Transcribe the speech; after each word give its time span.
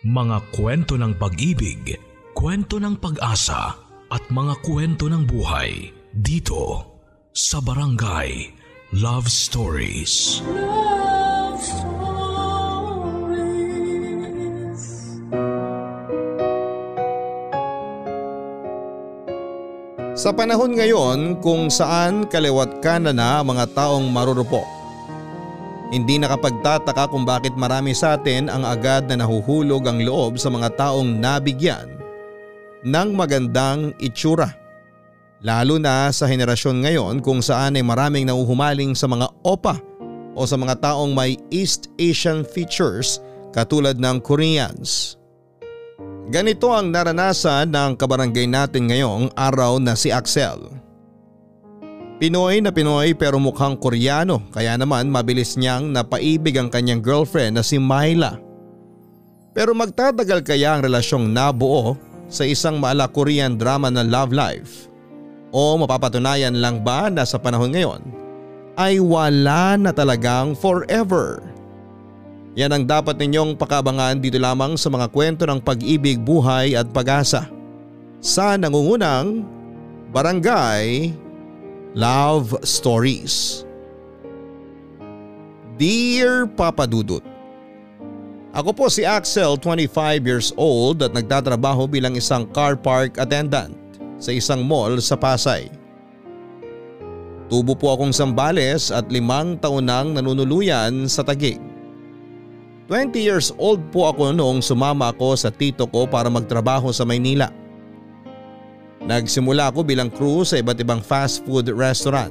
Mga 0.00 0.56
kwento 0.56 0.96
ng 0.96 1.12
pag-ibig, 1.20 1.92
kwento 2.32 2.80
ng 2.80 2.96
pag-asa 2.96 3.76
at 4.08 4.24
mga 4.32 4.56
kwento 4.64 5.12
ng 5.12 5.28
buhay 5.28 5.92
dito 6.16 6.88
sa 7.36 7.60
Barangay 7.60 8.48
Love 8.96 9.28
Stories. 9.28 10.40
Love 10.48 11.60
Stories. 11.60 12.00
Sa 20.16 20.32
panahon 20.32 20.80
ngayon 20.80 21.44
kung 21.44 21.68
saan 21.68 22.24
kaliwat 22.24 22.80
kanan 22.80 23.20
na 23.20 23.44
ang 23.44 23.52
mga 23.52 23.68
taong 23.76 24.08
marurupok. 24.08 24.79
Hindi 25.90 26.22
nakapagtataka 26.22 27.10
kung 27.10 27.26
bakit 27.26 27.58
marami 27.58 27.90
sa 27.98 28.14
atin 28.14 28.46
ang 28.46 28.62
agad 28.62 29.10
na 29.10 29.26
nahuhulog 29.26 29.90
ang 29.90 29.98
loob 29.98 30.38
sa 30.38 30.46
mga 30.46 30.78
taong 30.78 31.18
nabigyan 31.18 31.98
ng 32.86 33.08
magandang 33.10 33.90
itsura. 33.98 34.54
Lalo 35.42 35.82
na 35.82 36.14
sa 36.14 36.30
henerasyon 36.30 36.86
ngayon 36.86 37.14
kung 37.18 37.42
saan 37.42 37.74
ay 37.74 37.82
maraming 37.82 38.28
nauhumaling 38.28 38.94
sa 38.94 39.10
mga 39.10 39.26
opa 39.42 39.82
o 40.38 40.46
sa 40.46 40.54
mga 40.54 40.78
taong 40.78 41.10
may 41.10 41.34
East 41.50 41.90
Asian 41.98 42.46
features 42.46 43.18
katulad 43.50 43.98
ng 43.98 44.22
Koreans. 44.22 45.18
Ganito 46.30 46.70
ang 46.70 46.94
naranasan 46.94 47.74
ng 47.74 47.98
kabarangay 47.98 48.46
natin 48.46 48.86
ngayong 48.86 49.34
araw 49.34 49.82
na 49.82 49.98
si 49.98 50.14
Axel. 50.14 50.79
Pinoy 52.20 52.60
na 52.60 52.68
Pinoy 52.68 53.16
pero 53.16 53.40
mukhang 53.40 53.80
Koreano 53.80 54.44
kaya 54.52 54.76
naman 54.76 55.08
mabilis 55.08 55.56
niyang 55.56 55.88
napaibig 55.88 56.52
ang 56.60 56.68
kanyang 56.68 57.00
girlfriend 57.00 57.56
na 57.56 57.64
si 57.64 57.80
Myla. 57.80 58.36
Pero 59.56 59.72
magtatagal 59.72 60.44
kaya 60.44 60.76
ang 60.76 60.84
relasyong 60.84 61.32
nabuo 61.32 61.96
sa 62.28 62.44
isang 62.44 62.76
maala 62.76 63.08
Korean 63.08 63.56
drama 63.56 63.88
na 63.88 64.04
love 64.04 64.36
life? 64.36 64.92
O 65.48 65.80
mapapatunayan 65.80 66.60
lang 66.60 66.84
ba 66.84 67.08
na 67.08 67.24
sa 67.24 67.40
panahon 67.40 67.72
ngayon 67.72 68.04
ay 68.76 69.00
wala 69.00 69.80
na 69.80 69.88
talagang 69.88 70.52
forever? 70.52 71.40
Yan 72.52 72.76
ang 72.76 72.84
dapat 72.84 73.16
ninyong 73.16 73.56
pakabangan 73.56 74.20
dito 74.20 74.36
lamang 74.36 74.76
sa 74.76 74.92
mga 74.92 75.08
kwento 75.08 75.48
ng 75.48 75.64
pag-ibig, 75.64 76.20
buhay 76.20 76.76
at 76.76 76.84
pag-asa. 76.92 77.48
Sa 78.20 78.60
nangungunang 78.60 79.56
Barangay 80.10 81.14
Love 81.98 82.54
Stories. 82.62 83.66
Dear 85.74 86.46
Papa 86.46 86.86
Dudut, 86.86 87.26
Ako 88.54 88.70
po 88.70 88.86
si 88.86 89.02
Axel, 89.02 89.58
25 89.58 90.22
years 90.22 90.54
old 90.54 91.02
at 91.02 91.10
nagtatrabaho 91.10 91.90
bilang 91.90 92.14
isang 92.14 92.46
car 92.54 92.78
park 92.78 93.18
attendant 93.18 93.74
sa 94.22 94.30
isang 94.30 94.62
mall 94.62 95.02
sa 95.02 95.18
Pasay. 95.18 95.66
Tubo 97.50 97.74
po 97.74 97.90
akong 97.98 98.14
sambales 98.14 98.94
at 98.94 99.10
limang 99.10 99.58
taon 99.58 99.90
nang 99.90 100.14
nanunuluyan 100.14 101.10
sa 101.10 101.26
tagig. 101.26 101.58
20 102.86 103.18
years 103.18 103.50
old 103.58 103.82
po 103.90 104.14
ako 104.14 104.30
noong 104.30 104.62
sumama 104.62 105.10
ako 105.10 105.34
sa 105.34 105.50
tito 105.50 105.90
ko 105.90 106.06
para 106.06 106.30
magtrabaho 106.30 106.94
sa 106.94 107.02
Maynila. 107.02 107.59
Nagsimula 109.10 109.74
ako 109.74 109.82
bilang 109.82 110.06
crew 110.06 110.46
sa 110.46 110.62
iba't 110.62 110.78
ibang 110.78 111.02
fast 111.02 111.42
food 111.42 111.66
restaurant. 111.74 112.30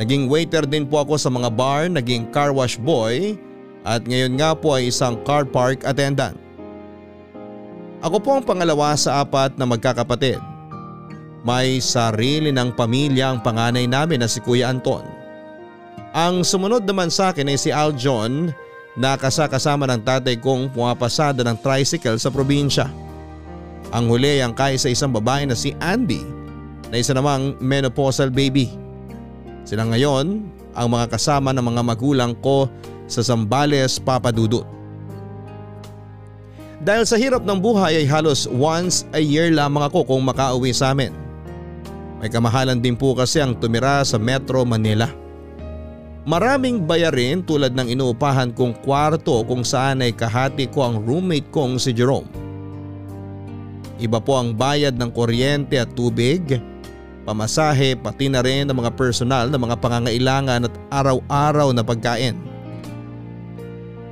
Naging 0.00 0.24
waiter 0.32 0.64
din 0.64 0.88
po 0.88 1.04
ako 1.04 1.20
sa 1.20 1.28
mga 1.28 1.52
bar, 1.52 1.84
naging 1.92 2.32
car 2.32 2.48
wash 2.48 2.80
boy 2.80 3.36
at 3.84 4.08
ngayon 4.08 4.40
nga 4.40 4.56
po 4.56 4.80
ay 4.80 4.88
isang 4.88 5.20
car 5.28 5.44
park 5.44 5.84
attendant. 5.84 6.40
Ako 8.00 8.16
po 8.24 8.40
ang 8.40 8.44
pangalawa 8.44 8.96
sa 8.96 9.20
apat 9.20 9.60
na 9.60 9.68
magkakapatid. 9.68 10.40
May 11.44 11.76
sarili 11.76 12.48
ng 12.48 12.72
pamilya 12.72 13.36
ang 13.36 13.44
panganay 13.44 13.84
namin 13.84 14.24
na 14.24 14.28
si 14.32 14.40
Kuya 14.40 14.72
Anton. 14.72 15.04
Ang 16.16 16.40
sumunod 16.40 16.88
naman 16.88 17.12
sa 17.12 17.36
akin 17.36 17.52
ay 17.52 17.60
si 17.60 17.68
Aljon 17.68 18.48
na 18.96 19.12
kasakasama 19.20 19.84
ng 19.92 20.00
tatay 20.08 20.40
kong 20.40 20.72
pumapasada 20.72 21.44
ng 21.44 21.60
tricycle 21.60 22.16
sa 22.16 22.32
probinsya. 22.32 22.88
Ang 23.94 24.10
huli 24.10 24.42
ang 24.42 24.50
kaya 24.50 24.74
sa 24.74 24.90
isang 24.90 25.14
babae 25.14 25.46
na 25.46 25.54
si 25.54 25.70
Andy 25.78 26.18
na 26.90 26.98
isa 26.98 27.14
namang 27.14 27.54
menopausal 27.62 28.26
baby. 28.26 28.66
Sila 29.62 29.86
ngayon 29.86 30.42
ang 30.74 30.88
mga 30.90 31.14
kasama 31.14 31.54
ng 31.54 31.62
mga 31.62 31.82
magulang 31.86 32.34
ko 32.42 32.66
sa 33.06 33.22
Zambales 33.22 34.02
Papadudut. 34.02 34.66
Dahil 36.82 37.06
sa 37.06 37.14
hirap 37.16 37.46
ng 37.46 37.62
buhay 37.62 38.02
ay 38.02 38.06
halos 38.10 38.50
once 38.50 39.06
a 39.14 39.22
year 39.22 39.54
lamang 39.54 39.86
ako 39.86 40.04
kung 40.04 40.26
makauwi 40.26 40.74
sa 40.74 40.90
amin. 40.90 41.14
May 42.18 42.28
kamahalan 42.28 42.82
din 42.82 42.98
po 42.98 43.14
kasi 43.14 43.38
ang 43.40 43.54
tumira 43.56 44.02
sa 44.02 44.18
Metro 44.18 44.66
Manila. 44.66 45.06
Maraming 46.26 46.82
bayarin 46.82 47.46
tulad 47.46 47.72
ng 47.78 47.94
inuupahan 47.94 48.50
kong 48.52 48.82
kwarto 48.82 49.46
kung 49.46 49.62
saan 49.62 50.02
ay 50.02 50.10
kahati 50.12 50.66
ko 50.72 50.82
ang 50.82 51.04
roommate 51.04 51.48
kong 51.54 51.78
si 51.78 51.94
Jerome. 51.94 52.28
Iba 53.98 54.18
po 54.18 54.34
ang 54.34 54.54
bayad 54.54 54.98
ng 54.98 55.10
kuryente 55.14 55.78
at 55.78 55.94
tubig, 55.94 56.58
pamasahe 57.22 57.94
pati 57.94 58.26
na 58.26 58.42
rin 58.42 58.66
ang 58.66 58.76
mga 58.82 58.92
personal 58.98 59.46
na 59.46 59.58
mga 59.58 59.78
pangangailangan 59.78 60.66
at 60.66 60.74
araw-araw 60.90 61.70
na 61.70 61.86
pagkain. 61.86 62.34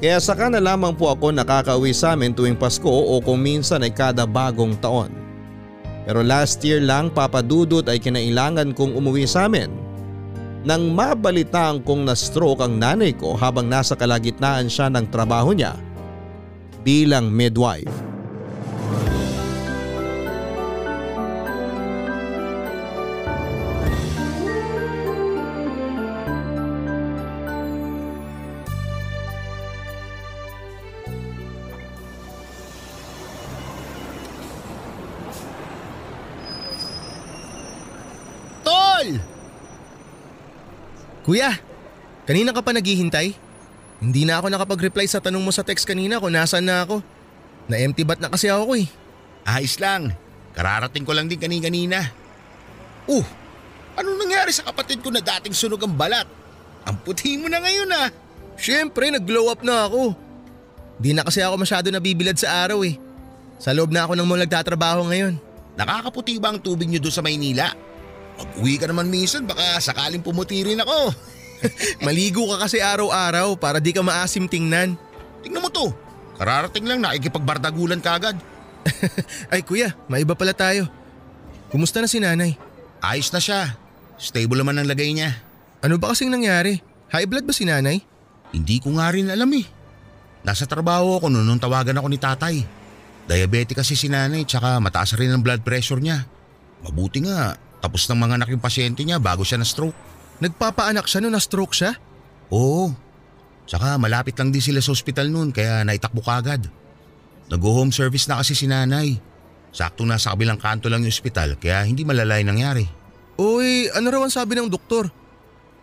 Kaya 0.03 0.19
saka 0.19 0.51
na 0.51 0.59
lamang 0.59 0.95
po 0.99 1.11
ako 1.11 1.31
nakakauwi 1.31 1.95
sa 1.95 2.19
amin 2.19 2.35
tuwing 2.35 2.59
Pasko 2.59 2.91
o 2.91 3.23
kung 3.23 3.39
minsan 3.39 3.87
ay 3.87 3.95
kada 3.95 4.27
bagong 4.27 4.75
taon. 4.83 5.15
Pero 6.03 6.27
last 6.27 6.59
year 6.67 6.83
lang 6.83 7.15
papadudot 7.15 7.87
ay 7.87 8.03
kinailangan 8.03 8.75
kong 8.75 8.99
umuwi 8.99 9.27
sa 9.31 9.47
amin 9.47 9.71
nang 10.63 10.95
mabalitaan 10.95 11.83
kong 11.83 12.07
na-stroke 12.07 12.63
ang 12.63 12.79
nanay 12.79 13.11
ko 13.11 13.35
habang 13.35 13.67
nasa 13.67 13.99
kalagitnaan 13.99 14.71
siya 14.71 14.87
ng 14.95 15.11
trabaho 15.11 15.51
niya 15.51 15.75
bilang 16.87 17.31
midwife. 17.31 18.12
Kuya, 41.23 41.55
kanina 42.27 42.51
ka 42.51 42.61
pa 42.63 42.75
naghihintay? 42.75 43.35
Hindi 44.03 44.27
na 44.27 44.43
ako 44.43 44.51
nakapag-reply 44.51 45.07
sa 45.07 45.23
tanong 45.23 45.43
mo 45.47 45.55
sa 45.55 45.63
text 45.63 45.87
kanina 45.87 46.19
kung 46.19 46.35
nasaan 46.35 46.67
na 46.67 46.83
ako. 46.83 46.99
Na-empty 47.71 48.03
bat 48.03 48.19
na 48.19 48.27
kasi 48.27 48.51
ako 48.51 48.75
eh. 48.75 48.91
Ayos 49.47 49.79
lang. 49.79 50.11
Kararating 50.59 51.07
ko 51.07 51.15
lang 51.15 51.31
din 51.31 51.39
kanina. 51.39 52.11
Uh, 53.07 53.23
ano 53.95 54.19
nangyari 54.19 54.51
sa 54.51 54.67
kapatid 54.67 54.99
ko 54.99 55.15
na 55.15 55.23
dating 55.23 55.55
sunog 55.55 55.79
ang 55.87 55.95
balat? 55.95 56.27
Ang 56.83 56.99
puti 57.07 57.39
mo 57.39 57.47
na 57.47 57.63
ngayon 57.63 57.91
ah. 57.95 58.11
Siyempre, 58.59 59.15
nag-glow 59.15 59.55
up 59.55 59.63
na 59.63 59.87
ako. 59.87 60.19
Di 60.99 61.15
na 61.15 61.23
kasi 61.23 61.39
ako 61.39 61.63
masyado 61.63 61.87
nabibilad 61.95 62.35
sa 62.35 62.67
araw 62.67 62.83
eh. 62.83 62.99
Sa 63.63 63.71
loob 63.71 63.95
na 63.95 64.03
ako 64.03 64.19
ng 64.19 64.27
mall 64.27 64.43
nagtatrabaho 64.43 65.07
ngayon. 65.15 65.39
Nakakaputi 65.79 66.43
ba 66.43 66.51
ang 66.51 66.59
tubig 66.59 66.91
niyo 66.91 66.99
doon 66.99 67.15
sa 67.15 67.23
Maynila? 67.23 67.71
Pag-uwi 68.39 68.81
ka 68.81 68.89
naman 68.89 69.09
minsan 69.13 69.45
baka 69.45 69.79
sakaling 69.83 70.25
pumuti 70.25 70.65
rin 70.65 70.81
ako. 70.81 71.13
Maligo 72.07 72.49
ka 72.55 72.67
kasi 72.67 72.83
araw-araw 72.83 73.55
para 73.59 73.79
di 73.79 73.95
ka 73.95 74.03
maasim 74.03 74.51
tingnan. 74.51 74.99
Tingnan 75.45 75.63
mo 75.63 75.71
to. 75.71 75.93
Kararating 76.39 76.89
lang 76.89 77.05
nakikipagbardagulan 77.05 78.03
ka 78.03 78.19
agad. 78.19 78.37
Ay 79.53 79.63
kuya, 79.63 79.95
maiba 80.11 80.35
pala 80.35 80.57
tayo. 80.57 80.91
Kumusta 81.71 82.03
na 82.03 82.11
si 82.11 82.19
nanay? 82.19 82.59
Ayos 82.99 83.31
na 83.31 83.39
siya. 83.39 83.79
Stable 84.19 84.61
naman 84.61 84.79
ang 84.79 84.89
lagay 84.91 85.11
niya. 85.15 85.35
Ano 85.83 85.99
ba 85.99 86.15
kasing 86.15 86.31
nangyari? 86.31 86.79
High 87.11 87.27
blood 87.27 87.47
ba 87.47 87.55
si 87.55 87.67
nanay? 87.67 87.99
Hindi 88.53 88.79
ko 88.79 88.95
nga 88.95 89.11
rin 89.11 89.33
alam 89.33 89.51
eh. 89.57 89.67
Nasa 90.43 90.67
trabaho 90.67 91.19
ako 91.19 91.31
noon 91.31 91.47
nung 91.47 91.63
tawagan 91.63 91.99
ako 91.99 92.09
ni 92.11 92.19
tatay. 92.19 92.57
Diabetic 93.27 93.79
kasi 93.79 93.95
si 93.95 94.11
nanay 94.11 94.43
tsaka 94.43 94.83
mataas 94.83 95.15
rin 95.15 95.31
ang 95.31 95.43
blood 95.43 95.63
pressure 95.63 96.03
niya. 96.03 96.27
Mabuti 96.83 97.23
nga, 97.23 97.55
tapos 97.83 98.07
ng 98.07 98.15
mga 98.15 98.35
anak 98.39 98.49
yung 98.55 98.63
pasyente 98.63 99.03
niya 99.03 99.19
bago 99.19 99.43
siya 99.43 99.59
na-stroke. 99.59 99.99
Nagpapaanak 100.39 101.11
siya 101.11 101.19
nung 101.19 101.35
na-stroke 101.35 101.75
siya? 101.75 101.99
Oo. 102.55 102.95
Tsaka 103.67 103.99
malapit 103.99 104.39
lang 104.39 104.55
din 104.55 104.63
sila 104.63 104.79
sa 104.79 104.95
ospital 104.95 105.35
noon 105.35 105.51
kaya 105.51 105.83
naitakbo 105.83 106.23
kagad. 106.23 106.71
Nag-home 107.51 107.91
service 107.91 108.31
na 108.31 108.39
kasi 108.39 108.55
si 108.55 108.71
nanay. 108.71 109.19
Sakto 109.75 110.07
na 110.07 110.21
sa 110.21 110.37
kabilang 110.37 110.63
kanto 110.63 110.87
lang 110.87 111.03
yung 111.03 111.11
ospital 111.11 111.59
kaya 111.59 111.83
hindi 111.83 112.07
malalay 112.07 112.47
nangyari. 112.47 112.87
Uy, 113.35 113.91
ano 113.91 114.07
raw 114.15 114.23
ang 114.23 114.31
sabi 114.31 114.55
ng 114.55 114.71
doktor? 114.71 115.11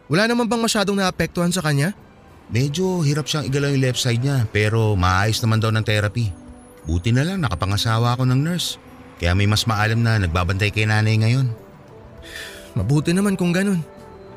Wala 0.07 0.25
naman 0.25 0.47
bang 0.47 0.63
masyadong 0.63 0.95
naapektuhan 0.95 1.51
sa 1.51 1.59
kanya? 1.59 1.91
Medyo 2.49 3.05
hirap 3.05 3.29
siyang 3.29 3.45
igalaw 3.45 3.69
yung 3.69 3.83
left 3.83 4.01
side 4.01 4.23
niya 4.23 4.47
pero 4.49 4.95
maayos 4.95 5.37
naman 5.43 5.59
daw 5.61 5.69
ng 5.69 5.85
therapy. 5.85 6.31
Buti 6.89 7.13
na 7.13 7.27
lang 7.27 7.43
nakapangasawa 7.43 8.17
ako 8.17 8.25
ng 8.25 8.39
nurse. 8.39 8.81
Kaya 9.21 9.35
may 9.35 9.45
mas 9.45 9.67
maalam 9.67 10.01
na 10.01 10.17
nagbabantay 10.17 10.71
kay 10.73 10.87
nanay 10.87 11.19
ngayon. 11.19 11.68
Mabuti 12.77 13.15
naman 13.15 13.33
kung 13.39 13.53
ganun. 13.53 13.81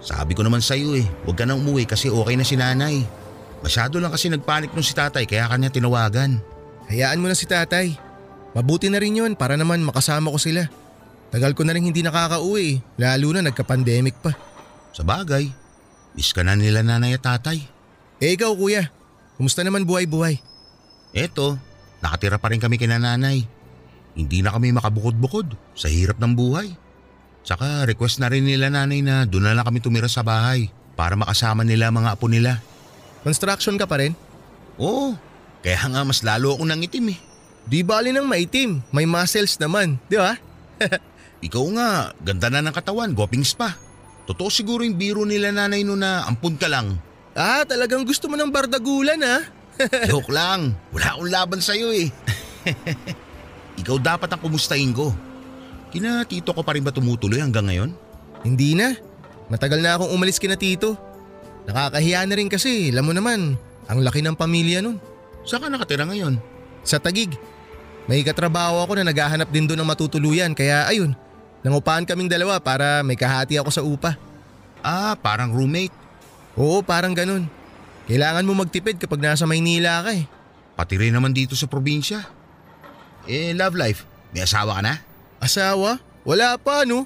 Sabi 0.02 0.34
ko 0.34 0.42
naman 0.42 0.58
sa 0.58 0.74
iyo 0.74 0.98
eh, 0.98 1.06
huwag 1.22 1.38
ka 1.38 1.46
na 1.46 1.54
umuwi 1.54 1.86
kasi 1.86 2.10
okay 2.10 2.34
na 2.34 2.42
si 2.42 2.58
nanay. 2.58 3.06
Masyado 3.62 4.02
lang 4.02 4.10
kasi 4.10 4.26
nagpanik 4.26 4.74
nung 4.74 4.82
si 4.82 4.90
tatay 4.90 5.28
kaya 5.28 5.46
kanya 5.46 5.70
tinawagan. 5.70 6.42
Hayaan 6.90 7.22
mo 7.22 7.30
na 7.30 7.38
si 7.38 7.46
tatay. 7.46 7.94
Mabuti 8.52 8.90
na 8.90 8.98
rin 8.98 9.14
yun 9.14 9.32
para 9.38 9.54
naman 9.54 9.80
makasama 9.86 10.34
ko 10.34 10.42
sila. 10.42 10.66
Tagal 11.32 11.56
ko 11.56 11.64
na 11.64 11.72
rin 11.72 11.86
hindi 11.86 12.02
nakakauwi 12.02 12.82
lalo 12.98 13.26
na 13.32 13.46
nagka-pandemic 13.46 14.18
pa. 14.20 14.34
Sa 14.92 15.06
bagay, 15.06 15.48
miss 16.12 16.34
ka 16.34 16.44
na 16.44 16.58
nila 16.58 16.84
nanay 16.84 17.16
at 17.16 17.24
tatay. 17.24 17.64
Eh 18.20 18.36
ikaw 18.36 18.52
kuya, 18.52 18.92
kumusta 19.40 19.64
naman 19.64 19.88
buhay-buhay? 19.88 20.36
Eto, 21.16 21.56
nakatira 22.04 22.36
pa 22.36 22.52
rin 22.52 22.60
kami 22.60 22.76
kina 22.76 23.00
nanay. 23.00 23.46
Hindi 24.12 24.44
na 24.44 24.52
kami 24.52 24.74
makabukod-bukod 24.76 25.56
sa 25.72 25.88
hirap 25.88 26.20
ng 26.20 26.36
buhay. 26.36 26.68
Tsaka 27.42 27.86
request 27.86 28.22
na 28.22 28.30
rin 28.30 28.46
nila 28.46 28.70
nanay 28.70 29.02
na 29.02 29.26
doon 29.26 29.50
na 29.50 29.54
lang 29.54 29.66
kami 29.66 29.82
tumira 29.82 30.06
sa 30.06 30.22
bahay 30.22 30.70
para 30.94 31.18
makasama 31.18 31.66
nila 31.66 31.90
mga 31.90 32.14
apo 32.14 32.30
nila. 32.30 32.62
Construction 33.26 33.74
ka 33.78 33.86
pa 33.86 34.02
rin? 34.02 34.14
Oo, 34.78 35.14
kaya 35.62 35.78
nga 35.90 36.02
mas 36.02 36.22
lalo 36.22 36.54
akong 36.54 36.70
nangitim 36.70 37.14
eh. 37.14 37.18
Di 37.62 37.86
bali 37.86 38.10
ng 38.10 38.26
maitim, 38.26 38.82
may 38.90 39.06
muscles 39.06 39.54
naman, 39.62 39.98
di 40.10 40.18
ba? 40.18 40.34
Ikaw 41.46 41.64
nga, 41.78 41.88
ganda 42.18 42.50
na 42.50 42.62
ng 42.62 42.74
katawan, 42.74 43.14
guwapings 43.14 43.54
pa. 43.54 43.74
Totoo 44.26 44.50
siguro 44.50 44.86
yung 44.86 44.98
biro 44.98 45.26
nila 45.26 45.50
nanay 45.50 45.82
no 45.82 45.98
na 45.98 46.26
ampun 46.26 46.54
ka 46.54 46.70
lang. 46.70 46.98
Ah, 47.34 47.66
talagang 47.66 48.06
gusto 48.06 48.30
mo 48.30 48.38
ng 48.38 48.50
bardagulan 48.50 49.18
ha? 49.22 49.38
Joke 50.10 50.30
lang, 50.30 50.78
wala 50.94 51.06
akong 51.14 51.30
laban 51.30 51.60
sa'yo 51.62 51.90
eh. 51.90 52.06
Ikaw 53.82 53.96
dapat 53.98 54.30
ang 54.30 54.42
kumustahin 54.42 54.94
ko. 54.94 55.10
Kina 55.92 56.24
tito 56.24 56.56
ko 56.56 56.64
pa 56.64 56.72
rin 56.72 56.80
ba 56.80 56.88
tumutuloy 56.88 57.38
hanggang 57.44 57.68
ngayon? 57.68 57.92
Hindi 58.40 58.72
na. 58.72 58.96
Matagal 59.52 59.84
na 59.84 60.00
akong 60.00 60.08
umalis 60.08 60.40
kina 60.40 60.56
tito. 60.56 60.96
Nakakahiya 61.68 62.24
na 62.24 62.34
rin 62.34 62.48
kasi, 62.48 62.88
alam 62.88 63.04
mo 63.04 63.12
naman, 63.12 63.54
ang 63.86 63.98
laki 64.00 64.24
ng 64.24 64.32
pamilya 64.32 64.80
nun. 64.80 64.96
Saan 65.44 65.60
ka 65.60 65.68
nakatira 65.68 66.08
ngayon? 66.08 66.40
Sa 66.80 66.96
Tagig. 66.96 67.36
May 68.08 68.24
katrabaho 68.24 68.82
ako 68.82 68.98
na 68.98 69.12
naghahanap 69.12 69.52
din 69.52 69.68
doon 69.68 69.84
ng 69.84 69.90
matutuluyan 69.92 70.56
kaya 70.58 70.90
ayun, 70.90 71.14
nangupahan 71.62 72.02
kaming 72.02 72.26
dalawa 72.26 72.58
para 72.58 73.04
may 73.06 73.14
kahati 73.14 73.60
ako 73.60 73.70
sa 73.70 73.84
upa. 73.84 74.18
Ah, 74.82 75.14
parang 75.14 75.54
roommate. 75.54 75.94
Oo, 76.58 76.82
parang 76.82 77.14
ganun. 77.14 77.46
Kailangan 78.10 78.42
mo 78.42 78.58
magtipid 78.58 78.98
kapag 78.98 79.22
nasa 79.22 79.46
Maynila 79.46 80.02
ka 80.02 80.10
eh. 80.18 80.26
Pati 80.74 80.98
rin 80.98 81.14
naman 81.14 81.30
dito 81.30 81.54
sa 81.54 81.70
probinsya. 81.70 82.26
Eh, 83.30 83.54
love 83.54 83.78
life, 83.78 84.02
may 84.34 84.42
asawa 84.42 84.80
ka 84.80 84.82
na? 84.82 85.11
Asawa? 85.42 85.98
Wala 86.22 86.54
pa 86.54 86.86
no? 86.86 87.02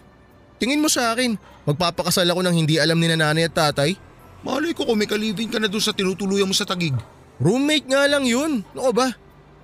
Tingin 0.61 0.85
mo 0.85 0.93
sa 0.93 1.17
akin, 1.17 1.41
magpapakasal 1.65 2.29
ako 2.29 2.45
ng 2.45 2.57
hindi 2.57 2.77
alam 2.77 3.01
ni 3.01 3.09
nanay 3.09 3.49
at 3.49 3.57
tatay? 3.57 3.97
Malay 4.45 4.77
ko 4.77 4.85
kung 4.85 5.01
may 5.01 5.09
kalivin 5.09 5.49
ka 5.49 5.57
na 5.57 5.73
doon 5.73 5.81
sa 5.81 5.97
tinutuluyan 5.97 6.45
mo 6.45 6.53
sa 6.53 6.69
tagig. 6.69 6.93
Roommate 7.41 7.89
nga 7.89 8.05
lang 8.05 8.29
yun. 8.29 8.61
Ano 8.77 8.93
ba? 8.93 9.09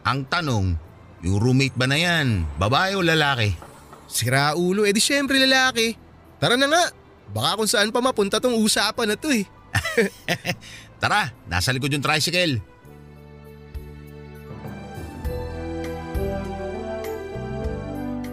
Ang 0.08 0.24
tanong, 0.26 0.66
yung 1.22 1.38
roommate 1.38 1.76
ba 1.76 1.84
na 1.84 2.00
yan, 2.00 2.48
babae 2.56 2.96
o 2.96 3.04
lalaki? 3.04 3.54
Sira 4.08 4.56
ulo, 4.56 4.88
edi 4.88 5.00
syempre 5.00 5.36
lalaki. 5.38 5.96
Tara 6.42 6.58
na 6.58 6.66
nga, 6.66 6.84
baka 7.30 7.60
kung 7.60 7.70
saan 7.70 7.94
pa 7.94 8.02
mapunta 8.02 8.42
tong 8.42 8.58
usapan 8.58 9.14
na 9.14 9.16
to 9.16 9.30
eh. 9.30 9.46
Tara, 11.02 11.30
nasa 11.46 11.70
likod 11.72 11.92
yung 11.92 12.04
tricycle. 12.04 12.71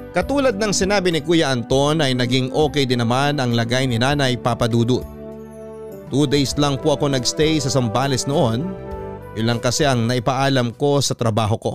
Katulad 0.09 0.57
ng 0.57 0.73
sinabi 0.73 1.13
ni 1.13 1.21
Kuya 1.21 1.53
Anton 1.53 2.01
ay 2.01 2.17
naging 2.17 2.49
okay 2.49 2.89
din 2.89 3.05
naman 3.05 3.37
ang 3.37 3.53
lagay 3.53 3.85
ni 3.85 4.01
Nanay 4.01 4.41
Papa 4.41 4.65
Dudut. 4.65 5.05
Two 6.09 6.25
days 6.25 6.57
lang 6.57 6.81
po 6.81 6.97
ako 6.97 7.13
nagstay 7.13 7.61
sa 7.61 7.69
Sambales 7.69 8.25
noon. 8.25 8.65
Yun 9.37 9.45
lang 9.45 9.61
kasi 9.61 9.85
ang 9.85 10.09
naipaalam 10.09 10.73
ko 10.73 10.97
sa 10.97 11.13
trabaho 11.13 11.55
ko. 11.61 11.73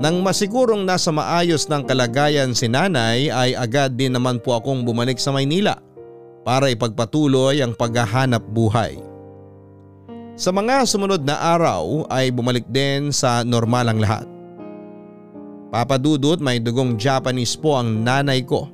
Nang 0.00 0.24
masigurong 0.24 0.88
nasa 0.88 1.12
maayos 1.12 1.68
ng 1.68 1.84
kalagayan 1.84 2.56
si 2.56 2.64
nanay 2.66 3.28
ay 3.28 3.52
agad 3.52 3.92
din 3.92 4.16
naman 4.16 4.40
po 4.40 4.56
akong 4.56 4.80
bumalik 4.80 5.20
sa 5.20 5.36
Maynila 5.36 5.76
para 6.48 6.72
ipagpatuloy 6.72 7.60
ang 7.60 7.76
paghahanap 7.76 8.40
buhay. 8.50 8.96
Sa 10.32 10.48
mga 10.48 10.88
sumunod 10.88 11.28
na 11.28 11.36
araw 11.36 12.08
ay 12.08 12.32
bumalik 12.32 12.64
din 12.72 13.12
sa 13.12 13.44
normal 13.44 13.92
ang 13.92 14.00
lahat. 14.00 14.31
Papadudot 15.72 16.36
may 16.36 16.60
dugong 16.60 17.00
Japanese 17.00 17.56
po 17.56 17.80
ang 17.80 18.04
nanay 18.04 18.44
ko. 18.44 18.68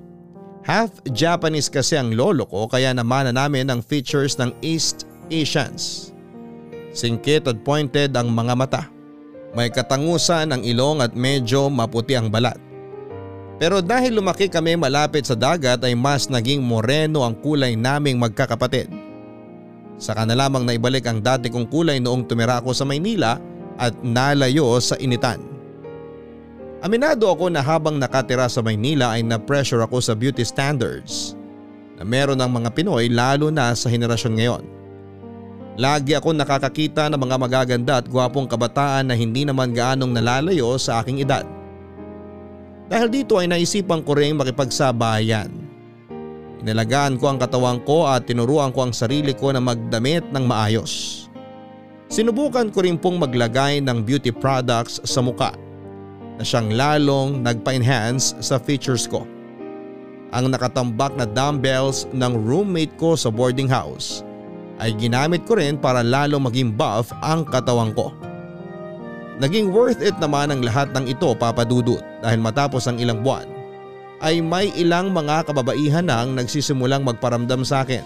Half 0.67 0.99
Japanese 1.15 1.71
kasi 1.71 1.95
ang 1.95 2.11
lolo 2.11 2.43
ko 2.43 2.67
kaya 2.67 2.91
naman 2.91 3.31
na 3.31 3.47
namin 3.47 3.71
ang 3.71 3.79
features 3.79 4.35
ng 4.43 4.51
East 4.67 5.07
Asians. 5.31 6.11
Singkit 6.91 7.47
at 7.47 7.63
pointed 7.63 8.11
ang 8.19 8.35
mga 8.35 8.55
mata. 8.59 8.83
May 9.55 9.71
katangusan 9.71 10.51
ang 10.51 10.67
ilong 10.67 10.99
at 10.99 11.15
medyo 11.15 11.71
maputi 11.71 12.19
ang 12.19 12.35
balat. 12.35 12.59
Pero 13.63 13.79
dahil 13.79 14.19
lumaki 14.19 14.51
kami 14.51 14.75
malapit 14.75 15.31
sa 15.31 15.39
dagat 15.39 15.79
ay 15.87 15.95
mas 15.95 16.27
naging 16.27 16.59
moreno 16.67 17.23
ang 17.23 17.39
kulay 17.39 17.79
naming 17.79 18.19
magkakapatid. 18.19 18.91
Saka 20.03 20.27
na 20.27 20.35
lamang 20.35 20.67
naibalik 20.67 21.07
ang 21.07 21.23
dati 21.23 21.47
kong 21.47 21.71
kulay 21.71 22.03
noong 22.03 22.27
tumira 22.27 22.59
ako 22.59 22.75
sa 22.75 22.83
Maynila 22.83 23.39
at 23.79 23.95
nalayo 24.03 24.79
sa 24.83 24.99
initan. 24.99 25.58
Aminado 26.79 27.27
ako 27.27 27.51
na 27.51 27.59
habang 27.59 27.99
nakatira 27.99 28.47
sa 28.47 28.63
Maynila 28.63 29.19
ay 29.19 29.27
na-pressure 29.27 29.83
ako 29.83 29.99
sa 29.99 30.15
beauty 30.15 30.47
standards 30.47 31.35
na 31.99 32.07
meron 32.07 32.39
ng 32.39 32.47
mga 32.47 32.71
Pinoy 32.71 33.11
lalo 33.11 33.51
na 33.51 33.75
sa 33.75 33.91
henerasyon 33.91 34.35
ngayon. 34.39 34.63
Lagi 35.75 36.15
ako 36.15 36.39
nakakakita 36.39 37.11
ng 37.11 37.19
mga 37.19 37.37
magaganda 37.39 37.95
at 37.99 38.07
gwapong 38.07 38.47
kabataan 38.47 39.11
na 39.11 39.19
hindi 39.19 39.43
naman 39.43 39.75
gaanong 39.75 40.15
nalalayo 40.15 40.79
sa 40.79 41.03
aking 41.03 41.19
edad. 41.27 41.43
Dahil 42.87 43.11
dito 43.11 43.43
ay 43.43 43.51
naisipan 43.51 44.07
ko 44.07 44.15
rin 44.15 44.39
makipagsabayan. 44.39 45.51
Inalagaan 46.63 47.19
ko 47.19 47.27
ang 47.27 47.43
katawan 47.43 47.83
ko 47.83 48.07
at 48.07 48.31
tinuruan 48.31 48.71
ko 48.71 48.87
ang 48.87 48.95
sarili 48.95 49.35
ko 49.35 49.51
na 49.51 49.59
magdamit 49.59 50.31
ng 50.31 50.47
maayos. 50.47 51.27
Sinubukan 52.07 52.71
ko 52.71 52.87
rin 52.87 52.95
pong 52.95 53.19
maglagay 53.19 53.83
ng 53.83 54.07
beauty 54.07 54.31
products 54.31 55.03
sa 55.03 55.19
muka 55.19 55.68
na 56.39 56.47
siyang 56.47 56.71
lalong 56.71 57.43
nagpa-enhance 57.43 58.39
sa 58.39 58.57
features 58.63 59.11
ko. 59.11 59.27
Ang 60.31 60.55
nakatambak 60.55 61.19
na 61.19 61.27
dumbbells 61.27 62.07
ng 62.15 62.33
roommate 62.47 62.95
ko 62.95 63.19
sa 63.19 63.29
boarding 63.29 63.67
house 63.67 64.23
ay 64.79 64.95
ginamit 64.95 65.43
ko 65.51 65.59
rin 65.59 65.75
para 65.75 66.07
lalo 66.07 66.39
maging 66.39 66.71
buff 66.79 67.11
ang 67.27 67.43
katawan 67.43 67.91
ko. 67.93 68.15
Naging 69.43 69.75
worth 69.75 69.99
it 69.99 70.15
naman 70.23 70.55
ang 70.55 70.63
lahat 70.63 70.95
ng 70.95 71.11
ito 71.11 71.35
papadudot 71.35 72.03
dahil 72.23 72.39
matapos 72.39 72.87
ang 72.87 73.03
ilang 73.03 73.23
buwan 73.23 73.47
ay 74.19 74.43
may 74.43 74.71
ilang 74.75 75.15
mga 75.15 75.47
kababaihan 75.47 76.07
nang 76.07 76.35
nagsisimulang 76.35 77.07
magparamdam 77.07 77.63
sa 77.63 77.87
akin. 77.87 78.03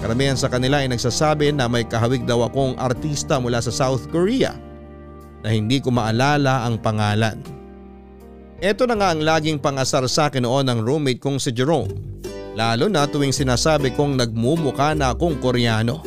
Karamihan 0.00 0.36
sa 0.36 0.48
kanila 0.48 0.80
ay 0.80 0.88
nagsasabi 0.88 1.52
na 1.52 1.68
may 1.68 1.84
kahawig 1.84 2.24
daw 2.24 2.48
akong 2.48 2.72
artista 2.80 3.36
mula 3.36 3.60
sa 3.60 3.68
South 3.68 4.08
Korea 4.08 4.56
na 5.44 5.52
hindi 5.52 5.76
ko 5.84 5.92
maalala 5.92 6.64
ang 6.64 6.80
pangalan. 6.80 7.36
Ito 8.64 8.88
na 8.88 8.96
nga 8.96 9.12
ang 9.12 9.20
laging 9.20 9.60
pangasar 9.60 10.08
sa 10.08 10.32
akin 10.32 10.48
noon 10.48 10.64
ng 10.72 10.80
roommate 10.80 11.20
kong 11.20 11.36
si 11.36 11.52
Jerome. 11.52 11.92
Lalo 12.56 12.88
na 12.88 13.04
tuwing 13.04 13.36
sinasabi 13.36 13.92
kong 13.92 14.16
nagmumuka 14.16 14.96
na 14.96 15.12
akong 15.12 15.36
koreano. 15.36 16.00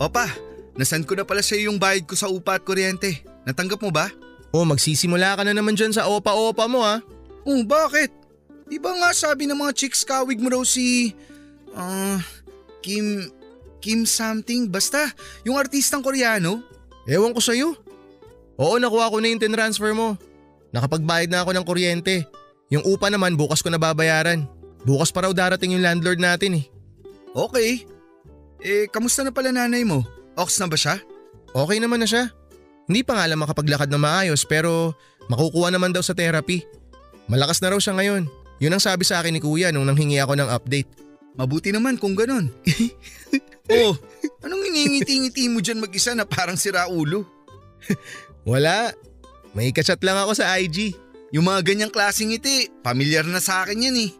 Opa, 0.00 0.32
nasan 0.80 1.04
ko 1.04 1.12
na 1.12 1.28
pala 1.28 1.44
sa 1.44 1.58
yung 1.60 1.76
bayad 1.76 2.08
ko 2.08 2.16
sa 2.16 2.32
upa 2.32 2.56
at 2.56 2.64
kuryente. 2.64 3.20
Natanggap 3.44 3.84
mo 3.84 3.92
ba? 3.92 4.08
Oh, 4.54 4.64
magsisimula 4.64 5.36
ka 5.36 5.42
na 5.44 5.52
naman 5.52 5.76
dyan 5.76 5.92
sa 5.92 6.08
opa-opa 6.08 6.64
mo 6.64 6.80
ha. 6.80 7.04
Oh, 7.44 7.60
bakit? 7.68 8.14
Di 8.64 8.80
ba 8.80 8.96
nga 8.96 9.12
sabi 9.12 9.44
ng 9.44 9.60
mga 9.60 9.76
chicks 9.76 10.08
kawig 10.08 10.40
mo 10.40 10.48
raw 10.48 10.64
si... 10.64 11.12
Ah... 11.76 12.22
Kim... 12.86 13.34
Kim 13.86 14.02
something, 14.02 14.66
basta 14.66 14.98
yung 15.46 15.54
artistang 15.54 16.02
koreano. 16.02 16.58
Ewan 17.06 17.30
ko 17.30 17.38
sa'yo. 17.38 17.78
Oo, 18.58 18.82
nakuha 18.82 19.14
ko 19.14 19.22
na 19.22 19.30
yung 19.30 19.38
transfer 19.38 19.94
mo. 19.94 20.18
Nakapagbayad 20.74 21.30
na 21.30 21.46
ako 21.46 21.54
ng 21.54 21.62
kuryente. 21.62 22.26
Yung 22.74 22.82
upa 22.82 23.06
naman 23.14 23.38
bukas 23.38 23.62
ko 23.62 23.70
na 23.70 23.78
babayaran. 23.78 24.42
Bukas 24.82 25.14
pa 25.14 25.22
raw 25.22 25.30
darating 25.30 25.78
yung 25.78 25.86
landlord 25.86 26.18
natin 26.18 26.58
eh. 26.58 26.64
Okay. 27.30 27.86
Eh, 28.58 28.90
kamusta 28.90 29.22
na 29.22 29.30
pala 29.30 29.54
nanay 29.54 29.86
mo? 29.86 30.02
Ox 30.34 30.58
na 30.58 30.66
ba 30.66 30.74
siya? 30.74 30.98
Okay 31.54 31.78
naman 31.78 32.02
na 32.02 32.10
siya. 32.10 32.34
Hindi 32.90 33.06
pa 33.06 33.14
nga 33.14 33.30
lang 33.30 33.38
makapaglakad 33.38 33.86
na 33.86 34.02
maayos 34.02 34.42
pero 34.42 34.98
makukuha 35.30 35.70
naman 35.70 35.94
daw 35.94 36.02
sa 36.02 36.10
therapy. 36.10 36.66
Malakas 37.30 37.62
na 37.62 37.70
raw 37.70 37.78
siya 37.78 37.94
ngayon. 37.94 38.26
Yun 38.58 38.74
ang 38.74 38.82
sabi 38.82 39.06
sa 39.06 39.22
akin 39.22 39.30
ni 39.30 39.40
kuya 39.42 39.70
nung 39.70 39.86
nanghingi 39.86 40.18
ako 40.18 40.34
ng 40.34 40.50
update. 40.50 40.90
Mabuti 41.38 41.70
naman 41.70 42.00
kung 42.02 42.18
ganun. 42.18 42.50
oh, 43.70 43.94
anong 44.42 44.62
iningiti-ngiti 44.70 45.50
mo 45.50 45.58
dyan 45.58 45.82
mag-isa 45.82 46.14
na 46.14 46.26
parang 46.26 46.58
sira 46.58 46.86
ulo? 46.86 47.26
Wala. 48.48 48.94
May 49.56 49.72
kachat 49.72 49.98
lang 50.04 50.20
ako 50.20 50.36
sa 50.36 50.54
IG. 50.60 50.94
Yung 51.34 51.48
mga 51.48 51.64
ganyang 51.66 51.92
klaseng 51.92 52.30
ngiti, 52.30 52.70
pamilyar 52.84 53.26
na 53.26 53.42
sa 53.42 53.64
akin 53.64 53.90
yan 53.90 53.96
eh. 53.98 54.10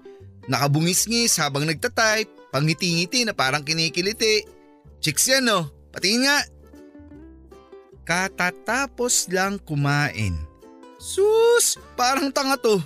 Nakabungis-ngis 0.51 1.39
habang 1.39 1.67
nagtatype, 1.67 2.51
pangiti-ngiti 2.51 3.27
na 3.27 3.35
parang 3.35 3.63
kinikiliti. 3.63 4.47
Chicks 4.99 5.31
yan 5.31 5.47
no, 5.47 5.71
patingin 5.95 6.27
nga. 6.27 6.39
Katatapos 8.07 9.31
lang 9.35 9.59
kumain. 9.63 10.35
Sus, 10.97 11.79
parang 11.99 12.31
tanga 12.31 12.59
to. 12.59 12.79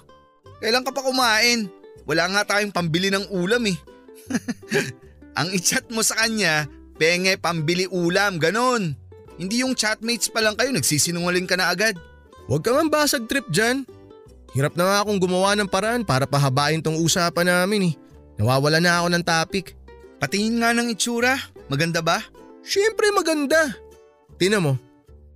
Kailan 0.61 0.85
ka 0.85 0.93
pa 0.93 1.05
kumain? 1.05 1.69
Wala 2.05 2.29
nga 2.29 2.57
tayong 2.57 2.73
pambili 2.73 3.09
ng 3.09 3.29
ulam 3.33 3.64
eh. 3.69 3.79
Ang 5.39 5.55
i-chat 5.55 5.87
mo 5.91 6.03
sa 6.03 6.19
kanya, 6.25 6.67
penge 6.99 7.39
pambili 7.39 7.87
ulam, 7.91 8.41
ganon. 8.41 8.97
Hindi 9.41 9.65
yung 9.65 9.73
chatmates 9.73 10.29
pa 10.29 10.45
lang 10.45 10.59
kayo, 10.59 10.69
nagsisinungaling 10.75 11.49
ka 11.49 11.57
na 11.57 11.73
agad. 11.73 11.97
Huwag 12.51 12.67
ka 12.67 12.75
man 12.75 12.91
basag 12.91 13.31
trip 13.31 13.47
dyan. 13.49 13.87
Hirap 14.53 14.75
na 14.75 14.85
nga 14.85 14.97
akong 15.07 15.23
gumawa 15.23 15.55
ng 15.55 15.71
paraan 15.71 16.03
para 16.03 16.27
pahabain 16.27 16.83
tong 16.83 16.99
usapan 16.99 17.47
namin 17.47 17.95
eh. 17.95 17.95
Nawawala 18.43 18.83
na 18.83 19.01
ako 19.01 19.09
ng 19.15 19.25
topic. 19.25 19.79
Patingin 20.19 20.59
nga 20.59 20.75
ng 20.75 20.91
itsura, 20.91 21.39
maganda 21.71 22.03
ba? 22.03 22.19
Siyempre 22.61 23.15
maganda. 23.15 23.73
Tina 24.37 24.59
mo. 24.59 24.77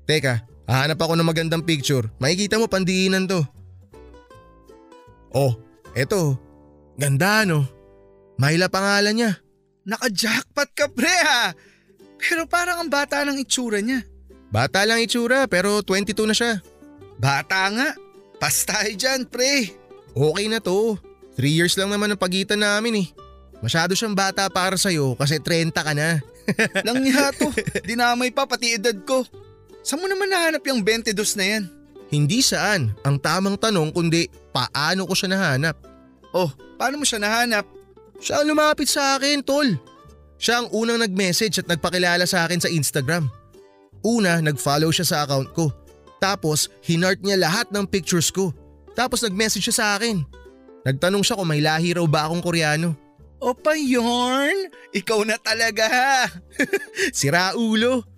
Teka, 0.05 0.45
hahanap 0.69 0.99
ako 1.01 1.17
ng 1.17 1.29
magandang 1.29 1.65
picture. 1.65 2.11
Makikita 2.21 2.61
mo 2.61 2.69
pandiinan 2.69 3.25
to. 3.25 3.41
Oh, 5.33 5.57
eto. 5.97 6.37
Ganda 7.01 7.47
no. 7.47 7.65
Myla 8.37 8.67
pangalan 8.69 9.15
niya. 9.15 9.31
Naka-jackpot 9.85 10.71
ka 10.73 10.89
pre 10.89 11.13
ha! 11.25 11.53
Pero 12.17 12.49
parang 12.49 12.81
ang 12.81 12.91
bata 12.91 13.21
ng 13.25 13.37
itsura 13.41 13.85
niya. 13.85 14.01
Bata 14.49 14.87
lang 14.89 15.03
itsura 15.05 15.45
pero 15.45 15.85
22 15.85 16.25
na 16.25 16.35
siya. 16.37 16.53
Bata 17.21 17.69
nga. 17.69 17.89
Pas 18.41 18.55
tayo 18.65 18.91
dyan 18.97 19.29
pre. 19.29 19.77
Okay 20.17 20.47
na 20.49 20.59
to. 20.63 20.97
3 21.37 21.51
years 21.51 21.75
lang 21.77 21.91
naman 21.91 22.09
ang 22.09 22.21
pagitan 22.21 22.63
namin 22.63 23.05
eh. 23.05 23.07
Masyado 23.61 23.97
siyang 23.97 24.15
bata 24.15 24.47
para 24.53 24.77
sa'yo 24.77 25.17
kasi 25.17 25.41
30 25.41 25.73
ka 25.73 25.93
na. 25.97 26.21
Lang 26.87 27.01
niya 27.01 27.33
to. 27.33 27.49
Dinamay 27.89 28.29
pa 28.29 28.45
pati 28.45 28.77
edad 28.77 28.95
ko. 29.09 29.25
Saan 29.81 30.05
mo 30.05 30.07
naman 30.09 30.29
nahanap 30.29 30.61
yung 30.69 30.85
22 30.85 31.17
na 31.41 31.45
yan? 31.45 31.65
Hindi 32.13 32.45
saan. 32.45 32.93
Ang 33.03 33.17
tamang 33.19 33.57
tanong 33.57 33.91
kundi 33.91 34.29
paano 34.53 35.09
ko 35.09 35.17
siya 35.17 35.33
nahanap. 35.33 35.77
Oh, 36.37 36.53
paano 36.77 37.01
mo 37.01 37.05
siya 37.09 37.19
nahanap? 37.19 37.65
Siya 38.25 38.41
ang 38.41 38.49
lumapit 38.49 38.89
sa 38.89 39.21
akin, 39.21 39.45
tol. 39.45 39.77
Siya 40.41 40.65
ang 40.65 40.73
unang 40.73 40.97
nag-message 41.05 41.61
at 41.61 41.69
nagpakilala 41.69 42.25
sa 42.25 42.49
akin 42.49 42.57
sa 42.57 42.73
Instagram. 42.73 43.29
Una, 44.01 44.41
nag-follow 44.41 44.89
siya 44.89 45.05
sa 45.05 45.17
account 45.29 45.53
ko. 45.53 45.69
Tapos, 46.25 46.73
hinart 46.81 47.21
niya 47.21 47.37
lahat 47.37 47.69
ng 47.69 47.85
pictures 47.85 48.33
ko. 48.33 48.57
Tapos 48.97 49.21
nag-message 49.21 49.69
siya 49.69 49.77
sa 49.77 49.87
akin. 50.01 50.25
Nagtanong 50.89 51.21
siya 51.21 51.37
kung 51.37 51.53
may 51.53 51.61
lahi 51.61 51.93
raw 51.93 52.07
ba 52.09 52.25
akong 52.25 52.41
koreano. 52.41 52.97
Opa 53.45 53.77
Yorn, 53.77 54.73
ikaw 54.97 55.21
na 55.29 55.37
talaga 55.37 55.85
ha. 55.85 56.25
Sira 57.17 57.53
ulo. 57.53 58.09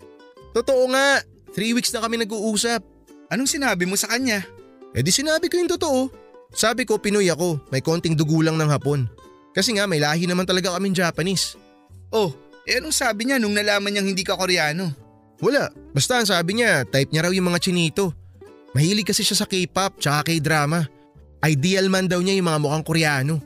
Totoo 0.55 0.87
nga, 0.95 1.19
three 1.51 1.75
weeks 1.75 1.91
na 1.91 1.99
kami 1.99 2.23
nag-uusap. 2.23 2.79
Anong 3.27 3.51
sinabi 3.51 3.91
mo 3.91 3.99
sa 3.99 4.07
kanya? 4.07 4.47
Eh 4.95 5.03
di 5.03 5.11
sinabi 5.11 5.51
ko 5.51 5.59
yung 5.59 5.73
totoo. 5.75 6.07
Sabi 6.55 6.87
ko 6.87 7.03
Pinoy 7.03 7.27
ako, 7.27 7.59
may 7.75 7.83
konting 7.83 8.15
dugo 8.15 8.39
lang 8.39 8.55
ng 8.55 8.71
hapon. 8.71 9.11
Kasi 9.57 9.73
nga 9.73 9.89
may 9.89 9.97
lahi 9.97 10.29
naman 10.29 10.45
talaga 10.45 10.77
kaming 10.77 10.93
Japanese. 10.93 11.57
Oh, 12.13 12.37
eh 12.69 12.77
anong 12.77 12.93
sabi 12.93 13.25
niya 13.25 13.41
nung 13.41 13.57
nalaman 13.57 13.89
niyang 13.89 14.13
hindi 14.13 14.21
ka 14.21 14.37
koreano? 14.37 14.93
Wala, 15.41 15.73
basta 15.97 16.21
ang 16.21 16.29
sabi 16.29 16.61
niya, 16.61 16.85
type 16.85 17.09
niya 17.09 17.25
raw 17.25 17.33
yung 17.33 17.49
mga 17.49 17.65
chinito. 17.65 18.13
Mahilig 18.77 19.09
kasi 19.09 19.25
siya 19.25 19.41
sa 19.41 19.49
K-pop 19.49 19.97
tsaka 19.97 20.29
K-drama. 20.29 20.85
Ideal 21.41 21.89
man 21.89 22.05
daw 22.05 22.21
niya 22.21 22.37
yung 22.37 22.53
mga 22.53 22.61
mukhang 22.61 22.85
koreano. 22.85 23.41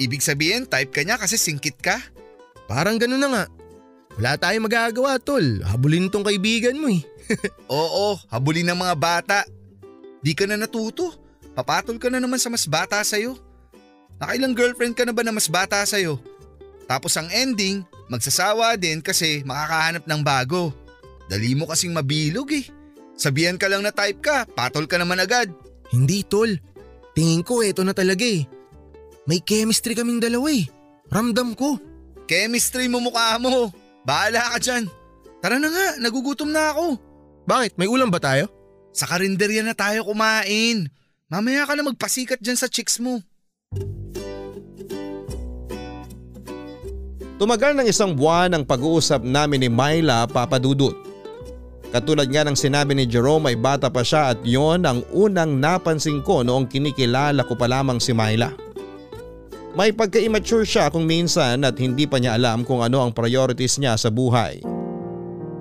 Ibig 0.00 0.24
sabihin 0.24 0.64
type 0.64 0.88
ka 0.88 1.04
niya 1.04 1.20
kasi 1.20 1.36
singkit 1.36 1.76
ka? 1.84 2.00
Parang 2.64 2.96
ganun 2.96 3.20
na 3.20 3.28
nga. 3.28 3.44
Wala 4.16 4.40
tayong 4.40 4.64
magagawa 4.64 5.20
tol, 5.20 5.60
habulin 5.68 6.08
tong 6.08 6.24
kaibigan 6.24 6.80
mo 6.80 6.88
eh. 6.88 7.04
Oo, 7.68 8.16
habulin 8.32 8.64
ng 8.72 8.80
mga 8.80 8.94
bata. 8.96 9.38
Di 10.24 10.32
ka 10.32 10.48
na 10.48 10.56
natuto. 10.56 11.12
Papatol 11.52 12.00
ka 12.00 12.08
na 12.08 12.22
naman 12.22 12.38
sa 12.38 12.48
mas 12.48 12.64
bata 12.64 13.02
sa'yo. 13.02 13.36
Nakailang 14.20 14.52
girlfriend 14.52 14.94
ka 14.94 15.08
na 15.08 15.16
ba 15.16 15.24
na 15.24 15.32
mas 15.32 15.48
bata 15.48 15.80
sa'yo? 15.80 16.20
Tapos 16.84 17.16
ang 17.16 17.32
ending, 17.32 17.80
magsasawa 18.12 18.76
din 18.76 19.00
kasi 19.00 19.40
makakahanap 19.48 20.04
ng 20.04 20.20
bago. 20.20 20.76
Dali 21.30 21.56
mo 21.56 21.64
kasing 21.64 21.96
mabilog 21.96 22.52
eh. 22.52 22.68
Sabihan 23.16 23.56
ka 23.56 23.70
lang 23.70 23.80
na 23.80 23.94
type 23.94 24.20
ka, 24.20 24.44
patol 24.44 24.84
ka 24.84 25.00
naman 25.00 25.22
agad. 25.22 25.48
Hindi 25.88 26.20
tol, 26.26 26.52
tingin 27.16 27.40
ko 27.40 27.64
eto 27.64 27.80
na 27.80 27.96
talaga 27.96 28.26
eh. 28.26 28.44
May 29.24 29.40
chemistry 29.40 29.96
kaming 29.96 30.20
dalawa 30.20 30.52
eh. 30.52 30.68
Ramdam 31.08 31.56
ko. 31.56 31.78
Chemistry 32.26 32.90
mo 32.90 33.00
mukha 33.00 33.38
mo. 33.38 33.70
Bahala 34.02 34.56
ka 34.56 34.58
dyan. 34.58 34.84
Tara 35.40 35.56
na 35.56 35.70
nga, 35.70 35.86
nagugutom 36.02 36.50
na 36.50 36.74
ako. 36.74 36.98
Bakit? 37.46 37.78
May 37.80 37.88
ulam 37.88 38.12
ba 38.12 38.20
tayo? 38.20 38.50
Sa 38.90 39.06
karinderya 39.06 39.62
na 39.62 39.72
tayo 39.72 40.04
kumain. 40.04 40.90
Mamaya 41.30 41.62
ka 41.64 41.78
na 41.78 41.86
magpasikat 41.86 42.42
dyan 42.42 42.58
sa 42.58 42.66
chicks 42.66 42.98
mo. 42.98 43.22
Tumagal 47.40 47.72
ng 47.72 47.88
isang 47.88 48.12
buwan 48.12 48.52
ang 48.52 48.68
pag-uusap 48.68 49.24
namin 49.24 49.64
ni 49.64 49.72
Myla 49.72 50.28
Papadudut. 50.28 50.92
Katulad 51.88 52.28
nga 52.28 52.44
ng 52.44 52.52
sinabi 52.52 52.92
ni 52.92 53.08
Jerome 53.08 53.48
ay 53.48 53.56
bata 53.56 53.88
pa 53.88 54.04
siya 54.04 54.36
at 54.36 54.44
yon 54.44 54.84
ang 54.84 55.00
unang 55.08 55.56
napansin 55.56 56.20
ko 56.20 56.44
noong 56.44 56.68
kinikilala 56.68 57.40
ko 57.48 57.56
pa 57.56 57.64
lamang 57.64 57.96
si 57.96 58.12
Myla. 58.12 58.52
May 59.72 59.88
pagka-immature 59.88 60.68
siya 60.68 60.92
kung 60.92 61.08
minsan 61.08 61.64
at 61.64 61.80
hindi 61.80 62.04
pa 62.04 62.20
niya 62.20 62.36
alam 62.36 62.60
kung 62.60 62.84
ano 62.84 63.08
ang 63.08 63.16
priorities 63.16 63.80
niya 63.80 63.96
sa 63.96 64.12
buhay. 64.12 64.60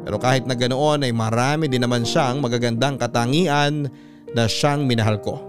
Pero 0.03 0.19
kahit 0.19 0.43
na 0.51 0.59
ganoon 0.59 1.07
ay 1.07 1.15
marami 1.15 1.71
din 1.71 1.79
naman 1.79 2.03
siyang 2.03 2.43
magagandang 2.43 2.99
katangian 2.99 3.87
na 4.35 4.51
siyang 4.51 4.83
minahal 4.83 5.15
ko. 5.23 5.39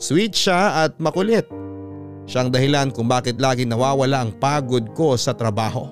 Sweet 0.00 0.32
siya 0.32 0.88
at 0.88 0.96
makulit. 0.96 1.67
Siyang 2.28 2.52
dahilan 2.52 2.92
kung 2.92 3.08
bakit 3.08 3.40
laging 3.40 3.72
nawawala 3.72 4.28
ang 4.28 4.36
pagod 4.36 4.84
ko 4.92 5.16
sa 5.16 5.32
trabaho. 5.32 5.88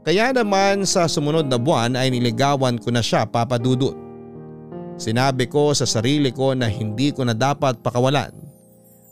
Kaya 0.00 0.32
naman 0.32 0.88
sa 0.88 1.04
sumunod 1.04 1.44
na 1.44 1.60
buwan 1.60 1.92
ay 1.92 2.08
niligawan 2.08 2.80
ko 2.80 2.88
na 2.88 3.04
siya 3.04 3.28
papadudot. 3.28 3.92
Sinabi 4.96 5.44
ko 5.44 5.76
sa 5.76 5.84
sarili 5.84 6.32
ko 6.32 6.56
na 6.56 6.72
hindi 6.72 7.12
ko 7.12 7.28
na 7.28 7.36
dapat 7.36 7.84
pakawalan 7.84 8.32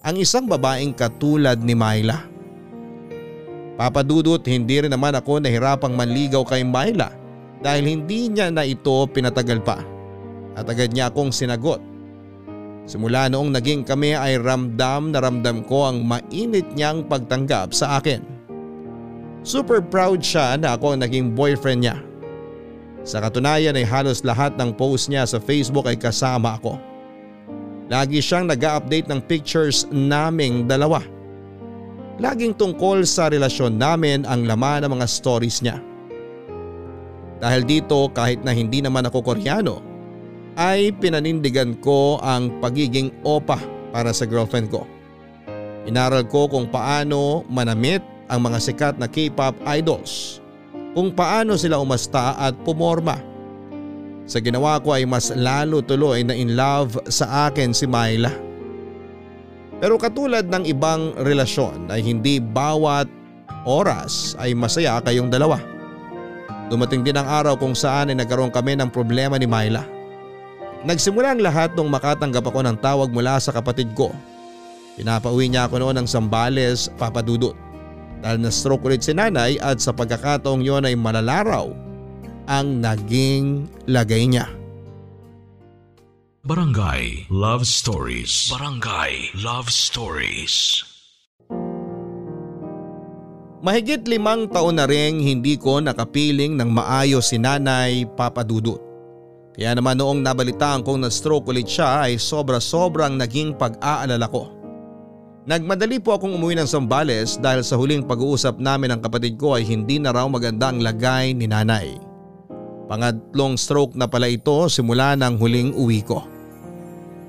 ang 0.00 0.16
isang 0.16 0.48
babaeng 0.48 0.96
katulad 0.96 1.60
ni 1.60 1.76
Myla. 1.76 2.24
Papadudot 3.76 4.40
hindi 4.48 4.80
rin 4.80 4.92
naman 4.92 5.12
ako 5.12 5.44
nahirapang 5.44 5.92
manligaw 5.92 6.40
kay 6.46 6.64
Myla 6.64 7.12
dahil 7.60 7.84
hindi 7.84 8.32
niya 8.32 8.48
na 8.48 8.64
ito 8.64 9.04
pinatagal 9.12 9.60
pa 9.60 9.80
at 10.56 10.64
agad 10.64 10.94
niya 10.94 11.12
akong 11.12 11.34
sinagot. 11.34 11.93
Simula 12.84 13.32
noong 13.32 13.48
naging 13.48 13.80
kami 13.80 14.12
ay 14.12 14.36
ramdam 14.36 15.08
na 15.08 15.24
ramdam 15.24 15.64
ko 15.64 15.88
ang 15.88 16.04
mainit 16.04 16.68
niyang 16.76 17.00
pagtanggap 17.08 17.72
sa 17.72 17.96
akin. 17.96 18.20
Super 19.40 19.80
proud 19.80 20.20
siya 20.20 20.60
na 20.60 20.76
ako 20.76 20.96
ang 20.96 21.00
naging 21.00 21.32
boyfriend 21.32 21.84
niya. 21.84 21.96
Sa 23.04 23.20
katunayan 23.24 23.76
ay 23.76 23.84
halos 23.84 24.24
lahat 24.24 24.56
ng 24.56 24.76
post 24.76 25.08
niya 25.08 25.24
sa 25.24 25.40
Facebook 25.40 25.88
ay 25.88 25.96
kasama 25.96 26.60
ako. 26.60 26.76
Lagi 27.88 28.20
siyang 28.20 28.48
nag-update 28.48 29.08
ng 29.08 29.20
pictures 29.28 29.84
naming 29.92 30.64
dalawa. 30.64 31.04
Laging 32.20 32.56
tungkol 32.56 33.04
sa 33.04 33.28
relasyon 33.28 33.76
namin 33.76 34.24
ang 34.24 34.48
laman 34.48 34.84
ng 34.84 34.92
mga 34.96 35.06
stories 35.08 35.60
niya. 35.60 35.80
Dahil 37.40 37.64
dito 37.64 38.08
kahit 38.12 38.40
na 38.40 38.56
hindi 38.56 38.80
naman 38.80 39.04
ako 39.04 39.20
koreano 39.20 39.93
ay 40.54 40.94
pinanindigan 40.98 41.74
ko 41.82 42.18
ang 42.22 42.50
pagiging 42.62 43.10
opa 43.26 43.58
para 43.94 44.10
sa 44.10 44.26
girlfriend 44.26 44.70
ko. 44.70 44.86
Inaral 45.84 46.24
ko 46.26 46.48
kung 46.48 46.66
paano 46.70 47.44
manamit 47.52 48.00
ang 48.32 48.48
mga 48.48 48.58
sikat 48.58 48.94
na 48.96 49.04
K-pop 49.04 49.52
idols, 49.68 50.40
kung 50.96 51.12
paano 51.12 51.60
sila 51.60 51.78
umasta 51.78 52.34
at 52.40 52.56
pumorma. 52.64 53.20
Sa 54.24 54.40
ginawa 54.40 54.80
ko 54.80 54.96
ay 54.96 55.04
mas 55.04 55.28
lalo 55.36 55.84
tuloy 55.84 56.24
na 56.24 56.32
in 56.32 56.56
love 56.56 56.96
sa 57.12 57.52
akin 57.52 57.76
si 57.76 57.84
Myla. 57.84 58.32
Pero 59.84 60.00
katulad 60.00 60.48
ng 60.48 60.64
ibang 60.64 61.12
relasyon 61.20 61.92
ay 61.92 62.00
hindi 62.00 62.40
bawat 62.40 63.04
oras 63.68 64.32
ay 64.40 64.56
masaya 64.56 64.96
kayong 65.04 65.28
dalawa. 65.28 65.60
Dumating 66.72 67.04
din 67.04 67.20
ang 67.20 67.28
araw 67.28 67.60
kung 67.60 67.76
saan 67.76 68.08
ay 68.08 68.16
nagkaroon 68.16 68.48
kami 68.48 68.72
ng 68.80 68.88
problema 68.88 69.36
ni 69.36 69.44
Myla. 69.44 69.93
Nagsimula 70.84 71.32
ang 71.32 71.40
lahat 71.40 71.72
nung 71.72 71.88
makatanggap 71.88 72.44
ako 72.44 72.60
ng 72.60 72.76
tawag 72.78 73.08
mula 73.08 73.40
sa 73.40 73.50
kapatid 73.50 73.92
ko 73.96 74.12
Pinapauwi 74.94 75.50
niya 75.50 75.66
ako 75.66 75.82
noon 75.82 75.96
ng 76.02 76.08
Sambales, 76.08 76.86
Papadudot. 76.94 77.58
Dahil 78.22 78.40
na-stroke 78.40 78.86
ulit 78.88 79.02
si 79.02 79.12
nanay 79.12 79.58
at 79.58 79.82
sa 79.82 79.90
pagkakataong 79.90 80.62
yon 80.62 80.86
ay 80.86 80.94
malalaraw 80.96 81.68
ang 82.46 82.80
naging 82.80 83.66
lagay 83.90 84.24
niya. 84.24 84.46
Barangay 86.44 87.26
Love 87.28 87.66
Stories. 87.66 88.52
Barangay 88.52 89.34
Love 89.42 89.68
Stories. 89.68 90.84
Mahigit 93.64 94.04
limang 94.04 94.44
taon 94.52 94.76
na 94.76 94.84
rin 94.84 95.16
hindi 95.16 95.56
ko 95.56 95.80
nakapiling 95.80 96.52
ng 96.60 96.68
maayos 96.68 97.32
si 97.32 97.40
nanay 97.40 98.04
papadudot. 98.12 98.93
Kaya 99.54 99.70
naman 99.78 100.02
noong 100.02 100.18
nabalitaan 100.18 100.82
kong 100.82 101.06
na-stroke 101.06 101.46
ulit 101.46 101.70
siya 101.70 102.10
ay 102.10 102.18
sobra-sobrang 102.18 103.14
naging 103.14 103.54
pag-aalala 103.54 104.26
ko. 104.26 104.50
Nagmadali 105.46 106.02
po 106.02 106.18
akong 106.18 106.34
umuwi 106.34 106.58
ng 106.58 106.66
Sambales 106.66 107.38
dahil 107.38 107.62
sa 107.62 107.78
huling 107.78 108.02
pag-uusap 108.02 108.58
namin 108.58 108.96
ng 108.96 109.00
kapatid 109.04 109.38
ko 109.38 109.54
ay 109.54 109.62
hindi 109.62 110.02
na 110.02 110.10
raw 110.10 110.26
maganda 110.26 110.74
ang 110.74 110.82
lagay 110.82 111.36
ni 111.36 111.46
nanay. 111.46 111.94
Pangatlong 112.90 113.54
stroke 113.54 113.94
na 113.94 114.10
pala 114.10 114.26
ito 114.26 114.66
simula 114.66 115.14
ng 115.14 115.38
huling 115.38 115.70
uwi 115.76 116.02
ko. 116.02 116.24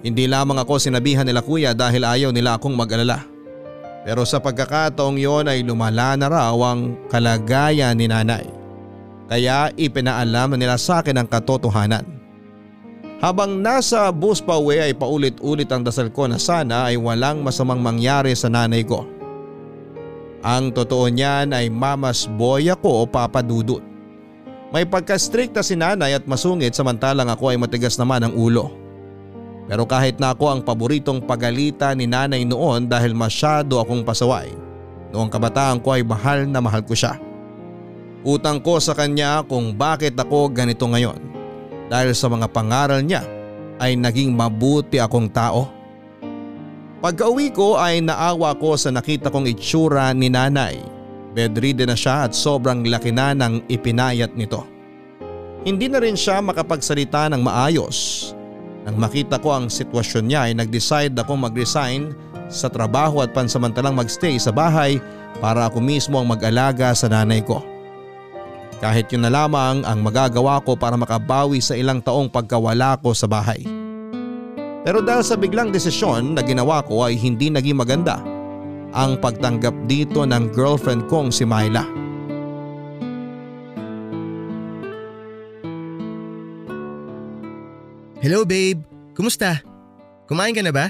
Hindi 0.02 0.26
lamang 0.26 0.64
ako 0.64 0.82
sinabihan 0.82 1.28
nila 1.28 1.46
kuya 1.46 1.78
dahil 1.78 2.08
ayaw 2.08 2.32
nila 2.34 2.58
akong 2.58 2.74
mag-alala. 2.74 3.22
Pero 4.08 4.24
sa 4.24 4.40
pagkakataong 4.40 5.18
yon 5.18 5.50
ay 5.52 5.62
lumala 5.62 6.16
na 6.16 6.30
raw 6.30 6.56
ang 6.74 6.96
kalagayan 7.12 8.00
ni 8.00 8.08
nanay. 8.10 8.48
Kaya 9.28 9.74
ipinaalam 9.76 10.56
na 10.56 10.58
nila 10.58 10.78
sa 10.78 11.02
akin 11.02 11.20
ang 11.20 11.28
katotohanan. 11.28 12.15
Habang 13.26 13.58
nasa 13.58 14.06
bus 14.14 14.38
pa 14.38 14.62
uwi 14.62 14.78
ay 14.78 14.94
paulit-ulit 14.94 15.66
ang 15.74 15.82
dasal 15.82 16.14
ko 16.14 16.30
na 16.30 16.38
sana 16.38 16.94
ay 16.94 17.02
walang 17.02 17.42
masamang 17.42 17.82
mangyari 17.82 18.38
sa 18.38 18.54
nanay 18.54 18.86
ko. 18.86 19.02
Ang 20.46 20.70
totoo 20.70 21.10
niyan 21.10 21.50
ay 21.50 21.74
mamas 21.74 22.30
boy 22.30 22.70
ako 22.70 23.02
o 23.02 23.04
papadudot. 23.10 23.82
May 24.70 24.86
pagka-strict 24.86 25.58
na 25.58 25.66
si 25.66 25.74
nanay 25.74 26.14
at 26.14 26.30
masungit 26.30 26.78
samantalang 26.78 27.26
ako 27.26 27.50
ay 27.50 27.58
matigas 27.58 27.98
naman 27.98 28.22
ang 28.22 28.38
ulo. 28.38 28.70
Pero 29.66 29.90
kahit 29.90 30.22
na 30.22 30.38
ako 30.38 30.46
ang 30.46 30.62
paboritong 30.62 31.26
pagalita 31.26 31.98
ni 31.98 32.06
nanay 32.06 32.46
noon 32.46 32.86
dahil 32.86 33.18
masyado 33.18 33.82
akong 33.82 34.06
pasaway, 34.06 34.54
noong 35.10 35.34
kabataan 35.34 35.82
ko 35.82 35.98
ay 35.98 36.06
mahal 36.06 36.46
na 36.46 36.62
mahal 36.62 36.86
ko 36.86 36.94
siya. 36.94 37.18
Utang 38.22 38.62
ko 38.62 38.78
sa 38.78 38.94
kanya 38.94 39.42
kung 39.50 39.74
bakit 39.74 40.14
ako 40.14 40.54
ganito 40.54 40.86
ngayon 40.86 41.35
dahil 41.92 42.12
sa 42.18 42.28
mga 42.32 42.48
pangaral 42.50 43.02
niya 43.02 43.24
ay 43.82 44.00
naging 44.00 44.34
mabuti 44.34 44.98
akong 44.98 45.30
tao. 45.30 45.70
Pagka 47.04 47.30
uwi 47.30 47.54
ko 47.54 47.78
ay 47.78 48.02
naawa 48.02 48.58
ko 48.58 48.74
sa 48.80 48.90
nakita 48.90 49.30
kong 49.30 49.46
itsura 49.52 50.10
ni 50.16 50.32
nanay. 50.32 50.82
Bedridden 51.36 51.92
na 51.92 51.98
siya 52.00 52.26
at 52.26 52.32
sobrang 52.32 52.88
laki 52.88 53.12
na 53.12 53.36
ng 53.36 53.68
ipinayat 53.68 54.34
nito. 54.34 54.64
Hindi 55.68 55.92
na 55.92 56.00
rin 56.00 56.16
siya 56.16 56.40
makapagsalita 56.40 57.28
ng 57.30 57.42
maayos 57.44 58.32
nang 58.86 59.02
makita 59.02 59.42
ko 59.42 59.50
ang 59.50 59.66
sitwasyon 59.66 60.30
niya 60.30 60.42
ay 60.46 60.54
nag-decide 60.54 61.18
akong 61.18 61.42
mag-resign 61.42 62.14
sa 62.54 62.70
trabaho 62.70 63.26
at 63.26 63.34
pansamantalang 63.34 63.98
magstay 63.98 64.38
sa 64.38 64.54
bahay 64.54 65.02
para 65.42 65.66
ako 65.66 65.82
mismo 65.82 66.22
ang 66.22 66.30
mag-alaga 66.30 66.94
sa 66.94 67.10
nanay 67.10 67.42
ko. 67.42 67.75
Kahit 68.84 69.08
yun 69.12 69.24
na 69.24 69.32
lamang 69.32 69.88
ang 69.88 70.04
magagawa 70.04 70.60
ko 70.60 70.76
para 70.76 71.00
makabawi 71.00 71.64
sa 71.64 71.80
ilang 71.80 72.04
taong 72.04 72.28
pagkawala 72.28 73.00
ko 73.00 73.16
sa 73.16 73.26
bahay. 73.26 73.64
Pero 74.86 75.02
dahil 75.02 75.24
sa 75.26 75.40
biglang 75.40 75.74
desisyon 75.74 76.38
na 76.38 76.46
ginawa 76.46 76.84
ko 76.86 77.08
ay 77.08 77.18
hindi 77.18 77.50
naging 77.50 77.80
maganda 77.80 78.22
ang 78.96 79.18
pagtanggap 79.18 79.74
dito 79.90 80.24
ng 80.24 80.54
girlfriend 80.54 81.10
kong 81.10 81.34
si 81.34 81.44
Myla. 81.44 81.84
Hello 88.22 88.42
babe, 88.42 88.82
kumusta? 89.14 89.62
Kumain 90.26 90.54
ka 90.54 90.66
na 90.66 90.74
ba? 90.74 90.90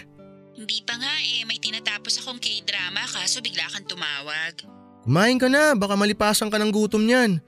Hindi 0.56 0.80
pa 0.88 0.96
nga 0.96 1.16
eh, 1.20 1.44
may 1.44 1.60
tinatapos 1.60 2.24
akong 2.24 2.40
k-drama 2.40 3.04
kaso 3.04 3.44
bigla 3.44 3.68
kang 3.68 3.84
tumawag. 3.84 4.64
Kumain 5.04 5.36
ka 5.36 5.52
na, 5.52 5.76
baka 5.76 6.00
malipasan 6.00 6.48
ka 6.48 6.56
ng 6.56 6.72
gutom 6.72 7.04
niyan. 7.04 7.44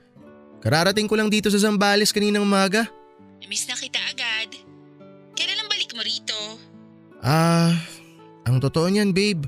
Kararating 0.62 1.06
ko 1.06 1.16
lang 1.16 1.30
dito 1.30 1.48
sa 1.54 1.62
Zambales 1.62 2.10
kaninang 2.10 2.44
umaga. 2.44 2.90
Miss 3.48 3.64
na 3.70 3.80
kita 3.80 4.02
agad. 4.12 4.50
Kailan 5.38 5.56
lang 5.56 5.70
balik 5.72 5.96
mo 5.96 6.04
rito? 6.04 6.36
Ah, 7.24 7.72
ang 8.44 8.60
totoo 8.60 8.92
niyan 8.92 9.16
babe, 9.16 9.48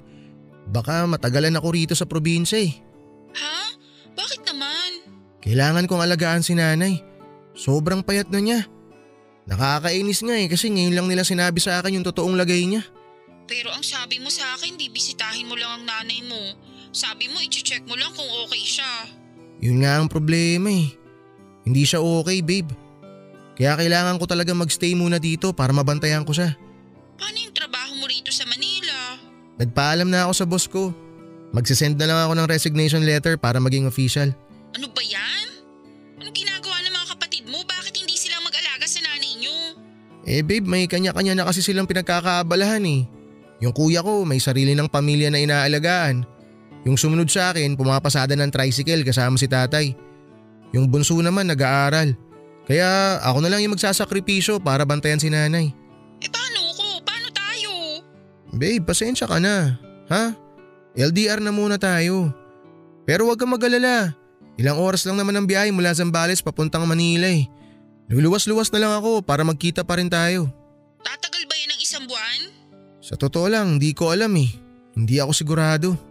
baka 0.70 1.04
matagalan 1.04 1.58
ako 1.58 1.68
rito 1.76 1.94
sa 1.98 2.08
probinsya 2.08 2.64
eh. 2.64 2.72
Ha? 3.36 3.76
Bakit 4.16 4.48
naman? 4.48 4.90
Kailangan 5.44 5.90
kong 5.90 6.04
alagaan 6.06 6.46
si 6.46 6.56
nanay. 6.56 7.02
Sobrang 7.58 8.06
payat 8.06 8.32
na 8.32 8.40
niya. 8.40 8.62
Nakakainis 9.50 10.22
nga 10.24 10.38
eh 10.38 10.48
kasi 10.48 10.70
ngayon 10.70 10.94
lang 10.96 11.08
nila 11.10 11.26
sinabi 11.26 11.58
sa 11.58 11.82
akin 11.82 12.00
yung 12.00 12.08
totoong 12.08 12.38
lagay 12.38 12.64
niya. 12.70 12.86
Pero 13.50 13.74
ang 13.74 13.82
sabi 13.82 14.22
mo 14.22 14.30
sa 14.30 14.46
akin, 14.54 14.78
bibisitahin 14.78 15.50
mo 15.50 15.58
lang 15.58 15.82
ang 15.82 15.84
nanay 15.90 16.22
mo. 16.30 16.38
Sabi 16.94 17.26
mo, 17.34 17.42
i-check 17.42 17.82
mo 17.90 17.98
lang 17.98 18.14
kung 18.14 18.30
okay 18.46 18.62
siya. 18.62 19.10
Yun 19.60 19.84
nga 19.84 20.00
ang 20.00 20.08
problema 20.08 20.72
eh. 20.72 20.96
Hindi 21.68 21.84
siya 21.84 22.00
okay 22.00 22.40
babe. 22.40 22.72
Kaya 23.60 23.76
kailangan 23.76 24.16
ko 24.16 24.26
talaga 24.26 24.56
magstay 24.56 24.96
muna 24.96 25.20
dito 25.20 25.52
para 25.52 25.76
mabantayan 25.76 26.24
ko 26.24 26.32
siya. 26.32 26.56
Paano 27.20 27.38
yung 27.44 27.52
trabaho 27.52 27.92
mo 28.00 28.08
rito 28.08 28.32
sa 28.32 28.48
Manila? 28.48 29.20
Nagpaalam 29.60 30.08
na 30.08 30.24
ako 30.24 30.32
sa 30.32 30.46
boss 30.48 30.66
ko. 30.72 30.96
Magsisend 31.52 32.00
na 32.00 32.08
lang 32.08 32.20
ako 32.24 32.34
ng 32.40 32.48
resignation 32.48 33.04
letter 33.04 33.36
para 33.36 33.60
maging 33.60 33.84
official. 33.84 34.32
Ano 34.80 34.88
ba 34.96 35.04
yan? 35.04 35.48
Ano 36.24 36.32
ginagawa 36.32 36.80
ng 36.88 36.94
mga 36.96 37.08
kapatid 37.20 37.44
mo? 37.52 37.60
Bakit 37.68 38.00
hindi 38.00 38.16
sila 38.16 38.40
mag-alaga 38.40 38.88
sa 38.88 39.04
nanay 39.04 39.34
nyo? 39.44 39.56
Eh 40.24 40.40
babe, 40.40 40.64
may 40.64 40.88
kanya-kanya 40.88 41.36
na 41.36 41.44
kasi 41.52 41.60
silang 41.60 41.90
pinagkakaabalahan 41.90 42.86
eh. 42.88 43.04
Yung 43.60 43.76
kuya 43.76 44.00
ko 44.00 44.24
may 44.24 44.40
sarili 44.40 44.72
ng 44.72 44.88
pamilya 44.88 45.28
na 45.28 45.44
inaalagaan. 45.44 46.24
Yung 46.88 46.96
sumunod 46.96 47.28
sa 47.28 47.52
akin 47.52 47.76
pumapasada 47.76 48.36
ng 48.40 48.52
tricycle 48.52 49.04
kasama 49.04 49.36
si 49.36 49.48
tatay. 49.50 49.92
Yung 50.72 50.88
bunso 50.88 51.18
naman 51.20 51.50
nag-aaral. 51.50 52.16
Kaya 52.70 53.18
ako 53.26 53.42
na 53.42 53.50
lang 53.50 53.66
yung 53.66 53.74
magsasakripisyo 53.74 54.62
para 54.62 54.86
bantayan 54.86 55.18
si 55.18 55.28
nanay. 55.28 55.74
Eh 56.22 56.30
paano 56.30 56.60
ko? 56.78 56.86
Paano 57.02 57.28
tayo? 57.34 57.70
Babe, 58.54 58.86
pasensya 58.86 59.26
ka 59.26 59.42
na. 59.42 59.82
Ha? 60.14 60.38
LDR 60.94 61.42
na 61.42 61.50
muna 61.50 61.82
tayo. 61.82 62.30
Pero 63.10 63.26
wag 63.26 63.42
kang 63.42 63.50
mag-alala. 63.50 64.14
Ilang 64.60 64.78
oras 64.78 65.08
lang 65.08 65.18
naman 65.18 65.34
ang 65.34 65.48
biyahe 65.48 65.72
mula 65.72 65.96
Zambales 65.96 66.44
papuntang 66.44 66.86
Manila 66.86 67.26
eh. 67.26 67.48
Luluwas-luwas 68.12 68.70
na 68.76 68.82
lang 68.84 68.94
ako 68.94 69.24
para 69.24 69.42
magkita 69.42 69.82
pa 69.88 69.98
rin 69.98 70.12
tayo. 70.12 70.52
Tatagal 71.02 71.48
ba 71.48 71.56
yan 71.56 71.70
ng 71.74 71.82
isang 71.82 72.04
buwan? 72.06 72.40
Sa 73.00 73.16
totoo 73.16 73.48
lang, 73.48 73.80
hindi 73.80 73.96
ko 73.96 74.12
alam 74.12 74.30
eh. 74.36 74.52
Hindi 74.94 75.18
ako 75.18 75.32
sigurado. 75.32 76.09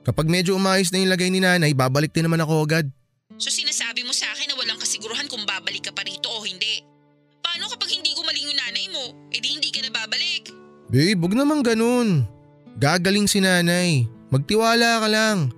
Kapag 0.00 0.26
medyo 0.32 0.56
umayos 0.56 0.88
na 0.88 0.98
yung 1.00 1.12
lagay 1.12 1.28
ni 1.28 1.44
nanay, 1.44 1.76
babalik 1.76 2.12
din 2.12 2.24
naman 2.24 2.40
ako 2.40 2.64
agad. 2.64 2.86
So 3.36 3.52
sinasabi 3.52 4.04
mo 4.04 4.12
sa 4.16 4.28
akin 4.32 4.52
na 4.52 4.56
walang 4.56 4.80
kasiguruhan 4.80 5.28
kung 5.28 5.44
babalik 5.44 5.88
ka 5.88 5.92
pa 5.92 6.04
rito 6.04 6.28
o 6.28 6.44
hindi? 6.44 6.84
Paano 7.40 7.68
kapag 7.72 7.92
hindi 7.92 8.12
gumaling 8.16 8.44
yung 8.48 8.58
nanay 8.58 8.86
mo? 8.92 9.04
E 9.32 9.40
di 9.40 9.48
hindi 9.56 9.68
ka 9.72 9.80
na 9.84 9.92
babalik. 9.92 10.52
Babe, 10.88 11.20
huwag 11.20 11.36
naman 11.36 11.60
ganun. 11.64 12.24
Gagaling 12.80 13.28
si 13.28 13.44
nanay. 13.44 14.08
Magtiwala 14.32 15.04
ka 15.04 15.08
lang. 15.08 15.52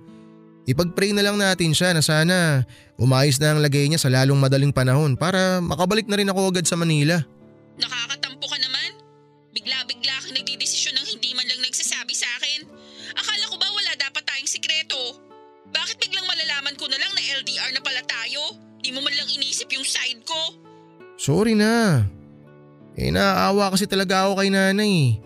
Ipag-pray 0.63 1.11
na 1.11 1.23
lang 1.23 1.35
natin 1.35 1.75
siya 1.75 1.91
na 1.91 1.99
sana 1.99 2.63
umayos 2.95 3.35
na 3.39 3.51
ang 3.51 3.59
lagay 3.59 3.83
niya 3.87 3.99
sa 3.99 4.07
lalong 4.07 4.39
madaling 4.39 4.71
panahon 4.71 5.19
para 5.19 5.59
makabalik 5.59 6.07
na 6.07 6.15
rin 6.15 6.29
ako 6.31 6.55
agad 6.55 6.65
sa 6.67 6.79
Manila. 6.79 7.19
LDR 17.43 17.75
na 17.75 17.83
pala 17.83 17.99
tayo? 18.07 18.55
Di 18.79 18.95
mo 18.95 19.03
man 19.03 19.11
lang 19.11 19.27
inisip 19.27 19.67
yung 19.75 19.83
side 19.83 20.23
ko. 20.23 20.55
Sorry 21.19 21.59
na. 21.59 22.07
Eh 22.95 23.11
naaawa 23.11 23.75
kasi 23.75 23.83
talaga 23.83 24.23
ako 24.23 24.39
kay 24.39 24.47
nanay. 24.47 25.19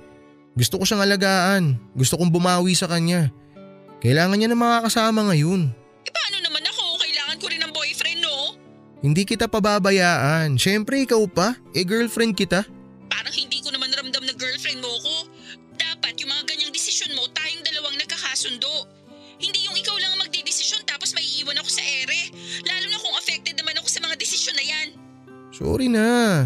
Gusto 0.58 0.82
ko 0.82 0.84
siyang 0.89 1.06
alagaan. 1.06 1.77
Gusto 1.93 2.17
kong 2.17 2.34
bumawi 2.34 2.73
sa 2.73 2.89
kanya. 2.89 3.30
Kailangan 4.01 4.34
niya 4.34 4.49
ng 4.49 4.58
mga 4.58 4.89
kasama 4.89 5.30
ngayon. 5.30 5.69
E 6.01 6.10
paano 6.10 6.38
naman 6.41 6.65
ako? 6.65 6.97
Kailangan 7.06 7.38
ko 7.38 7.45
rin 7.53 7.62
ng 7.62 7.73
boyfriend, 7.73 8.19
no? 8.25 8.58
Hindi 9.06 9.21
kita 9.21 9.45
pababayaan. 9.45 10.58
Siyempre 10.58 11.06
ikaw 11.06 11.21
pa. 11.30 11.53
Eh 11.77 11.86
girlfriend 11.86 12.34
kita. 12.34 12.65
Sorry 25.58 25.89
na. 25.89 26.46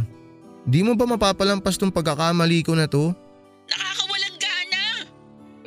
Di 0.63 0.87
mo 0.87 0.95
ba 0.95 1.03
mapapalampas 1.03 1.75
tong 1.75 1.91
pagkakamali 1.91 2.63
ko 2.63 2.79
na 2.79 2.87
to? 2.87 3.11
Nakakawalang 3.67 4.37
gana. 4.39 4.83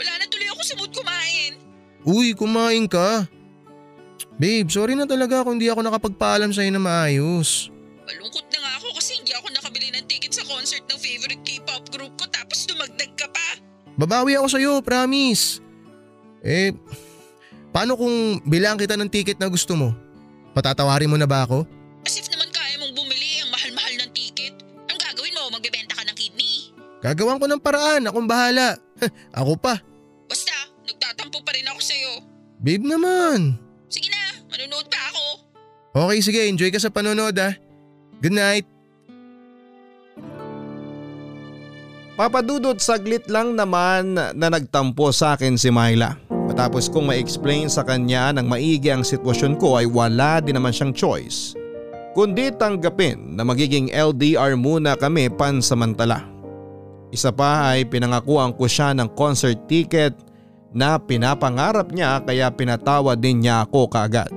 Wala 0.01 0.13
Uy, 2.05 2.37
kumain 2.37 2.85
ka. 2.85 3.25
Babe, 4.37 4.69
sorry 4.69 4.93
na 4.93 5.09
talaga 5.09 5.41
kung 5.41 5.57
hindi 5.57 5.73
ako 5.73 5.81
nakapagpaalam 5.85 6.53
sa'yo 6.53 6.73
na 6.73 6.83
maayos. 6.83 7.73
Malungkot 8.05 8.45
na 8.53 8.59
nga 8.61 8.73
ako 8.81 8.89
kasi 9.01 9.17
hindi 9.17 9.33
ako 9.33 9.47
nakabili 9.53 9.89
ng 9.93 10.05
ticket 10.05 10.33
sa 10.37 10.45
concert 10.45 10.85
ng 10.85 11.01
favorite 11.01 11.41
K-pop 11.41 11.89
group 11.89 12.13
ko 12.21 12.25
tapos 12.29 12.69
dumagdag 12.69 13.13
ka 13.17 13.29
pa. 13.33 13.49
Babawi 13.97 14.37
ako 14.37 14.47
sa'yo, 14.53 14.73
promise. 14.85 15.65
Eh, 16.45 16.77
paano 17.73 17.97
kung 17.97 18.41
bilang 18.45 18.77
kita 18.77 19.01
ng 19.01 19.09
ticket 19.09 19.41
na 19.41 19.49
gusto 19.49 19.73
mo? 19.73 19.97
Patatawarin 20.53 21.09
mo 21.09 21.17
na 21.17 21.25
ba 21.25 21.49
ako? 21.49 21.65
Gagawan 27.05 27.37
ko 27.37 27.45
ng 27.45 27.61
paraan, 27.61 28.09
akong 28.09 28.25
bahala. 28.25 28.81
ako 29.37 29.61
pa. 29.61 29.77
Basta, 30.25 30.57
nagtatampo 30.89 31.45
pa 31.45 31.53
rin 31.53 31.69
ako 31.69 31.81
sa'yo. 31.85 32.13
Babe 32.65 32.81
naman. 32.81 33.61
Sige 33.93 34.09
na, 34.09 34.41
manunood 34.49 34.89
pa 34.89 35.13
ako. 35.13 35.25
Okay, 36.09 36.19
sige, 36.25 36.41
enjoy 36.49 36.73
ka 36.73 36.81
sa 36.81 36.89
panonood 36.89 37.37
ah. 37.37 37.53
Good 38.25 38.33
night. 38.33 38.65
Papadudot 42.17 42.81
saglit 42.81 43.29
lang 43.29 43.53
naman 43.53 44.17
na 44.17 44.47
nagtampo 44.49 45.13
sa 45.13 45.37
akin 45.37 45.61
si 45.61 45.69
Myla. 45.69 46.17
Matapos 46.49 46.89
kong 46.89 47.13
ma-explain 47.13 47.69
sa 47.69 47.85
kanya 47.85 48.33
ng 48.33 48.49
maigi 48.49 48.89
ang 48.89 49.05
sitwasyon 49.05 49.61
ko 49.61 49.77
ay 49.77 49.85
wala 49.85 50.41
din 50.41 50.57
naman 50.57 50.73
siyang 50.73 50.95
choice. 50.97 51.53
Kundi 52.15 52.55
tanggapin 52.55 53.35
na 53.35 53.43
magiging 53.43 53.91
LDR 53.91 54.55
muna 54.55 54.95
kami 54.95 55.29
pansamantala. 55.35 56.34
Isa 57.15 57.31
pa 57.31 57.71
ay 57.71 57.87
pinangakuan 57.87 58.51
ko 58.59 58.67
siya 58.67 58.91
ng 58.91 59.15
concert 59.15 59.71
ticket 59.71 60.19
na 60.75 60.99
pinapangarap 60.99 61.95
niya 61.95 62.19
kaya 62.19 62.51
pinatawad 62.51 63.23
din 63.23 63.47
niya 63.47 63.63
ako 63.63 63.87
kaagad. 63.87 64.35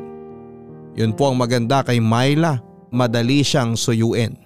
Yun 0.93 1.17
po 1.17 1.33
ang 1.33 1.41
maganda 1.41 1.81
kay 1.81 1.97
Myla, 1.97 2.61
madali 2.93 3.41
siyang 3.41 3.73
suyuin. 3.73 4.37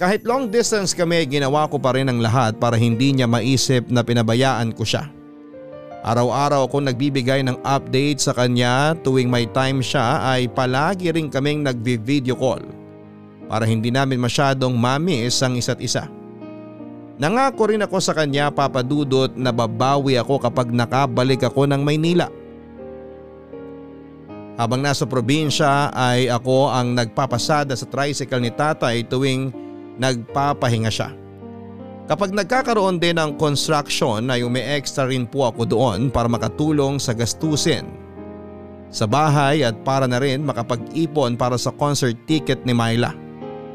Kahit 0.00 0.24
long 0.24 0.48
distance 0.48 0.96
kami 0.96 1.28
ginawa 1.28 1.68
ko 1.68 1.76
pa 1.76 1.92
rin 1.92 2.08
ang 2.08 2.16
lahat 2.16 2.56
para 2.56 2.80
hindi 2.80 3.12
niya 3.12 3.28
maisip 3.28 3.92
na 3.92 4.00
pinabayaan 4.00 4.72
ko 4.72 4.80
siya. 4.80 5.12
Araw-araw 6.02 6.66
akong 6.66 6.88
nagbibigay 6.88 7.44
ng 7.44 7.60
update 7.60 8.24
sa 8.24 8.32
kanya 8.32 8.96
tuwing 9.04 9.28
may 9.28 9.44
time 9.52 9.84
siya 9.84 10.32
ay 10.32 10.48
palagi 10.48 11.12
rin 11.12 11.28
kaming 11.28 11.60
nagvi-video 11.60 12.34
call 12.34 12.64
para 13.52 13.68
hindi 13.68 13.92
namin 13.92 14.16
masyadong 14.16 14.72
mamiss 14.74 15.44
ang 15.44 15.60
isa't 15.60 15.78
isa. 15.78 16.08
Nangako 17.20 17.68
rin 17.68 17.84
ako 17.84 18.00
sa 18.00 18.16
kanya 18.16 18.48
papadudot 18.48 19.32
na 19.36 19.52
babawi 19.52 20.16
ako 20.16 20.40
kapag 20.40 20.72
nakabalik 20.72 21.44
ako 21.44 21.68
ng 21.68 21.80
Maynila. 21.84 22.32
Habang 24.56 24.84
nasa 24.84 25.08
probinsya 25.08 25.92
ay 25.92 26.28
ako 26.28 26.68
ang 26.72 26.92
nagpapasada 26.96 27.72
sa 27.72 27.88
tricycle 27.88 28.40
ni 28.40 28.52
tatay 28.52 29.04
tuwing 29.08 29.52
nagpapahinga 29.96 30.92
siya. 30.92 31.12
Kapag 32.08 32.34
nagkakaroon 32.34 33.00
din 33.00 33.16
ng 33.16 33.40
construction 33.40 34.28
ay 34.28 34.44
umi-extra 34.44 35.08
rin 35.08 35.24
po 35.24 35.48
ako 35.48 35.64
doon 35.64 36.12
para 36.12 36.28
makatulong 36.28 37.00
sa 37.00 37.16
gastusin. 37.16 37.88
Sa 38.92 39.08
bahay 39.08 39.64
at 39.64 39.80
para 39.80 40.04
na 40.04 40.20
rin 40.20 40.44
makapag-ipon 40.44 41.40
para 41.40 41.56
sa 41.56 41.72
concert 41.72 42.12
ticket 42.28 42.60
ni 42.68 42.76
Myla. 42.76 43.21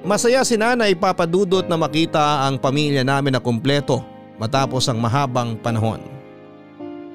Masaya 0.07 0.39
si 0.47 0.55
nanay 0.55 0.95
papadudot 0.95 1.67
na 1.67 1.75
makita 1.75 2.47
ang 2.47 2.55
pamilya 2.55 3.03
namin 3.03 3.35
na 3.35 3.43
kumpleto 3.43 3.99
matapos 4.39 4.87
ang 4.87 5.03
mahabang 5.03 5.59
panahon. 5.59 5.99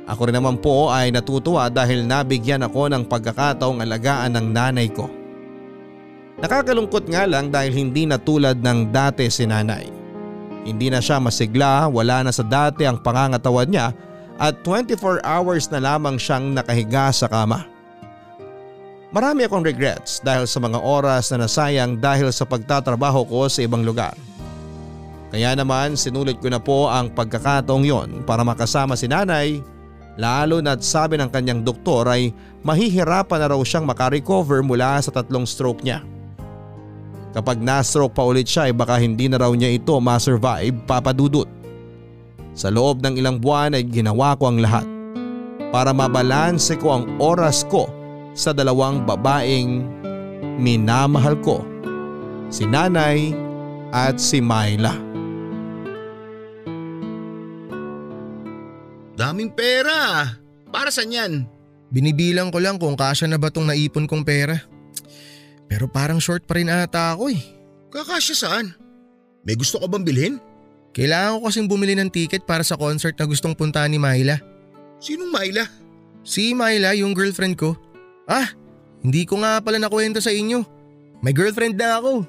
Ako 0.05 0.29
rin 0.29 0.37
naman 0.37 0.61
po 0.61 0.93
ay 0.93 1.09
natutuwa 1.09 1.73
dahil 1.73 2.05
nabigyan 2.05 2.61
ako 2.69 2.93
ng 2.93 3.09
pagkakataong 3.09 3.81
alagaan 3.81 4.37
ng 4.37 4.47
nanay 4.53 4.93
ko. 4.93 5.09
Nakakalungkot 6.45 7.09
nga 7.09 7.25
lang 7.25 7.49
dahil 7.49 7.73
hindi 7.73 8.05
na 8.05 8.21
tulad 8.21 8.61
ng 8.61 8.93
dati 8.93 9.25
si 9.33 9.49
nanay. 9.49 9.89
Hindi 10.69 10.93
na 10.93 11.01
siya 11.01 11.17
masigla, 11.17 11.89
wala 11.89 12.29
na 12.29 12.33
sa 12.35 12.45
dati 12.45 12.85
ang 12.85 13.01
pangangatawan 13.01 13.73
niya 13.73 13.97
at 14.37 14.61
24 14.69 15.25
hours 15.25 15.65
na 15.73 15.81
lamang 15.81 16.21
siyang 16.21 16.53
nakahiga 16.53 17.09
sa 17.09 17.25
kama. 17.25 17.72
Marami 19.13 19.45
akong 19.45 19.61
regrets 19.61 20.25
dahil 20.25 20.49
sa 20.49 20.57
mga 20.57 20.81
oras 20.81 21.29
na 21.29 21.45
nasayang 21.45 22.01
dahil 22.01 22.33
sa 22.33 22.49
pagtatrabaho 22.49 23.29
ko 23.29 23.45
sa 23.45 23.61
ibang 23.61 23.85
lugar. 23.85 24.17
Kaya 25.29 25.53
naman 25.53 26.01
sinulit 26.01 26.41
ko 26.41 26.49
na 26.49 26.57
po 26.57 26.89
ang 26.89 27.13
pagkakataong 27.13 27.85
yon 27.85 28.25
para 28.25 28.41
makasama 28.41 28.97
si 28.97 29.13
nanay 29.13 29.61
lalo 30.17 30.65
na't 30.65 30.81
sabi 30.81 31.21
ng 31.21 31.29
kanyang 31.29 31.61
doktor 31.61 32.09
ay 32.09 32.33
mahihirapan 32.65 33.37
na 33.37 33.53
raw 33.53 33.61
siyang 33.61 33.85
makarecover 33.85 34.65
mula 34.65 34.97
sa 35.05 35.13
tatlong 35.13 35.45
stroke 35.45 35.85
niya. 35.85 36.01
Kapag 37.37 37.61
na-stroke 37.61 38.17
pa 38.17 38.25
ulit 38.25 38.49
siya 38.49 38.73
ay 38.73 38.77
baka 38.77 38.97
hindi 38.97 39.29
na 39.29 39.41
raw 39.41 39.53
niya 39.53 39.77
ito 39.77 39.93
ma-survive 40.01 40.89
papadudot. 40.89 41.49
Sa 42.57 42.73
loob 42.73 43.05
ng 43.05 43.21
ilang 43.21 43.37
buwan 43.37 43.77
ay 43.77 43.85
ginawa 43.85 44.41
ko 44.41 44.49
ang 44.49 44.61
lahat 44.61 44.89
para 45.69 45.93
mabalanse 45.93 46.81
ko 46.81 46.97
ang 46.97 47.05
oras 47.21 47.65
ko 47.69 47.89
sa 48.33 48.53
dalawang 48.57 49.05
babaeng 49.05 49.85
minamahal 50.61 51.37
ko, 51.41 51.65
si 52.49 52.65
nanay 52.65 53.33
at 53.93 54.17
si 54.17 54.41
Myla. 54.41 54.97
Daming 59.13 59.53
pera. 59.53 60.33
Para 60.73 60.89
saan 60.89 61.13
yan? 61.13 61.33
Binibilang 61.93 62.49
ko 62.49 62.59
lang 62.59 62.81
kung 62.81 62.97
kasya 62.97 63.29
na 63.29 63.37
ba 63.37 63.53
tong 63.53 63.69
naipon 63.69 64.09
kong 64.09 64.25
pera. 64.25 64.57
Pero 65.69 65.85
parang 65.85 66.17
short 66.17 66.49
pa 66.49 66.57
rin 66.57 66.73
ata 66.73 67.13
ako 67.13 67.29
eh. 67.29 67.41
Kakasya 67.93 68.35
saan? 68.37 68.67
May 69.45 69.53
gusto 69.53 69.77
ka 69.77 69.85
bang 69.85 70.05
bilhin? 70.05 70.35
Kailangan 70.97 71.41
ko 71.41 71.49
kasing 71.49 71.69
bumili 71.69 71.93
ng 71.97 72.09
ticket 72.09 72.49
para 72.49 72.65
sa 72.65 72.77
concert 72.77 73.17
na 73.17 73.29
gustong 73.29 73.53
puntahan 73.53 73.93
ni 73.93 74.01
Myla. 74.01 74.41
Sinong 75.01 75.29
Myla? 75.29 75.69
Si 76.25 76.57
Myla, 76.57 76.97
yung 76.97 77.13
girlfriend 77.13 77.61
ko. 77.61 77.77
Ah, 78.27 78.55
hindi 79.03 79.27
ko 79.27 79.43
nga 79.43 79.59
pala 79.59 79.83
nakwento 79.83 80.23
sa 80.23 80.31
inyo. 80.31 80.63
May 81.23 81.35
girlfriend 81.35 81.79
na 81.79 81.99
ako. 81.99 82.27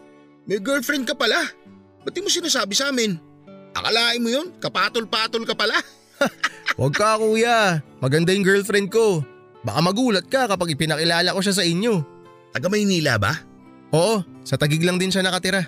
May 0.49 0.59
girlfriend 0.61 1.05
ka 1.05 1.15
pala. 1.17 1.39
Ba't 2.03 2.17
mo 2.19 2.29
sinasabi 2.29 2.73
sa 2.75 2.91
amin? 2.91 3.15
Akalain 3.73 4.21
mo 4.21 4.29
yun? 4.29 4.53
Kapatol-patol 4.59 5.47
ka 5.47 5.55
pala. 5.57 5.77
Huwag 6.77 6.93
ka 6.93 7.17
kuya, 7.17 7.81
maganda 8.03 8.33
yung 8.33 8.45
girlfriend 8.45 8.93
ko. 8.93 9.25
Baka 9.63 9.79
magulat 9.79 10.25
ka 10.27 10.45
kapag 10.45 10.75
ipinakilala 10.75 11.33
ko 11.33 11.39
siya 11.39 11.55
sa 11.55 11.65
inyo. 11.65 12.03
Taga 12.53 12.67
Maynila 12.69 13.17
ba? 13.17 13.33
Oo, 13.95 14.21
sa 14.43 14.59
tagig 14.59 14.83
lang 14.83 14.99
din 14.99 15.09
siya 15.09 15.25
nakatira. 15.25 15.63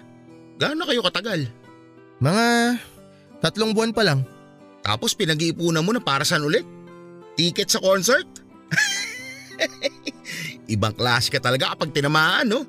Gaano 0.60 0.86
kayo 0.86 1.02
katagal? 1.02 1.50
Mga 2.20 2.46
tatlong 3.42 3.72
buwan 3.72 3.96
pa 3.96 4.04
lang. 4.04 4.22
Tapos 4.86 5.18
pinag-iipunan 5.18 5.82
mo 5.82 5.96
na 5.96 6.02
para 6.04 6.22
saan 6.22 6.46
ulit? 6.46 6.66
Ticket 7.40 7.72
sa 7.74 7.82
concert? 7.82 8.45
Ibang 10.76 10.96
klase 10.98 11.30
ka 11.30 11.40
talaga 11.40 11.74
kapag 11.76 11.94
tinamaan, 11.94 12.50
no? 12.50 12.64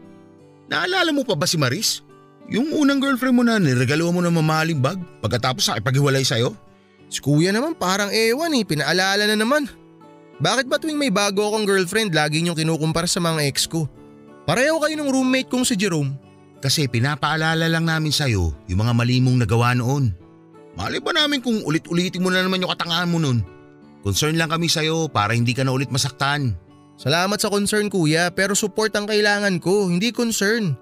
Naalala 0.66 1.14
mo 1.14 1.22
pa 1.22 1.38
ba 1.38 1.46
si 1.46 1.56
Maris? 1.56 2.02
Yung 2.46 2.70
unang 2.74 3.02
girlfriend 3.02 3.34
mo 3.34 3.42
na 3.42 3.58
niregalo 3.58 4.10
mo 4.14 4.22
ng 4.22 4.34
mamahaling 4.34 4.78
bag 4.78 4.98
pagkatapos 5.22 5.66
nakipaghiwalay 5.66 6.22
sa'yo? 6.22 6.54
Si 7.06 7.22
kuya 7.22 7.54
naman 7.54 7.74
parang 7.78 8.10
ewan 8.10 8.54
eh, 8.54 8.66
pinaalala 8.66 9.26
na 9.26 9.38
naman. 9.38 9.66
Bakit 10.36 10.66
ba 10.68 10.76
tuwing 10.76 10.98
may 10.98 11.10
bago 11.10 11.42
akong 11.48 11.64
girlfriend 11.64 12.12
lagi 12.12 12.42
niyong 12.42 12.58
kinukumpara 12.58 13.08
sa 13.08 13.22
mga 13.22 13.46
ex 13.46 13.64
ko? 13.66 13.88
Pareho 14.46 14.78
kayo 14.78 14.94
ng 14.94 15.10
roommate 15.10 15.50
kong 15.50 15.66
si 15.66 15.74
Jerome. 15.74 16.14
Kasi 16.60 16.90
pinapaalala 16.90 17.66
lang 17.70 17.86
namin 17.86 18.14
sa'yo 18.14 18.54
yung 18.66 18.80
mga 18.82 18.92
mali 18.94 19.18
mong 19.22 19.38
nagawa 19.42 19.74
noon. 19.74 20.12
Mali 20.76 21.00
ba 21.00 21.14
namin 21.16 21.40
kung 21.40 21.62
ulit-ulitin 21.64 22.20
mo 22.20 22.28
na 22.28 22.44
naman 22.44 22.60
yung 22.60 22.72
katangahan 22.74 23.08
mo 23.08 23.16
noon? 23.16 23.40
Concern 24.04 24.36
lang 24.36 24.52
kami 24.52 24.68
sa'yo 24.68 25.08
para 25.08 25.32
hindi 25.32 25.56
ka 25.56 25.64
na 25.64 25.72
ulit 25.72 25.90
masaktan. 25.90 26.54
Salamat 26.96 27.36
sa 27.36 27.52
concern 27.52 27.92
kuya 27.92 28.32
pero 28.32 28.56
support 28.56 28.92
ang 28.96 29.04
kailangan 29.04 29.60
ko, 29.60 29.92
hindi 29.92 30.10
concern. 30.12 30.72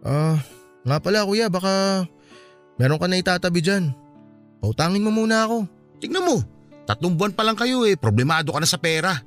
Ah, 0.00 0.40
nga 0.88 0.96
pala 0.98 1.28
kuya 1.28 1.52
baka 1.52 2.04
meron 2.80 2.96
ka 2.96 3.06
na 3.06 3.20
itatabi 3.20 3.60
dyan. 3.60 3.92
Pautangin 4.64 5.04
mo 5.04 5.12
muna 5.12 5.44
ako. 5.44 5.68
Tignan 6.00 6.24
mo, 6.24 6.40
tatlong 6.88 7.14
buwan 7.14 7.36
pa 7.36 7.44
lang 7.44 7.58
kayo 7.58 7.84
eh, 7.84 7.94
problemado 7.94 8.50
ka 8.50 8.58
na 8.58 8.68
sa 8.68 8.80
pera. 8.80 9.20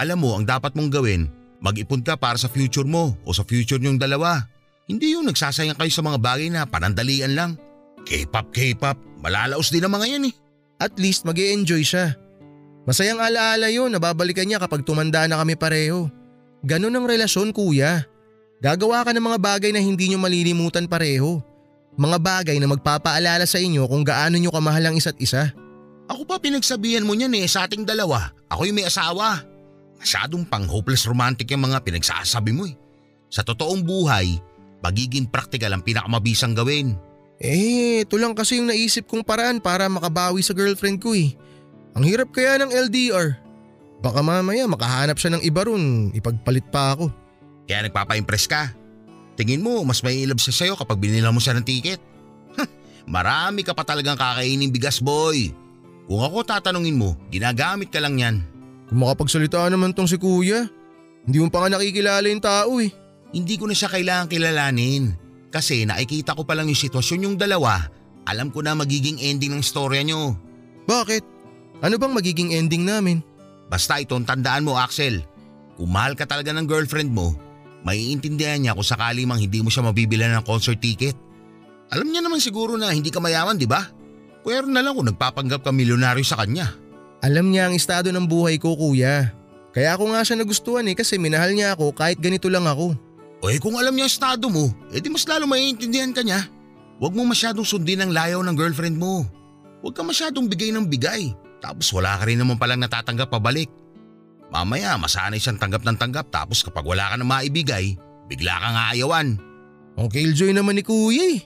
Alam 0.00 0.24
mo, 0.24 0.30
ang 0.36 0.44
dapat 0.48 0.72
mong 0.76 0.90
gawin, 0.92 1.28
mag-ipon 1.60 2.00
ka 2.00 2.16
para 2.16 2.40
sa 2.40 2.48
future 2.48 2.86
mo 2.86 3.16
o 3.24 3.32
sa 3.32 3.44
future 3.44 3.80
niyong 3.80 4.00
dalawa. 4.00 4.44
Hindi 4.88 5.14
yung 5.14 5.28
nagsasayang 5.28 5.78
kayo 5.78 5.92
sa 5.92 6.02
mga 6.02 6.18
bagay 6.18 6.48
na 6.50 6.66
panandalian 6.66 7.36
lang. 7.36 7.50
K-pop, 8.08 8.50
K-pop, 8.50 8.96
malalaos 9.20 9.70
din 9.70 9.84
ang 9.84 9.92
mga 9.92 10.06
yan 10.18 10.28
eh. 10.32 10.34
At 10.80 10.96
least 10.96 11.28
mag 11.28 11.36
enjoy 11.36 11.84
siya. 11.84 12.16
Masayang 12.90 13.22
alaala 13.22 13.70
yun, 13.70 13.86
nababalikan 13.86 14.42
niya 14.42 14.58
kapag 14.58 14.82
tumanda 14.82 15.22
na 15.30 15.38
kami 15.38 15.54
pareho. 15.54 16.10
Ganon 16.66 16.90
ang 16.90 17.06
relasyon 17.06 17.54
kuya. 17.54 18.02
Gagawa 18.58 19.06
ka 19.06 19.14
ng 19.14 19.30
mga 19.30 19.38
bagay 19.38 19.70
na 19.70 19.78
hindi 19.78 20.10
nyo 20.10 20.18
malilimutan 20.18 20.90
pareho. 20.90 21.38
Mga 21.94 22.18
bagay 22.18 22.56
na 22.58 22.66
magpapaalala 22.66 23.46
sa 23.46 23.62
inyo 23.62 23.86
kung 23.86 24.02
gaano 24.02 24.42
nyo 24.42 24.50
kamahal 24.50 24.90
ang 24.90 24.98
isa't 24.98 25.14
isa. 25.22 25.54
Ako 26.10 26.26
pa 26.26 26.42
pinagsabihan 26.42 27.06
mo 27.06 27.14
niyan 27.14 27.30
eh 27.38 27.46
sa 27.46 27.70
ating 27.70 27.86
dalawa. 27.86 28.34
Ako 28.50 28.66
yung 28.66 28.82
may 28.82 28.90
asawa. 28.90 29.38
Masyadong 30.02 30.42
pang 30.50 30.66
hopeless 30.66 31.06
romantic 31.06 31.46
yung 31.54 31.70
mga 31.70 31.86
pinagsasabi 31.86 32.50
mo 32.50 32.66
eh. 32.66 32.74
Sa 33.30 33.46
totoong 33.46 33.86
buhay, 33.86 34.34
pagiging 34.82 35.30
praktikal 35.30 35.70
ang 35.70 35.86
pinakamabisang 35.86 36.58
gawin. 36.58 36.98
Eh, 37.38 38.02
ito 38.02 38.18
lang 38.18 38.34
kasi 38.34 38.58
yung 38.58 38.66
naisip 38.66 39.06
kong 39.06 39.22
paraan 39.22 39.62
para 39.62 39.86
makabawi 39.86 40.42
sa 40.42 40.58
girlfriend 40.58 40.98
ko 40.98 41.14
eh. 41.14 41.38
Ang 41.98 42.04
hirap 42.06 42.30
kaya 42.30 42.60
ng 42.60 42.70
LDR. 42.70 43.38
Baka 44.00 44.24
mamaya 44.24 44.64
makahanap 44.64 45.20
siya 45.20 45.36
ng 45.36 45.42
iba 45.44 45.66
ron, 45.66 46.14
ipagpalit 46.16 46.64
pa 46.72 46.96
ako. 46.96 47.12
Kaya 47.68 47.86
nagpapa-impress 47.86 48.46
ka. 48.48 48.72
Tingin 49.36 49.64
mo, 49.64 49.84
mas 49.84 50.00
may 50.00 50.24
ilab 50.24 50.40
siya 50.40 50.52
sa'yo 50.52 50.74
kapag 50.76 51.00
binila 51.00 51.32
mo 51.32 51.40
siya 51.40 51.56
ng 51.56 51.66
ticket. 51.66 52.00
Marami 53.10 53.64
ka 53.64 53.72
pa 53.76 53.84
talagang 53.84 54.16
kakainin 54.16 54.72
bigas 54.72 55.00
boy. 55.00 55.52
Kung 56.10 56.20
ako 56.26 56.42
tatanungin 56.42 56.98
mo, 56.98 57.14
ginagamit 57.30 57.88
ka 57.92 58.02
lang 58.02 58.18
yan. 58.18 58.36
Kung 58.90 59.06
makapagsalita 59.06 59.70
naman 59.70 59.94
tong 59.94 60.10
si 60.10 60.18
kuya, 60.18 60.66
hindi 61.22 61.38
mo 61.38 61.46
pa 61.46 61.62
nga 61.62 61.78
nakikilala 61.78 62.26
yung 62.26 62.42
tao 62.42 62.82
eh. 62.82 62.90
Hindi 63.30 63.54
ko 63.54 63.70
na 63.70 63.78
siya 63.78 63.86
kailangan 63.86 64.26
kilalanin. 64.26 65.14
Kasi 65.54 65.86
nakikita 65.86 66.34
ko 66.34 66.42
pa 66.42 66.58
lang 66.58 66.66
yung 66.66 66.78
sitwasyon 66.78 67.24
yung 67.30 67.36
dalawa. 67.38 67.78
Alam 68.26 68.50
ko 68.50 68.62
na 68.62 68.74
magiging 68.74 69.22
ending 69.22 69.54
ng 69.54 69.62
storya 69.62 70.02
nyo. 70.02 70.34
Bakit? 70.90 71.29
Ano 71.80 71.96
bang 71.96 72.12
magiging 72.12 72.52
ending 72.52 72.84
namin? 72.84 73.24
Basta 73.72 73.96
itong 73.96 74.28
tandaan 74.28 74.68
mo 74.68 74.76
Axel. 74.76 75.24
Kung 75.80 75.88
mahal 75.88 76.12
ka 76.12 76.28
talaga 76.28 76.52
ng 76.52 76.68
girlfriend 76.68 77.08
mo, 77.08 77.32
maiintindihan 77.88 78.60
niya 78.60 78.76
kung 78.76 78.84
sakali 78.84 79.24
mang 79.24 79.40
hindi 79.40 79.64
mo 79.64 79.72
siya 79.72 79.88
mabibilan 79.88 80.36
ng 80.36 80.44
concert 80.44 80.76
ticket. 80.76 81.16
Alam 81.88 82.12
niya 82.12 82.20
naman 82.20 82.36
siguro 82.36 82.76
na 82.76 82.92
hindi 82.92 83.08
ka 83.08 83.16
mayaman, 83.16 83.56
di 83.56 83.64
ba? 83.64 83.88
Pero 84.44 84.68
na 84.68 84.84
lang 84.84 84.92
kung 84.92 85.08
nagpapanggap 85.08 85.64
ka 85.64 85.72
milyonaryo 85.72 86.20
sa 86.20 86.44
kanya. 86.44 86.68
Alam 87.24 87.48
niya 87.48 87.72
ang 87.72 87.74
estado 87.76 88.12
ng 88.12 88.28
buhay 88.28 88.60
ko 88.60 88.76
kuya. 88.76 89.32
Kaya 89.72 89.96
ako 89.96 90.12
nga 90.12 90.20
siya 90.20 90.36
nagustuhan 90.36 90.84
eh 90.84 90.96
kasi 90.96 91.16
minahal 91.16 91.56
niya 91.56 91.72
ako 91.72 91.96
kahit 91.96 92.20
ganito 92.20 92.52
lang 92.52 92.68
ako. 92.68 92.92
O 93.40 93.48
eh 93.48 93.56
kung 93.56 93.80
alam 93.80 93.96
niya 93.96 94.04
ang 94.04 94.12
estado 94.12 94.52
mo, 94.52 94.68
edi 94.92 95.08
mas 95.08 95.24
lalo 95.24 95.48
maiintindihan 95.48 96.12
ka 96.12 96.20
niya. 96.20 96.44
Huwag 97.00 97.16
mo 97.16 97.24
masyadong 97.24 97.64
sundin 97.64 98.04
ang 98.04 98.12
layaw 98.12 98.44
ng 98.44 98.52
girlfriend 98.52 99.00
mo. 99.00 99.24
Huwag 99.80 99.96
ka 99.96 100.04
masyadong 100.04 100.44
bigay 100.44 100.76
ng 100.76 100.84
bigay. 100.84 101.32
Tapos 101.60 101.92
wala 101.92 102.16
ka 102.16 102.24
rin 102.24 102.40
naman 102.40 102.56
palang 102.56 102.80
natatanggap 102.80 103.28
pabalik. 103.28 103.68
Mamaya 104.50 104.98
masanay 104.98 105.38
siyang 105.38 105.60
tanggap 105.60 105.86
ng 105.86 105.96
tanggap 106.00 106.26
tapos 106.32 106.66
kapag 106.66 106.82
wala 106.82 107.12
ka 107.12 107.14
na 107.20 107.24
maibigay, 107.28 107.94
bigla 108.26 108.58
kang 108.58 108.76
aayawan. 108.76 109.28
Ang 109.94 110.08
killjoy 110.10 110.50
naman 110.56 110.80
ni 110.80 110.82
kuya 110.82 111.38
eh. 111.38 111.40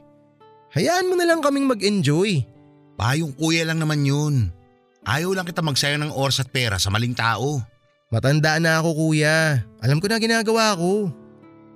Hayaan 0.75 1.11
mo 1.11 1.15
na 1.19 1.29
lang 1.29 1.45
kaming 1.45 1.69
mag-enjoy. 1.69 2.43
Payong 2.95 3.35
kuya 3.35 3.67
lang 3.67 3.83
naman 3.83 4.07
yun. 4.07 4.49
Ayaw 5.05 5.37
lang 5.37 5.45
kita 5.45 5.61
magsayang 5.61 6.07
ng 6.07 6.17
oras 6.17 6.41
at 6.41 6.49
pera 6.49 6.81
sa 6.81 6.89
maling 6.89 7.13
tao. 7.13 7.61
Matanda 8.09 8.57
na 8.63 8.81
ako 8.81 9.11
kuya. 9.11 9.67
Alam 9.83 9.99
ko 10.01 10.07
na 10.09 10.23
ginagawa 10.23 10.73
ko. 10.79 11.11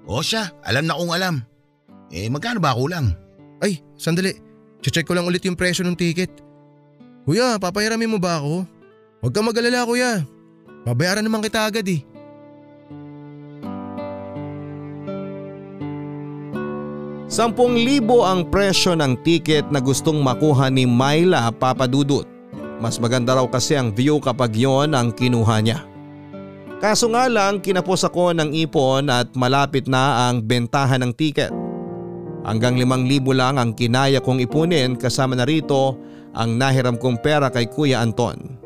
O 0.09 0.25
siya, 0.25 0.49
alam 0.65 0.89
na 0.89 0.97
kong 0.97 1.13
alam. 1.13 1.45
Eh 2.09 2.31
magkano 2.33 2.63
ba 2.63 2.73
kulang? 2.73 3.13
Ay, 3.61 3.85
sandali. 4.01 4.33
Check 4.81 5.05
ko 5.05 5.13
lang 5.13 5.29
ulit 5.29 5.45
yung 5.45 5.59
presyo 5.59 5.85
ng 5.85 5.99
ticket. 5.99 6.48
Kuya, 7.29 7.61
papahiramin 7.61 8.09
mo 8.09 8.17
ba 8.17 8.41
ako? 8.41 8.65
Huwag 9.21 9.33
kang 9.37 9.45
mag-alala 9.45 9.85
kuya. 9.85 10.25
Babayaran 10.89 11.21
naman 11.21 11.45
kita 11.45 11.61
agad 11.69 11.85
eh. 11.85 12.01
Sampung 17.29 17.77
libo 17.77 18.25
ang 18.25 18.49
presyo 18.49 18.97
ng 18.97 19.21
ticket 19.21 19.69
na 19.69 19.77
gustong 19.77 20.25
makuha 20.25 20.73
ni 20.73 20.89
Myla 20.89 21.53
Papadudut. 21.53 22.25
Mas 22.81 22.97
maganda 22.97 23.37
raw 23.37 23.45
kasi 23.45 23.77
ang 23.77 23.93
view 23.93 24.17
kapag 24.25 24.57
yon 24.57 24.97
ang 24.97 25.13
kinuha 25.13 25.61
niya. 25.61 25.85
Kaso 26.81 27.13
nga 27.13 27.29
lang 27.29 27.61
kinapos 27.61 28.09
ako 28.09 28.33
ng 28.41 28.57
ipon 28.57 29.13
at 29.13 29.37
malapit 29.37 29.85
na 29.85 30.33
ang 30.33 30.41
bentahan 30.41 31.05
ng 31.05 31.13
ticket. 31.13 31.53
Hanggang 32.49 32.81
limang 32.81 33.05
libo 33.05 33.37
lang 33.37 33.61
ang 33.61 33.77
kinaya 33.77 34.25
kong 34.25 34.41
ipunin 34.49 34.97
kasama 34.97 35.37
na 35.37 35.45
rito 35.45 36.08
ang 36.37 36.59
nahiram 36.59 36.97
kong 36.97 37.21
pera 37.21 37.49
kay 37.49 37.69
Kuya 37.69 38.01
Anton. 38.05 38.59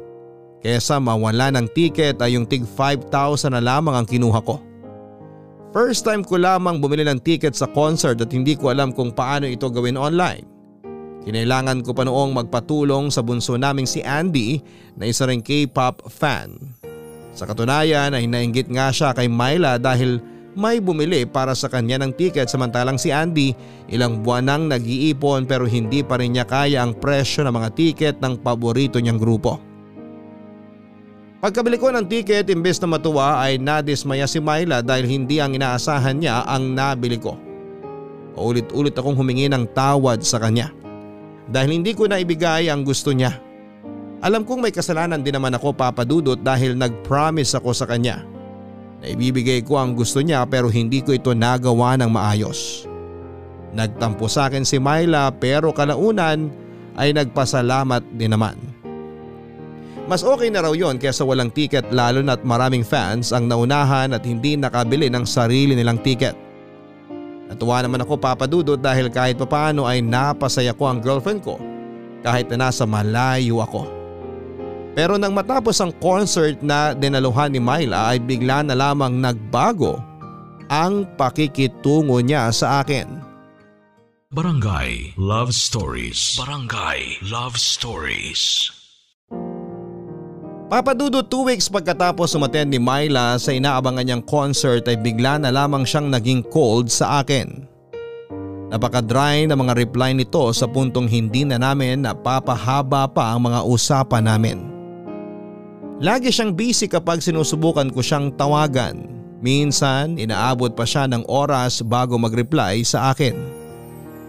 Kesa 0.63 1.03
mawala 1.03 1.51
ng 1.51 1.67
ticket 1.75 2.23
ay 2.23 2.39
yung 2.39 2.47
tig 2.47 2.63
5,000 2.63 3.11
na 3.51 3.63
lamang 3.63 3.99
ang 3.99 4.07
kinuha 4.07 4.41
ko. 4.47 4.63
First 5.75 6.05
time 6.05 6.23
ko 6.23 6.39
lamang 6.39 6.79
bumili 6.79 7.03
ng 7.03 7.19
ticket 7.19 7.57
sa 7.57 7.67
concert 7.67 8.21
at 8.21 8.31
hindi 8.31 8.55
ko 8.55 8.71
alam 8.71 8.93
kung 8.93 9.11
paano 9.11 9.49
ito 9.49 9.67
gawin 9.73 9.99
online. 9.99 10.45
Kinailangan 11.23 11.87
ko 11.87 11.95
pa 11.95 12.03
noong 12.03 12.35
magpatulong 12.35 13.09
sa 13.11 13.23
bunso 13.23 13.55
naming 13.55 13.87
si 13.87 14.03
Andy 14.03 14.59
na 14.99 15.07
isa 15.07 15.27
ring 15.27 15.43
K-pop 15.43 16.07
fan. 16.11 16.59
Sa 17.33 17.49
katunayan 17.49 18.13
ay 18.13 18.29
nainggit 18.29 18.69
nga 18.69 18.93
siya 18.93 19.17
kay 19.17 19.31
Myla 19.31 19.81
dahil 19.81 20.21
may 20.53 20.85
bumili 20.85 21.25
para 21.25 21.57
sa 21.57 21.69
kanya 21.73 21.97
ng 22.05 22.13
ticket 22.13 22.49
samantalang 22.49 23.01
si 23.01 23.09
Andy 23.09 23.57
ilang 23.89 24.21
buwan 24.21 24.45
nang 24.45 24.65
nag-iipon 24.69 25.49
pero 25.49 25.65
hindi 25.65 26.05
pa 26.05 26.21
rin 26.21 26.37
niya 26.37 26.45
kaya 26.45 26.85
ang 26.85 26.93
presyo 26.93 27.45
ng 27.49 27.55
mga 27.57 27.69
ticket 27.73 28.17
ng 28.21 28.41
paborito 28.45 29.01
niyang 29.01 29.17
grupo. 29.17 29.57
Pagkabili 31.43 31.75
ko 31.81 31.91
ng 31.91 32.07
ticket 32.07 32.47
imbes 32.53 32.79
na 32.79 32.95
matuwa 32.95 33.43
ay 33.43 33.59
nadismaya 33.59 34.31
si 34.31 34.39
Myla 34.39 34.79
dahil 34.79 35.11
hindi 35.11 35.43
ang 35.43 35.57
inaasahan 35.59 36.21
niya 36.23 36.47
ang 36.47 36.77
nabili 36.77 37.19
ko. 37.19 37.35
Ulit-ulit 38.39 38.95
akong 38.95 39.19
humingi 39.19 39.51
ng 39.51 39.73
tawad 39.75 40.23
sa 40.23 40.39
kanya 40.39 40.71
dahil 41.51 41.83
hindi 41.83 41.97
ko 41.99 42.07
na 42.07 42.23
ibigay 42.23 42.71
ang 42.71 42.87
gusto 42.87 43.11
niya. 43.11 43.41
Alam 44.23 44.47
kong 44.47 44.63
may 44.63 44.71
kasalanan 44.71 45.19
din 45.19 45.35
naman 45.35 45.59
ako 45.59 45.75
papadudot 45.75 46.39
dahil 46.39 46.79
nag-promise 46.79 47.59
ako 47.59 47.75
sa 47.75 47.91
kanya 47.91 48.23
na 49.03 49.11
ibibigay 49.11 49.67
ko 49.67 49.83
ang 49.83 49.99
gusto 49.99 50.23
niya 50.23 50.47
pero 50.47 50.71
hindi 50.71 51.03
ko 51.03 51.11
ito 51.11 51.35
nagawa 51.35 51.99
ng 51.99 52.07
maayos. 52.07 52.87
Nagtampo 53.75 54.31
sa 54.31 54.47
akin 54.47 54.63
si 54.63 54.79
Myla 54.79 55.35
pero 55.35 55.75
kalaunan 55.75 56.55
ay 56.95 57.11
nagpasalamat 57.11 58.07
din 58.15 58.31
naman. 58.31 58.55
Mas 60.07 60.23
okay 60.23 60.51
na 60.51 60.63
raw 60.63 60.75
yon 60.75 61.03
kaysa 61.03 61.27
walang 61.27 61.51
ticket 61.51 61.91
lalo 61.91 62.23
na't 62.23 62.47
maraming 62.47 62.87
fans 62.87 63.35
ang 63.35 63.51
naunahan 63.51 64.15
at 64.15 64.23
hindi 64.23 64.55
nakabili 64.55 65.11
ng 65.11 65.27
sarili 65.27 65.75
nilang 65.75 65.99
ticket. 65.99 66.39
Natuwa 67.51 67.83
naman 67.83 68.07
ako 68.07 68.23
papadudot 68.23 68.79
dahil 68.79 69.11
kahit 69.11 69.35
papaano 69.35 69.83
ay 69.83 69.99
napasaya 69.99 70.75
ko 70.75 70.91
ang 70.91 71.03
girlfriend 71.03 71.43
ko 71.43 71.59
kahit 72.23 72.47
na 72.55 72.71
nasa 72.71 72.87
malayo 72.87 73.63
ako. 73.63 74.02
Pero 74.93 75.17
nang 75.17 75.33
matapos 75.33 75.81
ang 75.81 75.89
concert 75.97 76.61
na 76.61 76.93
dinaluhan 76.93 77.49
ni 77.49 77.61
Myla 77.61 78.13
ay 78.13 78.21
bigla 78.21 78.61
na 78.61 78.77
lamang 78.77 79.17
nagbago 79.17 79.97
ang 80.69 81.09
pakikitungo 81.17 82.21
niya 82.21 82.53
sa 82.53 82.85
akin. 82.85 83.09
Barangay 84.33 85.17
Love 85.21 85.53
Stories. 85.53 86.41
Barangay 86.41 87.21
Love 87.29 87.57
Stories. 87.61 88.73
Papadudo 90.73 91.21
two 91.21 91.45
weeks 91.45 91.69
pagkatapos 91.69 92.33
umaten 92.33 92.73
ni 92.73 92.81
Myla 92.81 93.37
sa 93.37 93.53
inaabangan 93.53 94.09
niyang 94.09 94.25
concert 94.25 94.89
ay 94.89 94.97
bigla 94.97 95.37
na 95.37 95.53
lamang 95.53 95.85
siyang 95.85 96.09
naging 96.09 96.41
cold 96.49 96.89
sa 96.89 97.21
akin. 97.21 97.69
Napaka-dry 98.73 99.45
na 99.45 99.53
mga 99.53 99.77
reply 99.77 100.17
nito 100.17 100.49
sa 100.57 100.65
puntong 100.65 101.05
hindi 101.05 101.45
na 101.45 101.61
namin 101.61 102.01
napapahaba 102.01 103.05
pa 103.05 103.37
ang 103.37 103.53
mga 103.53 103.69
usapan 103.69 104.25
namin. 104.25 104.72
Lagi 106.03 106.35
siyang 106.35 106.51
busy 106.51 106.91
kapag 106.91 107.23
sinusubukan 107.23 107.87
ko 107.95 108.03
siyang 108.03 108.35
tawagan. 108.35 109.07
Minsan 109.39 110.19
inaabot 110.19 110.75
pa 110.75 110.83
siya 110.83 111.07
ng 111.07 111.23
oras 111.31 111.79
bago 111.79 112.19
mag-reply 112.19 112.83
sa 112.83 113.15
akin. 113.15 113.39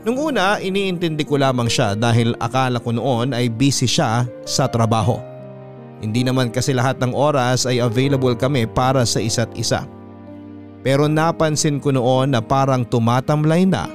Nung 0.05 0.21
una 0.21 0.61
iniintindi 0.61 1.25
ko 1.25 1.41
lamang 1.41 1.65
siya 1.65 1.97
dahil 1.97 2.37
akala 2.37 2.77
ko 2.77 2.93
noon 2.93 3.33
ay 3.33 3.49
busy 3.49 3.89
siya 3.89 4.29
sa 4.45 4.69
trabaho. 4.69 5.17
Hindi 5.97 6.21
naman 6.21 6.53
kasi 6.53 6.77
lahat 6.77 7.01
ng 7.01 7.09
oras 7.09 7.65
ay 7.65 7.81
available 7.81 8.37
kami 8.37 8.69
para 8.69 9.01
sa 9.01 9.17
isa't 9.17 9.49
isa. 9.57 9.81
Pero 10.85 11.09
napansin 11.09 11.81
ko 11.81 11.89
noon 11.89 12.37
na 12.37 12.41
parang 12.45 12.85
tumatamlay 12.85 13.65
na 13.65 13.89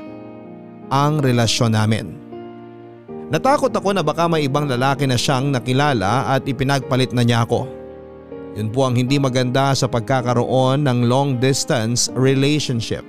ang 0.90 1.22
relasyon 1.22 1.78
namin. 1.78 2.27
Natakot 3.28 3.68
ako 3.68 3.92
na 3.92 4.00
baka 4.00 4.24
may 4.24 4.48
ibang 4.48 4.64
lalaki 4.64 5.04
na 5.04 5.20
siyang 5.20 5.52
nakilala 5.52 6.32
at 6.32 6.48
ipinagpalit 6.48 7.12
na 7.12 7.20
niya 7.20 7.44
ako. 7.44 7.68
Yun 8.56 8.72
po 8.72 8.88
ang 8.88 8.96
hindi 8.96 9.20
maganda 9.20 9.76
sa 9.76 9.84
pagkakaroon 9.84 10.88
ng 10.88 11.04
long 11.04 11.36
distance 11.36 12.08
relationship. 12.16 13.04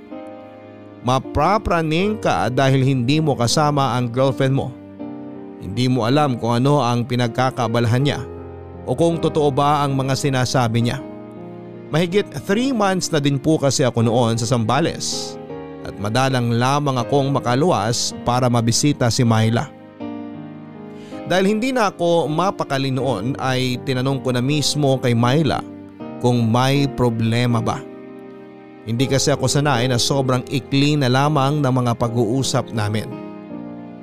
Maprapraning 1.00 2.20
ka 2.20 2.52
dahil 2.52 2.84
hindi 2.84 3.16
mo 3.24 3.32
kasama 3.32 3.96
ang 3.96 4.12
girlfriend 4.12 4.52
mo. 4.52 4.68
Hindi 5.64 5.88
mo 5.88 6.04
alam 6.04 6.36
kung 6.36 6.60
ano 6.60 6.84
ang 6.84 7.08
pinagkakabalahan 7.08 8.04
niya 8.04 8.20
o 8.84 8.92
kung 8.92 9.16
totoo 9.16 9.48
ba 9.48 9.80
ang 9.80 9.96
mga 9.96 10.12
sinasabi 10.20 10.84
niya. 10.84 11.00
Mahigit 11.88 12.28
3 12.44 12.76
months 12.76 13.08
na 13.08 13.24
din 13.24 13.40
po 13.40 13.56
kasi 13.56 13.88
ako 13.88 14.04
noon 14.04 14.36
sa 14.36 14.44
Sambales 14.44 15.34
at 15.88 15.96
madalang 15.96 16.60
lamang 16.60 17.00
akong 17.00 17.32
makaluwas 17.32 18.12
para 18.28 18.52
mabisita 18.52 19.08
si 19.08 19.24
Myla. 19.24 19.79
Dahil 21.30 21.46
hindi 21.46 21.70
na 21.70 21.94
ako 21.94 22.26
mapakali 22.26 22.90
noon 22.90 23.38
ay 23.38 23.78
tinanong 23.86 24.18
ko 24.26 24.34
na 24.34 24.42
mismo 24.42 24.98
kay 24.98 25.14
Myla 25.14 25.62
kung 26.18 26.50
may 26.50 26.90
problema 26.98 27.62
ba. 27.62 27.78
Hindi 28.82 29.06
kasi 29.06 29.30
ako 29.30 29.46
sanay 29.46 29.86
na 29.86 29.94
sobrang 29.94 30.42
ikli 30.50 30.98
na 30.98 31.06
lamang 31.06 31.62
ng 31.62 31.70
mga 31.70 31.94
pag-uusap 32.02 32.74
namin. 32.74 33.06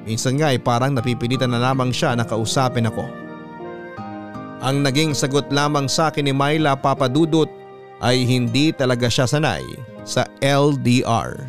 Minsan 0.07 0.39
nga 0.39 0.55
ay 0.55 0.63
parang 0.63 0.95
napipilitan 0.95 1.51
na 1.51 1.59
lamang 1.59 1.91
siya 1.91 2.15
na 2.15 2.23
kausapin 2.23 2.87
ako. 2.87 3.03
Ang 4.63 4.87
naging 4.87 5.11
sagot 5.11 5.51
lamang 5.51 5.91
sa 5.91 6.07
akin 6.07 6.31
ni 6.31 6.33
Myla 6.33 6.79
Papadudot 6.79 7.51
ay 7.99 8.23
hindi 8.23 8.71
talaga 8.71 9.11
siya 9.11 9.27
sanay 9.27 9.67
sa 10.07 10.23
LDR. 10.39 11.43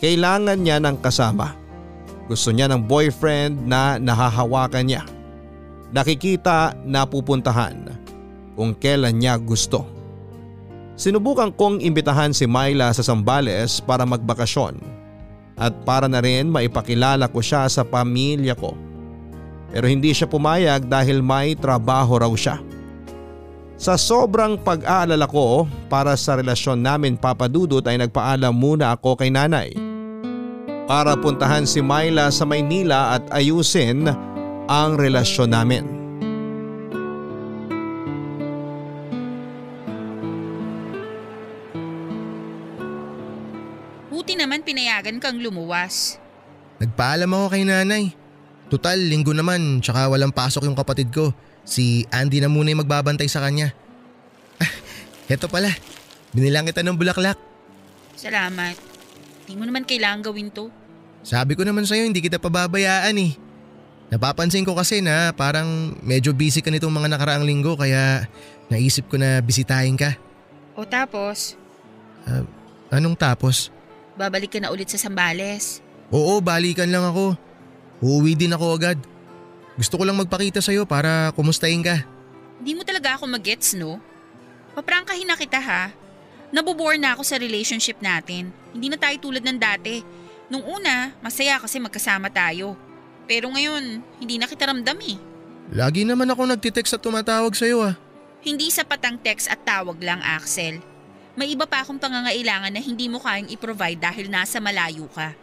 Kailangan 0.00 0.58
niya 0.64 0.80
ng 0.80 0.96
kasama. 1.04 1.67
Gusto 2.28 2.52
niya 2.52 2.68
ng 2.68 2.84
boyfriend 2.84 3.64
na 3.64 3.96
nahahawakan 3.96 4.84
niya. 4.84 5.02
Nakikita 5.88 6.76
na 6.84 7.08
pupuntahan 7.08 7.96
kung 8.52 8.76
kailan 8.76 9.16
niya 9.16 9.40
gusto. 9.40 9.88
Sinubukan 10.92 11.48
kong 11.48 11.80
imbitahan 11.80 12.36
si 12.36 12.44
Myla 12.44 12.92
sa 12.92 13.00
Sambales 13.00 13.80
para 13.80 14.04
magbakasyon 14.04 14.76
at 15.56 15.72
para 15.88 16.04
na 16.04 16.20
rin 16.20 16.52
maipakilala 16.52 17.32
ko 17.32 17.40
siya 17.40 17.64
sa 17.72 17.80
pamilya 17.80 18.52
ko. 18.52 18.76
Pero 19.72 19.88
hindi 19.88 20.12
siya 20.12 20.28
pumayag 20.28 20.84
dahil 20.84 21.24
may 21.24 21.56
trabaho 21.56 22.20
raw 22.20 22.32
siya. 22.36 22.60
Sa 23.78 23.94
sobrang 23.96 24.60
pag-aalala 24.60 25.24
ko 25.30 25.64
para 25.88 26.18
sa 26.18 26.36
relasyon 26.36 26.82
namin 26.82 27.16
papadudot 27.16 27.86
ay 27.86 27.96
nagpaalam 28.04 28.52
muna 28.52 28.92
ako 28.92 29.14
kay 29.16 29.30
nanay 29.30 29.87
para 30.88 31.12
puntahan 31.20 31.68
si 31.68 31.84
Myla 31.84 32.32
sa 32.32 32.48
Maynila 32.48 33.20
at 33.20 33.28
ayusin 33.28 34.08
ang 34.64 34.96
relasyon 34.96 35.52
namin. 35.52 35.84
Buti 44.08 44.32
naman 44.32 44.64
pinayagan 44.64 45.20
kang 45.20 45.36
lumuwas. 45.36 46.16
Nagpaalam 46.80 47.28
ako 47.36 47.46
kay 47.52 47.68
nanay. 47.68 48.04
Total, 48.72 48.96
linggo 48.96 49.36
naman 49.36 49.84
tsaka 49.84 50.08
walang 50.08 50.32
pasok 50.32 50.64
yung 50.64 50.76
kapatid 50.76 51.12
ko. 51.12 51.36
Si 51.68 52.08
Andy 52.08 52.40
na 52.40 52.48
muna 52.48 52.72
yung 52.72 52.80
magbabantay 52.80 53.28
sa 53.28 53.44
kanya. 53.44 53.76
Ah, 54.56 54.72
eto 55.28 55.52
pala. 55.52 55.68
Binilang 56.32 56.64
kita 56.64 56.80
ng 56.80 56.96
bulaklak. 56.96 57.36
Salamat. 58.16 58.76
Di 59.48 59.56
mo 59.56 59.64
naman 59.64 59.88
kailangan 59.88 60.20
gawin 60.20 60.52
to. 60.52 60.68
Sabi 61.22 61.58
ko 61.58 61.62
naman 61.66 61.84
sa'yo 61.84 62.06
hindi 62.06 62.22
kita 62.22 62.40
pababayaan 62.40 63.16
eh. 63.18 63.32
Napapansin 64.08 64.64
ko 64.64 64.72
kasi 64.72 65.04
na 65.04 65.36
parang 65.36 65.92
medyo 66.00 66.32
busy 66.32 66.64
ka 66.64 66.72
nitong 66.72 66.92
mga 66.92 67.12
nakaraang 67.12 67.44
linggo 67.44 67.76
kaya 67.76 68.24
naisip 68.72 69.04
ko 69.12 69.20
na 69.20 69.44
bisitahin 69.44 69.98
ka. 69.98 70.16
O 70.72 70.86
tapos, 70.88 71.58
Anong 72.88 73.16
tapos? 73.16 73.68
babalik 74.18 74.50
ka 74.50 74.58
na 74.58 74.74
ulit 74.74 74.90
sa 74.90 74.98
Sambales. 74.98 75.78
Oo, 76.10 76.42
balikan 76.42 76.90
lang 76.90 77.06
ako. 77.06 77.38
Uuwi 78.02 78.34
din 78.34 78.50
ako 78.50 78.74
agad. 78.74 78.98
Gusto 79.78 79.94
ko 79.94 80.02
lang 80.02 80.18
magpakita 80.18 80.58
sa'yo 80.58 80.82
para 80.88 81.30
kumustahin 81.38 81.86
ka. 81.86 82.02
Hindi 82.58 82.74
mo 82.74 82.82
talaga 82.82 83.14
ako 83.14 83.30
magets, 83.30 83.78
no? 83.78 84.02
Paprangkahin 84.74 85.28
na 85.28 85.38
kita 85.38 85.62
ha. 85.62 85.94
Nabobore 86.50 86.98
na 86.98 87.14
ako 87.14 87.22
sa 87.22 87.38
relationship 87.38 88.02
natin. 88.02 88.50
Hindi 88.74 88.90
na 88.90 88.98
tayo 88.98 89.14
tulad 89.22 89.44
ng 89.46 89.58
dati. 89.60 90.02
Nung 90.48 90.64
una, 90.64 91.12
masaya 91.20 91.60
kasi 91.60 91.76
magkasama 91.76 92.32
tayo. 92.32 92.72
Pero 93.28 93.52
ngayon, 93.52 94.00
hindi 94.20 94.40
na 94.40 94.48
kita 94.48 94.72
ramdam 94.72 94.96
eh. 95.04 95.20
Lagi 95.68 96.08
naman 96.08 96.32
ako 96.32 96.48
nagtitext 96.48 96.96
at 96.96 97.04
tumatawag 97.04 97.52
sa'yo 97.52 97.84
ah. 97.84 97.94
Hindi 98.40 98.72
sapat 98.72 99.04
ang 99.04 99.20
text 99.20 99.52
at 99.52 99.60
tawag 99.60 100.00
lang, 100.00 100.24
Axel. 100.24 100.80
May 101.36 101.52
iba 101.52 101.68
pa 101.68 101.84
akong 101.84 102.00
pangangailangan 102.00 102.72
na 102.72 102.80
hindi 102.80 103.06
mo 103.06 103.20
kayang 103.20 103.52
i-provide 103.52 104.00
dahil 104.00 104.32
nasa 104.32 104.56
malayo 104.58 105.04
ka. 105.12 105.36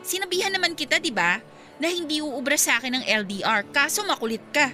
Sinabihan 0.00 0.50
naman 0.50 0.72
kita, 0.72 0.96
di 0.96 1.12
ba, 1.12 1.44
na 1.76 1.88
hindi 1.92 2.24
uubra 2.24 2.56
sa 2.56 2.80
akin 2.80 2.96
ng 2.96 3.04
LDR 3.04 3.68
kaso 3.68 4.00
makulit 4.08 4.42
ka. 4.52 4.72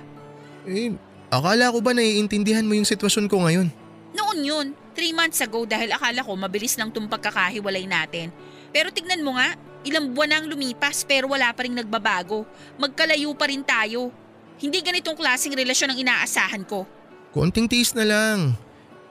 Eh, 0.66 0.94
akala 1.30 1.74
ko 1.74 1.78
ba 1.82 1.90
naiintindihan 1.90 2.66
mo 2.66 2.78
yung 2.78 2.86
sitwasyon 2.86 3.26
ko 3.26 3.42
ngayon? 3.42 3.68
Noon 4.14 4.38
yun, 4.42 4.66
three 4.94 5.12
months 5.12 5.38
ago 5.42 5.66
dahil 5.66 5.90
akala 5.90 6.22
ko 6.22 6.32
mabilis 6.34 6.78
lang 6.78 6.94
itong 6.94 7.10
pagkakahiwalay 7.10 7.86
natin. 7.86 8.30
Pero 8.76 8.92
tignan 8.92 9.24
mo 9.24 9.40
nga, 9.40 9.56
ilang 9.88 10.12
buwan 10.12 10.28
na 10.28 10.36
ang 10.44 10.52
lumipas 10.52 11.00
pero 11.08 11.32
wala 11.32 11.48
pa 11.56 11.64
rin 11.64 11.72
nagbabago. 11.72 12.44
Magkalayo 12.76 13.32
pa 13.32 13.48
rin 13.48 13.64
tayo. 13.64 14.12
Hindi 14.60 14.84
ganitong 14.84 15.16
klaseng 15.16 15.56
relasyon 15.56 15.96
ang 15.96 15.98
inaasahan 16.04 16.60
ko. 16.68 16.84
Konting 17.32 17.72
tiis 17.72 17.96
na 17.96 18.04
lang. 18.04 18.52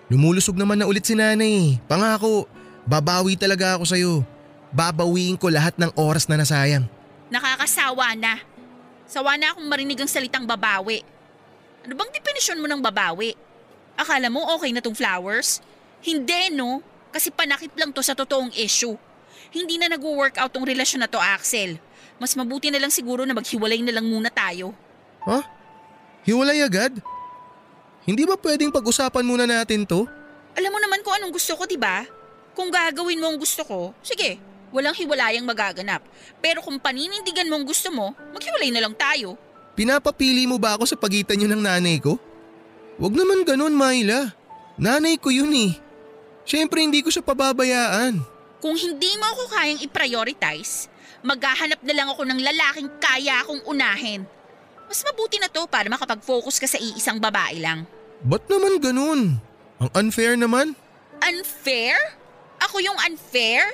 Lumulusog 0.06 0.54
naman 0.54 0.78
na 0.78 0.86
ulit 0.86 1.02
si 1.02 1.18
nanay. 1.18 1.82
Pangako, 1.90 2.46
babawi 2.86 3.34
talaga 3.42 3.74
ako 3.74 3.90
sa'yo. 3.90 4.14
Babawiin 4.70 5.34
ko 5.34 5.50
lahat 5.50 5.74
ng 5.82 5.98
oras 5.98 6.30
na 6.30 6.38
nasayang. 6.38 6.86
Nakakasawa 7.34 8.14
na. 8.14 8.38
Sawa 9.10 9.34
na 9.34 9.50
akong 9.50 9.66
marinig 9.66 9.98
ang 9.98 10.10
salitang 10.10 10.46
babawi. 10.46 11.02
Ano 11.82 11.98
bang 11.98 12.14
definisyon 12.14 12.62
mo 12.62 12.70
ng 12.70 12.86
babawi? 12.86 13.34
Akala 13.98 14.30
mo 14.30 14.46
okay 14.62 14.70
na 14.70 14.82
tong 14.86 14.94
flowers? 14.94 15.58
Hindi 16.06 16.54
no, 16.54 16.86
kasi 17.10 17.34
panakip 17.34 17.74
lang 17.74 17.90
to 17.90 18.06
sa 18.06 18.14
totoong 18.14 18.54
issue. 18.54 18.94
Hindi 19.56 19.80
na 19.80 19.88
nag-work 19.88 20.36
out 20.36 20.52
tong 20.52 20.68
relasyon 20.68 21.00
na 21.00 21.08
to, 21.08 21.16
Axel. 21.16 21.80
Mas 22.20 22.36
mabuti 22.36 22.68
na 22.68 22.76
lang 22.76 22.92
siguro 22.92 23.24
na 23.24 23.32
maghiwalay 23.32 23.80
na 23.80 23.96
lang 23.96 24.04
muna 24.04 24.28
tayo. 24.28 24.76
Ha? 25.24 25.40
Hiwalay 26.28 26.60
agad? 26.60 27.00
Hindi 28.04 28.28
ba 28.28 28.36
pwedeng 28.36 28.76
pag-usapan 28.76 29.24
muna 29.24 29.48
natin 29.48 29.88
to? 29.88 30.04
Alam 30.60 30.76
mo 30.76 30.80
naman 30.84 31.00
kung 31.08 31.16
anong 31.16 31.32
gusto 31.32 31.56
ko, 31.56 31.64
di 31.64 31.80
ba? 31.80 32.04
Kung 32.52 32.68
gagawin 32.68 33.16
mo 33.24 33.32
ang 33.32 33.40
gusto 33.40 33.64
ko, 33.64 33.96
sige, 34.04 34.44
walang 34.76 34.96
hiwalayang 34.96 35.48
magaganap. 35.48 36.04
Pero 36.44 36.60
kung 36.60 36.76
paninindigan 36.76 37.48
mo 37.48 37.56
ang 37.56 37.64
gusto 37.64 37.88
mo, 37.96 38.12
maghiwalay 38.36 38.76
na 38.76 38.84
lang 38.84 38.92
tayo. 38.92 39.40
Pinapapili 39.72 40.44
mo 40.44 40.60
ba 40.60 40.76
ako 40.76 40.84
sa 40.84 41.00
pagitan 41.00 41.40
yun 41.40 41.56
ng 41.56 41.64
nanay 41.64 41.96
ko? 42.04 42.20
Huwag 43.00 43.16
naman 43.16 43.48
ganun, 43.48 43.76
Myla. 43.76 44.36
Nanay 44.76 45.16
ko 45.16 45.32
yun 45.32 45.52
eh. 45.56 45.80
Siyempre 46.44 46.84
hindi 46.84 47.00
ko 47.00 47.08
siya 47.08 47.24
pababayaan. 47.24 48.35
Kung 48.64 48.76
hindi 48.76 49.12
mo 49.20 49.26
ako 49.36 49.44
kayang 49.52 49.82
i-prioritize, 49.84 50.88
maghahanap 51.26 51.82
na 51.82 51.94
lang 51.94 52.08
ako 52.12 52.22
ng 52.24 52.40
lalaking 52.40 52.90
kaya 53.02 53.42
akong 53.44 53.62
unahin. 53.68 54.24
Mas 54.86 55.02
mabuti 55.02 55.42
na 55.42 55.50
to 55.50 55.66
para 55.66 55.90
makapag-focus 55.90 56.62
ka 56.62 56.68
sa 56.70 56.78
iisang 56.78 57.18
babae 57.18 57.58
lang. 57.58 57.90
Ba't 58.22 58.46
naman 58.48 58.78
ganun? 58.78 59.42
Ang 59.82 59.90
unfair 59.98 60.38
naman. 60.38 60.78
Unfair? 61.20 61.98
Ako 62.62 62.80
yung 62.80 62.96
unfair? 63.04 63.66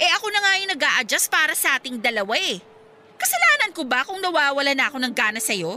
Eh 0.00 0.10
ako 0.16 0.26
na 0.32 0.40
nga 0.40 0.52
yung 0.58 0.70
nag 0.72 0.84
adjust 1.04 1.28
para 1.28 1.52
sa 1.52 1.76
ating 1.76 2.00
dalawa 2.00 2.34
eh. 2.40 2.58
Kasalanan 3.20 3.70
ko 3.76 3.84
ba 3.84 4.00
kung 4.08 4.16
nawawala 4.16 4.72
na 4.72 4.88
ako 4.88 4.96
ng 4.96 5.12
gana 5.12 5.36
sa'yo? 5.36 5.76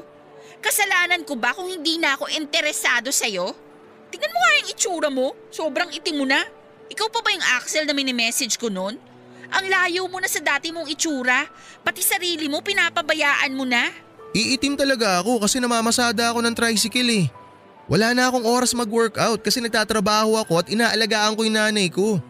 Kasalanan 0.63 1.27
ko 1.27 1.35
ba 1.35 1.51
kung 1.51 1.67
hindi 1.67 1.99
na 1.99 2.15
ako 2.15 2.31
interesado 2.31 3.11
sa'yo? 3.11 3.51
Tingnan 4.15 4.31
mo 4.31 4.39
nga 4.39 4.51
yung 4.63 4.69
itsura 4.71 5.09
mo. 5.11 5.35
Sobrang 5.51 5.91
itim 5.91 6.23
mo 6.23 6.25
na. 6.25 6.39
Ikaw 6.93 7.07
pa 7.09 7.25
ba 7.25 7.33
yung 7.33 7.45
Axel 7.57 7.89
na 7.89 7.97
mini-message 7.97 8.61
ko 8.61 8.69
noon? 8.69 9.01
Ang 9.49 9.65
layo 9.65 10.05
mo 10.05 10.21
na 10.21 10.29
sa 10.29 10.37
dati 10.37 10.69
mong 10.69 10.85
itsura. 10.93 11.49
Pati 11.81 12.05
sarili 12.05 12.45
mo 12.45 12.61
pinapabayaan 12.61 13.53
mo 13.57 13.65
na. 13.65 13.89
Iitim 14.37 14.77
talaga 14.77 15.17
ako 15.21 15.41
kasi 15.41 15.57
namamasada 15.57 16.29
ako 16.29 16.45
ng 16.45 16.53
tricycle 16.53 17.09
eh. 17.09 17.25
Wala 17.89 18.13
na 18.13 18.29
akong 18.29 18.45
oras 18.45 18.77
mag-workout 18.77 19.41
kasi 19.41 19.57
nagtatrabaho 19.57 20.37
ako 20.37 20.61
at 20.61 20.67
inaalagaan 20.69 21.33
ko 21.33 21.41
yung 21.41 21.57
nanay 21.57 21.89
ko. 21.89 22.21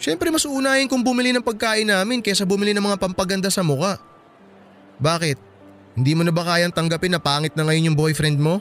Siyempre 0.00 0.32
mas 0.32 0.48
uunahin 0.48 0.88
kong 0.88 1.04
bumili 1.04 1.28
ng 1.36 1.44
pagkain 1.44 1.88
namin 1.88 2.24
kaysa 2.24 2.48
bumili 2.48 2.72
ng 2.72 2.84
mga 2.84 3.00
pampaganda 3.00 3.52
sa 3.52 3.60
muka. 3.60 4.00
Bakit? 5.00 5.36
Hindi 6.00 6.12
mo 6.16 6.24
na 6.24 6.32
ba 6.32 6.48
kayang 6.48 6.72
tanggapin 6.72 7.12
na 7.12 7.20
pangit 7.20 7.52
na 7.52 7.64
ngayon 7.68 7.92
yung 7.92 7.98
boyfriend 7.98 8.40
mo? 8.40 8.60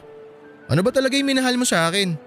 Ano 0.67 0.83
ba 0.83 0.91
talaga 0.91 1.15
yung 1.15 1.31
minahal 1.31 1.55
mo 1.55 1.63
sa 1.63 1.87
akin? 1.87 2.19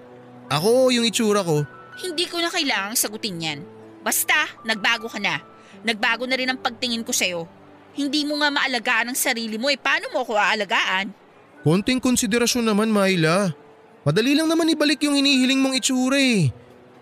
Ako 0.49 0.89
yung 0.89 1.05
itsura 1.05 1.45
ko. 1.45 1.69
Hindi 2.01 2.25
ko 2.27 2.41
na 2.41 2.49
kailangang 2.49 2.97
sagutin 2.97 3.37
yan. 3.41 3.61
Basta, 4.01 4.49
nagbago 4.65 5.07
ka 5.13 5.21
na. 5.21 5.45
Nagbago 5.85 6.25
na 6.25 6.37
rin 6.37 6.49
ang 6.49 6.61
pagtingin 6.61 7.05
ko 7.05 7.13
sa'yo. 7.13 7.45
Hindi 7.93 8.25
mo 8.25 8.41
nga 8.41 8.49
maalagaan 8.49 9.13
ang 9.13 9.19
sarili 9.19 9.61
mo 9.61 9.69
eh. 9.69 9.77
Paano 9.77 10.09
mo 10.09 10.25
ako 10.25 10.33
aalagaan? 10.37 11.13
Konting 11.61 12.01
konsiderasyon 12.01 12.65
naman, 12.65 12.89
Myla. 12.89 13.53
Madali 14.01 14.33
lang 14.33 14.49
naman 14.49 14.73
ibalik 14.73 15.05
yung 15.05 15.21
hinihiling 15.21 15.61
mong 15.61 15.77
itsura 15.77 16.17
eh. 16.17 16.49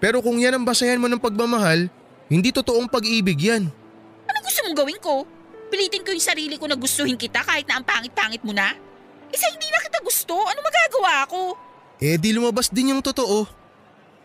Pero 0.02 0.18
kung 0.18 0.38
yan 0.38 0.58
ang 0.58 0.64
basayan 0.66 0.98
mo 0.98 1.06
ng 1.06 1.22
pagmamahal, 1.22 1.86
hindi 2.26 2.50
totoong 2.50 2.90
pag-ibig 2.90 3.38
yan. 3.38 3.70
Ano 4.26 4.38
gusto 4.42 4.60
mong 4.66 4.78
gawin 4.78 4.98
ko? 4.98 5.22
Pilitin 5.70 6.02
ko 6.02 6.10
yung 6.10 6.22
sarili 6.22 6.58
ko 6.58 6.66
na 6.66 6.74
gustuhin 6.74 7.14
kita 7.14 7.44
kahit 7.46 7.70
na 7.70 7.78
ang 7.78 7.86
pangit-pangit 7.86 8.42
mo 8.42 8.50
na? 8.50 8.74
Isa 9.30 9.46
hindi 9.46 9.68
na 9.70 9.78
kita 9.84 10.00
gusto, 10.02 10.34
ano 10.34 10.58
magagawa 10.58 11.14
ko? 11.28 11.40
Eh 11.98 12.16
di 12.16 12.30
lumabas 12.32 12.70
din 12.72 12.94
yung 12.96 13.02
totoo. 13.04 13.57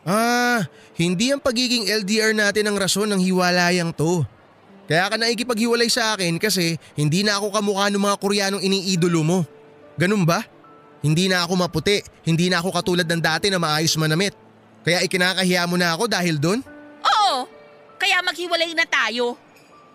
Ah, 0.03 0.67
hindi 0.99 1.31
ang 1.31 1.39
pagiging 1.39 1.87
LDR 1.87 2.35
natin 2.35 2.67
ang 2.67 2.75
rason 2.75 3.07
ng 3.07 3.23
hiwalayang 3.23 3.95
to. 3.95 4.27
Kaya 4.83 5.07
ka 5.07 5.15
naikipaghiwalay 5.15 5.87
sa 5.87 6.13
akin 6.13 6.35
kasi 6.35 6.75
hindi 6.99 7.23
na 7.23 7.39
ako 7.39 7.55
kamukha 7.55 7.87
ng 7.87 8.03
mga 8.03 8.19
Koreanong 8.19 8.63
iniidolo 8.63 9.23
mo. 9.23 9.39
Ganun 9.95 10.27
ba? 10.27 10.43
Hindi 10.99 11.31
na 11.31 11.47
ako 11.47 11.55
maputi, 11.55 12.03
hindi 12.27 12.51
na 12.51 12.59
ako 12.59 12.75
katulad 12.75 13.07
ng 13.07 13.21
dati 13.23 13.47
na 13.47 13.59
maayos 13.59 13.95
manamit. 13.95 14.35
Kaya 14.83 15.03
ikinakahiya 15.07 15.63
mo 15.71 15.79
na 15.79 15.95
ako 15.95 16.11
dahil 16.11 16.35
doon? 16.35 16.59
Oo, 17.03 17.47
kaya 17.95 18.19
maghiwalay 18.19 18.75
na 18.75 18.83
tayo. 18.83 19.39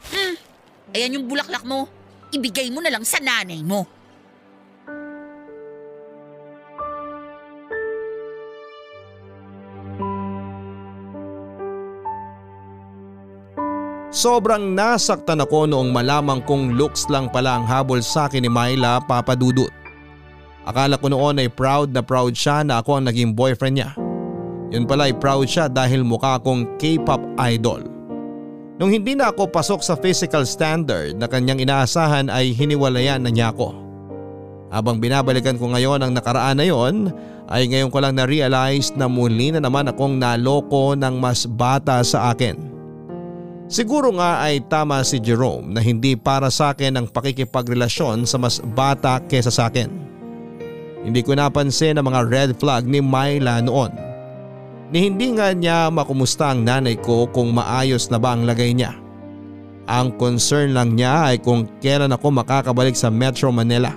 Hmm, 0.09 0.35
ayan 0.97 1.21
yung 1.21 1.29
bulaklak 1.29 1.65
mo. 1.69 1.85
Ibigay 2.33 2.73
mo 2.73 2.81
na 2.81 2.89
lang 2.93 3.05
sa 3.05 3.21
nanay 3.21 3.61
mo. 3.61 3.85
Sobrang 14.19 14.75
nasaktan 14.75 15.39
ako 15.39 15.71
noong 15.71 15.95
malamang 15.95 16.43
kong 16.43 16.75
looks 16.75 17.07
lang 17.07 17.31
pala 17.31 17.55
ang 17.55 17.63
habol 17.71 18.03
sa 18.03 18.27
akin 18.27 18.43
ni 18.43 18.51
Myla 18.51 18.99
papadudot. 19.07 19.71
Akala 20.67 20.99
ko 20.99 21.07
noon 21.07 21.39
ay 21.39 21.47
proud 21.47 21.95
na 21.95 22.03
proud 22.03 22.35
siya 22.35 22.67
na 22.67 22.83
ako 22.83 22.99
ang 22.99 23.07
naging 23.07 23.31
boyfriend 23.31 23.79
niya. 23.79 23.95
Yun 24.75 24.91
pala 24.91 25.07
ay 25.07 25.15
proud 25.15 25.47
siya 25.47 25.71
dahil 25.71 26.03
mukha 26.03 26.35
akong 26.35 26.67
K-pop 26.83 27.23
idol. 27.47 27.87
Nung 28.83 28.91
hindi 28.91 29.15
na 29.15 29.31
ako 29.31 29.55
pasok 29.55 29.87
sa 29.87 29.95
physical 29.95 30.43
standard 30.43 31.15
na 31.15 31.31
kanyang 31.31 31.63
inaasahan 31.63 32.27
ay 32.27 32.51
hiniwalayan 32.59 33.23
na 33.23 33.31
niya 33.31 33.55
ako. 33.55 33.71
Habang 34.75 34.99
binabalikan 34.99 35.63
ko 35.63 35.71
ngayon 35.71 36.03
ang 36.03 36.11
nakaraan 36.11 36.59
na 36.59 36.67
yon 36.67 37.15
ay 37.47 37.71
ngayon 37.71 37.95
ko 37.95 38.03
lang 38.03 38.19
na-realize 38.19 38.91
na 38.99 39.07
muli 39.07 39.55
na 39.55 39.63
naman 39.63 39.87
akong 39.87 40.19
naloko 40.19 40.99
ng 40.99 41.23
mas 41.23 41.47
bata 41.47 42.03
sa 42.03 42.35
akin. 42.35 42.78
Siguro 43.69 44.09
nga 44.17 44.41
ay 44.41 44.65
tama 44.65 45.05
si 45.05 45.21
Jerome 45.21 45.77
na 45.77 45.85
hindi 45.85 46.17
para 46.17 46.49
sa 46.49 46.73
akin 46.73 46.97
ang 46.97 47.07
pakikipagrelasyon 47.13 48.25
sa 48.25 48.41
mas 48.41 48.65
bata 48.65 49.21
kesa 49.29 49.53
sa 49.53 49.69
akin. 49.69 49.93
Hindi 51.05 51.21
ko 51.21 51.37
napansin 51.37 52.01
ang 52.01 52.09
mga 52.09 52.21
red 52.33 52.51
flag 52.57 52.89
ni 52.89 53.05
Myla 53.05 53.61
noon. 53.61 53.93
Ni 54.89 55.13
hindi 55.13 55.37
nga 55.37 55.53
niya 55.53 55.93
makumusta 55.93 56.49
ang 56.49 56.65
nanay 56.65 56.97
ko 56.97 57.29
kung 57.29 57.53
maayos 57.53 58.09
na 58.09 58.17
ba 58.17 58.33
ang 58.33 58.49
lagay 58.49 58.73
niya. 58.73 58.97
Ang 59.85 60.17
concern 60.17 60.73
lang 60.73 60.97
niya 60.97 61.29
ay 61.29 61.37
kung 61.37 61.69
kailan 61.85 62.17
ako 62.17 62.33
makakabalik 62.33 62.97
sa 62.97 63.13
Metro 63.13 63.53
Manila. 63.53 63.93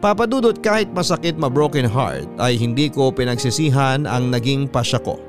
Papadudot 0.00 0.56
kahit 0.64 0.88
masakit 0.96 1.36
ma 1.36 1.52
broken 1.52 1.84
heart 1.84 2.24
ay 2.40 2.56
hindi 2.56 2.88
ko 2.88 3.12
pinagsisihan 3.12 4.08
ang 4.08 4.32
naging 4.32 4.64
pasya 4.64 4.96
ko 5.04 5.27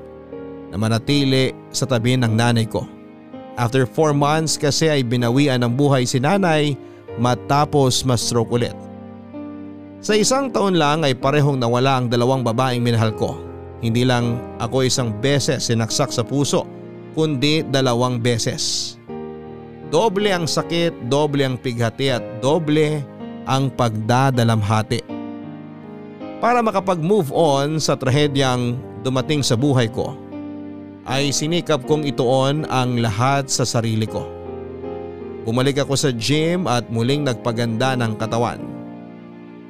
na 0.69 0.77
manatili 0.77 1.53
sa 1.73 1.89
tabi 1.89 2.15
ng 2.17 2.33
nanay 2.33 2.65
ko. 2.69 2.85
After 3.59 3.83
4 3.83 4.15
months 4.15 4.55
kasi 4.55 4.87
ay 4.87 5.03
binawian 5.03 5.59
ng 5.65 5.73
buhay 5.75 6.07
si 6.07 6.21
nanay 6.21 6.77
matapos 7.19 8.07
ma-stroke 8.07 8.55
ulit. 8.55 8.77
Sa 9.99 10.15
isang 10.15 10.47
taon 10.47 10.79
lang 10.79 11.03
ay 11.03 11.11
parehong 11.11 11.59
nawala 11.59 11.99
ang 11.99 12.07
dalawang 12.07 12.39
babaeng 12.39 12.79
minahal 12.79 13.11
ko. 13.11 13.35
Hindi 13.83 14.07
lang 14.07 14.39
ako 14.63 14.87
isang 14.87 15.11
beses 15.19 15.67
sinaksak 15.67 16.11
sa 16.15 16.23
puso 16.23 16.63
kundi 17.17 17.67
dalawang 17.67 18.15
beses. 18.21 18.95
Doble 19.89 20.31
ang 20.31 20.45
sakit, 20.47 21.11
doble 21.11 21.43
ang 21.43 21.57
pighati 21.59 22.13
at 22.13 22.23
doble 22.39 23.01
ang 23.49 23.73
pagdadalamhati. 23.73 25.01
Para 26.39 26.63
makapag-move 26.63 27.33
on 27.35 27.81
sa 27.83 27.99
trahedyang 27.99 28.79
dumating 29.03 29.43
sa 29.43 29.59
buhay 29.59 29.91
ko 29.91 30.28
ay 31.09 31.33
sinikap 31.33 31.89
kong 31.89 32.05
ituon 32.05 32.69
ang 32.69 33.01
lahat 33.01 33.49
sa 33.49 33.65
sarili 33.65 34.05
ko. 34.05 34.29
Bumalik 35.41 35.81
ako 35.81 35.97
sa 35.97 36.13
gym 36.13 36.69
at 36.69 36.85
muling 36.93 37.25
nagpaganda 37.25 37.97
ng 37.97 38.13
katawan. 38.21 38.61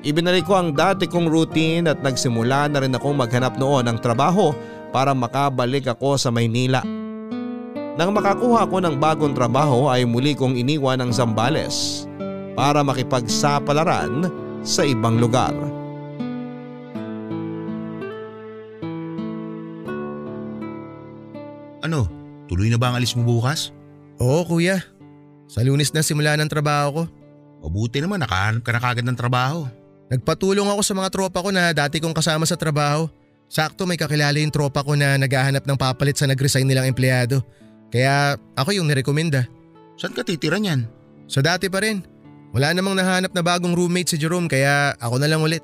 Ibinalik 0.03 0.43
ko 0.43 0.59
ang 0.59 0.75
dati 0.75 1.07
kong 1.07 1.31
routine 1.31 1.87
at 1.87 2.03
nagsimula 2.03 2.67
na 2.67 2.83
rin 2.83 2.95
akong 2.95 3.15
maghanap 3.15 3.55
noon 3.55 3.87
ng 3.87 3.97
trabaho 4.03 4.51
para 4.91 5.15
makabalik 5.15 5.87
ako 5.87 6.19
sa 6.19 6.27
Maynila. 6.31 6.83
Nang 7.99 8.15
makakuha 8.15 8.67
ko 8.67 8.79
ng 8.79 8.95
bagong 8.95 9.35
trabaho 9.35 9.91
ay 9.91 10.07
muli 10.07 10.35
kong 10.35 10.55
iniwan 10.55 11.03
ang 11.03 11.11
Zambales 11.11 12.07
para 12.55 12.79
makipagsapalaran 12.83 14.27
sa 14.63 14.87
ibang 14.87 15.19
lugar. 15.19 15.51
Tuloy 22.49 22.73
na 22.73 22.81
ba 22.81 22.89
ang 22.89 22.97
alis 22.97 23.13
mo 23.13 23.21
bukas? 23.21 23.69
Oo 24.17 24.41
kuya. 24.43 24.81
Sa 25.45 25.61
lunes 25.61 25.93
na 25.93 26.01
simula 26.01 26.33
ng 26.35 26.49
trabaho 26.49 26.87
ko. 26.91 27.03
Mabuti 27.63 28.01
naman 28.01 28.19
nakahanap 28.25 28.65
ka 28.65 28.71
na 28.73 28.81
kagad 28.81 29.05
ng 29.05 29.17
trabaho. 29.17 29.69
Nagpatulong 30.09 30.65
ako 30.65 30.81
sa 30.81 30.93
mga 30.97 31.09
tropa 31.13 31.39
ko 31.45 31.49
na 31.53 31.69
dati 31.69 32.01
kong 32.01 32.17
kasama 32.17 32.49
sa 32.49 32.57
trabaho. 32.57 33.05
Sakto 33.49 33.85
may 33.85 33.97
kakilala 33.97 34.37
yung 34.41 34.53
tropa 34.53 34.81
ko 34.81 34.97
na 34.97 35.17
naghahanap 35.21 35.65
ng 35.65 35.77
papalit 35.77 36.17
sa 36.17 36.25
nag-resign 36.25 36.65
nilang 36.65 36.89
empleyado. 36.89 37.45
Kaya 37.93 38.37
ako 38.57 38.73
yung 38.73 38.89
nirekomenda. 38.89 39.45
Saan 39.97 40.13
ka 40.13 40.25
titira 40.25 40.57
niyan? 40.57 40.85
Sa 41.29 41.41
dati 41.41 41.69
pa 41.69 41.81
rin. 41.81 42.01
Wala 42.53 42.73
namang 42.73 42.97
nahanap 42.97 43.29
na 43.33 43.45
bagong 43.45 43.77
roommate 43.77 44.09
si 44.09 44.17
Jerome 44.17 44.49
kaya 44.49 44.97
ako 44.97 45.21
na 45.21 45.29
lang 45.29 45.45
ulit. 45.45 45.61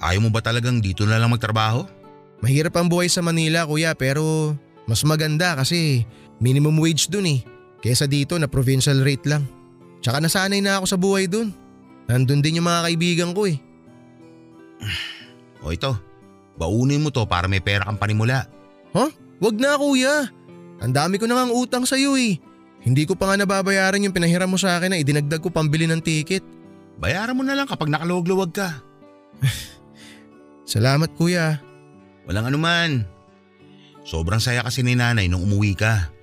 Ayaw 0.00 0.20
mo 0.20 0.28
ba 0.28 0.44
talagang 0.44 0.84
dito 0.84 1.08
na 1.08 1.16
lang 1.16 1.32
magtrabaho? 1.32 1.88
Mahirap 2.44 2.76
ang 2.76 2.92
buhay 2.92 3.08
sa 3.08 3.24
Manila 3.24 3.64
kuya 3.64 3.96
pero 3.96 4.52
mas 4.84 5.00
maganda 5.04 5.56
kasi 5.56 6.04
minimum 6.42 6.78
wage 6.78 7.10
dun 7.10 7.26
eh. 7.26 7.40
Kesa 7.78 8.10
dito 8.10 8.34
na 8.38 8.50
provincial 8.50 9.02
rate 9.02 9.26
lang. 9.30 9.46
Tsaka 10.02 10.18
nasanay 10.22 10.58
na 10.62 10.78
ako 10.78 10.86
sa 10.86 10.98
buhay 10.98 11.26
dun. 11.30 11.54
Nandun 12.10 12.42
din 12.42 12.58
yung 12.58 12.66
mga 12.66 12.90
kaibigan 12.90 13.30
ko 13.36 13.46
eh. 13.46 13.58
O 15.58 15.74
ito, 15.74 15.90
baunin 16.54 17.02
mo 17.02 17.10
to 17.10 17.26
para 17.26 17.50
may 17.50 17.58
pera 17.58 17.82
kang 17.82 17.98
panimula. 17.98 18.46
Huh? 18.94 19.10
Wag 19.42 19.58
na 19.58 19.74
kuya. 19.74 20.30
Ang 20.78 20.94
dami 20.94 21.18
ko 21.18 21.26
na 21.26 21.34
ngang 21.34 21.54
utang 21.54 21.82
sa'yo 21.82 22.14
eh. 22.14 22.38
Hindi 22.86 23.02
ko 23.10 23.18
pa 23.18 23.26
nga 23.26 23.42
nababayaran 23.42 24.06
yung 24.06 24.14
pinahiram 24.14 24.46
mo 24.46 24.54
sa 24.54 24.78
akin 24.78 24.94
na 24.94 25.02
idinagdag 25.02 25.42
ko 25.42 25.50
pambili 25.50 25.90
ng 25.90 25.98
ticket. 25.98 26.46
Bayaran 27.02 27.34
mo 27.34 27.42
na 27.42 27.58
lang 27.58 27.66
kapag 27.66 27.90
nakaluwag-luwag 27.90 28.54
ka. 28.54 28.78
Salamat 30.72 31.10
kuya. 31.18 31.58
Walang 32.30 32.54
anuman. 32.54 33.02
Sobrang 34.06 34.38
saya 34.38 34.62
kasi 34.62 34.86
ni 34.86 34.94
nanay 34.94 35.26
nung 35.26 35.42
umuwi 35.42 35.74
ka. 35.74 36.14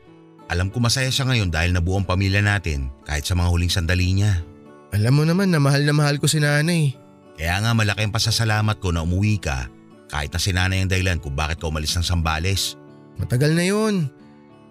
Alam 0.46 0.70
ko 0.70 0.78
masaya 0.78 1.10
siya 1.10 1.26
ngayon 1.26 1.50
dahil 1.50 1.74
nabuo 1.74 1.98
ang 1.98 2.06
pamilya 2.06 2.42
natin 2.42 2.94
kahit 3.06 3.26
sa 3.26 3.34
mga 3.34 3.50
huling 3.50 3.74
sandali 3.74 4.14
niya. 4.14 4.46
Alam 4.94 5.14
mo 5.18 5.24
naman 5.26 5.50
na 5.50 5.58
mahal 5.58 5.82
na 5.82 5.94
mahal 5.94 6.22
ko 6.22 6.30
si 6.30 6.38
nanay. 6.38 6.94
Kaya 7.36 7.60
nga 7.60 7.74
malaki 7.74 8.06
ang 8.06 8.14
pasasalamat 8.14 8.78
ko 8.80 8.94
na 8.94 9.04
umuwi 9.04 9.42
ka 9.42 9.68
kahit 10.08 10.30
na 10.32 10.40
si 10.40 10.54
nanay 10.54 10.86
ang 10.86 10.90
dahilan 10.92 11.18
kung 11.18 11.34
bakit 11.34 11.58
ka 11.58 11.68
umalis 11.68 11.98
ng 11.98 12.06
Sambales. 12.06 12.78
Matagal 13.18 13.58
na 13.58 13.66
yun. 13.66 14.08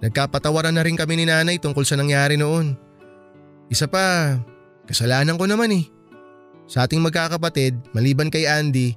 Nagkapatawaran 0.01 0.73
na 0.73 0.85
rin 0.87 0.95
kami 0.95 1.19
ni 1.19 1.25
nanay 1.27 1.59
tungkol 1.59 1.83
sa 1.83 1.99
nangyari 1.99 2.39
noon. 2.39 2.79
Isa 3.69 3.91
pa, 3.91 4.39
kasalanan 4.87 5.35
ko 5.41 5.49
naman 5.49 5.75
eh. 5.75 5.85
Sa 6.71 6.87
ating 6.87 7.03
magkakapatid, 7.03 7.93
maliban 7.93 8.33
kay 8.33 8.49
Andy, 8.49 8.97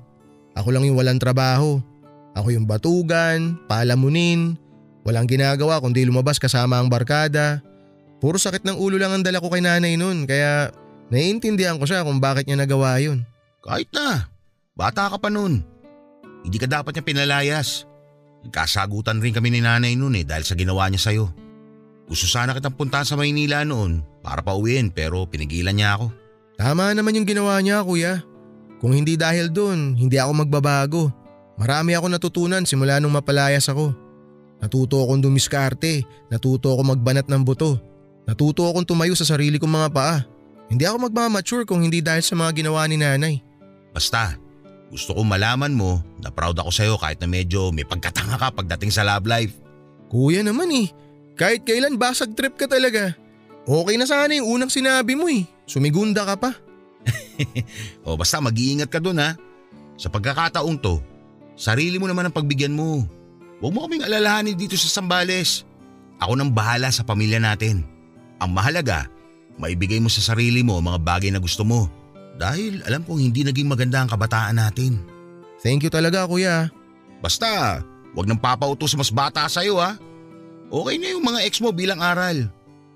ako 0.56 0.72
lang 0.72 0.88
yung 0.88 1.00
walang 1.00 1.20
trabaho. 1.20 1.80
Ako 2.38 2.54
yung 2.54 2.70
batugan, 2.70 3.58
palamunin, 3.66 4.56
walang 5.08 5.24
ginagawa 5.24 5.80
kundi 5.80 6.04
lumabas 6.04 6.36
kasama 6.36 6.76
ang 6.84 6.92
barkada. 6.92 7.64
Puro 8.20 8.36
sakit 8.36 8.68
ng 8.68 8.76
ulo 8.76 9.00
lang 9.00 9.16
ang 9.16 9.24
dala 9.24 9.40
ko 9.40 9.48
kay 9.48 9.64
nanay 9.64 9.96
noon 9.96 10.28
kaya 10.28 10.76
naiintindihan 11.08 11.80
ko 11.80 11.88
siya 11.88 12.04
kung 12.04 12.20
bakit 12.20 12.44
niya 12.44 12.60
nagawa 12.60 13.00
yun. 13.00 13.24
Kahit 13.64 13.88
na, 13.96 14.28
bata 14.76 15.08
ka 15.08 15.16
pa 15.16 15.32
noon. 15.32 15.64
Hindi 16.44 16.58
ka 16.60 16.68
dapat 16.68 16.92
niya 16.92 17.08
pinalayas. 17.08 17.88
Nagkasagutan 18.44 19.24
rin 19.24 19.32
kami 19.32 19.48
ni 19.56 19.64
nanay 19.64 19.96
noon 19.96 20.20
eh 20.20 20.26
dahil 20.28 20.44
sa 20.44 20.60
ginawa 20.60 20.92
niya 20.92 21.08
sa'yo. 21.08 21.32
Gusto 22.08 22.28
sana 22.28 22.52
kitang 22.52 22.76
puntahan 22.76 23.08
sa 23.08 23.16
Maynila 23.16 23.64
noon 23.64 24.04
para 24.20 24.44
pauwiin 24.44 24.92
pero 24.92 25.24
pinigilan 25.24 25.76
niya 25.76 25.96
ako. 25.96 26.12
Tama 26.60 26.92
naman 26.92 27.16
yung 27.16 27.28
ginawa 27.28 27.56
niya 27.64 27.80
kuya. 27.84 28.24
Kung 28.78 28.92
hindi 28.94 29.16
dahil 29.16 29.50
doon, 29.50 29.96
hindi 29.96 30.20
ako 30.20 30.46
magbabago. 30.46 31.10
Marami 31.58 31.98
ako 31.98 32.08
natutunan 32.12 32.64
simula 32.66 33.02
nung 33.02 33.14
mapalayas 33.14 33.66
ako. 33.72 34.07
Natuto 34.58 35.02
akong 35.06 35.22
dumiskarte, 35.22 36.02
natuto 36.34 36.74
akong 36.74 36.98
magbanat 36.98 37.30
ng 37.30 37.44
buto. 37.46 37.78
Natuto 38.26 38.68
akong 38.68 38.84
tumayo 38.84 39.14
sa 39.14 39.24
sarili 39.24 39.62
kong 39.62 39.72
mga 39.72 39.90
paa. 39.94 40.18
Hindi 40.68 40.84
ako 40.84 41.08
magmamature 41.08 41.64
kung 41.64 41.80
hindi 41.80 42.04
dahil 42.04 42.26
sa 42.26 42.36
mga 42.36 42.52
ginawa 42.64 42.84
ni 42.90 43.00
nanay. 43.00 43.36
Basta, 43.96 44.36
gusto 44.92 45.16
kong 45.16 45.28
malaman 45.28 45.72
mo 45.72 46.04
na 46.20 46.28
proud 46.34 46.58
ako 46.60 46.72
sa'yo 46.74 46.96
kahit 47.00 47.24
na 47.24 47.28
medyo 47.30 47.72
may 47.72 47.88
pagkatanga 47.88 48.36
ka 48.36 48.52
pagdating 48.52 48.92
sa 48.92 49.08
love 49.08 49.28
life. 49.30 49.56
Kuya 50.12 50.44
naman 50.44 50.68
eh, 50.76 50.88
kahit 51.40 51.64
kailan 51.64 51.96
basag 51.96 52.36
trip 52.36 52.56
ka 52.60 52.68
talaga. 52.68 53.16
Okay 53.68 53.96
na 54.00 54.08
sana 54.08 54.32
yung 54.36 54.48
unang 54.60 54.72
sinabi 54.72 55.16
mo 55.16 55.28
eh, 55.28 55.44
sumigunda 55.68 56.24
ka 56.24 56.36
pa. 56.40 56.52
o 58.08 58.16
basta 58.16 58.40
mag-iingat 58.40 58.92
ka 58.92 59.00
dun 59.00 59.20
ha. 59.20 59.36
Sa 60.00 60.08
pagkakataong 60.08 60.80
to, 60.80 61.00
sarili 61.56 62.00
mo 62.00 62.08
naman 62.08 62.28
ang 62.28 62.36
pagbigyan 62.36 62.76
mo. 62.76 63.04
Huwag 63.58 63.74
mo 63.74 63.90
kaming 63.90 64.06
alalahanin 64.06 64.54
dito 64.54 64.78
sa 64.78 64.86
Sambales. 64.86 65.66
Ako 66.22 66.38
nang 66.38 66.54
bahala 66.54 66.94
sa 66.94 67.02
pamilya 67.02 67.42
natin. 67.42 67.82
Ang 68.38 68.54
mahalaga, 68.54 69.10
maibigay 69.58 69.98
mo 69.98 70.10
sa 70.14 70.22
sarili 70.22 70.62
mo 70.62 70.78
mga 70.78 71.02
bagay 71.02 71.30
na 71.34 71.42
gusto 71.42 71.66
mo. 71.66 71.90
Dahil 72.38 72.86
alam 72.86 73.02
kong 73.02 73.18
hindi 73.18 73.42
naging 73.42 73.66
maganda 73.66 74.06
ang 74.06 74.10
kabataan 74.14 74.62
natin. 74.62 75.02
Thank 75.66 75.82
you 75.82 75.90
talaga 75.90 76.30
kuya. 76.30 76.70
Basta, 77.18 77.82
wag 78.14 78.30
nang 78.30 78.38
papautos 78.38 78.94
mas 78.94 79.10
bata 79.10 79.42
sa'yo 79.50 79.82
ha. 79.82 79.98
Okay 80.70 81.02
na 81.02 81.18
yung 81.18 81.26
mga 81.26 81.42
ex 81.50 81.58
mo 81.58 81.74
bilang 81.74 81.98
aral. 81.98 82.46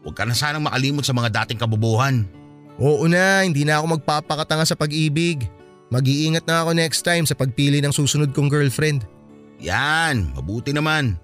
Huwag 0.06 0.14
ka 0.14 0.30
na 0.30 0.38
sanang 0.38 0.62
makalimot 0.62 1.02
sa 1.02 1.14
mga 1.14 1.42
dating 1.42 1.58
kabubuhan. 1.58 2.30
Oo 2.78 3.10
na, 3.10 3.42
hindi 3.42 3.66
na 3.66 3.82
ako 3.82 3.98
magpapakatanga 3.98 4.66
sa 4.66 4.78
pag-ibig. 4.78 5.46
Mag-iingat 5.90 6.46
na 6.46 6.62
ako 6.62 6.78
next 6.78 7.02
time 7.02 7.26
sa 7.26 7.34
pagpili 7.34 7.82
ng 7.82 7.94
susunod 7.94 8.30
kong 8.34 8.50
girlfriend. 8.50 9.06
Yan, 9.62 10.34
mabuti 10.34 10.74
naman. 10.74 11.16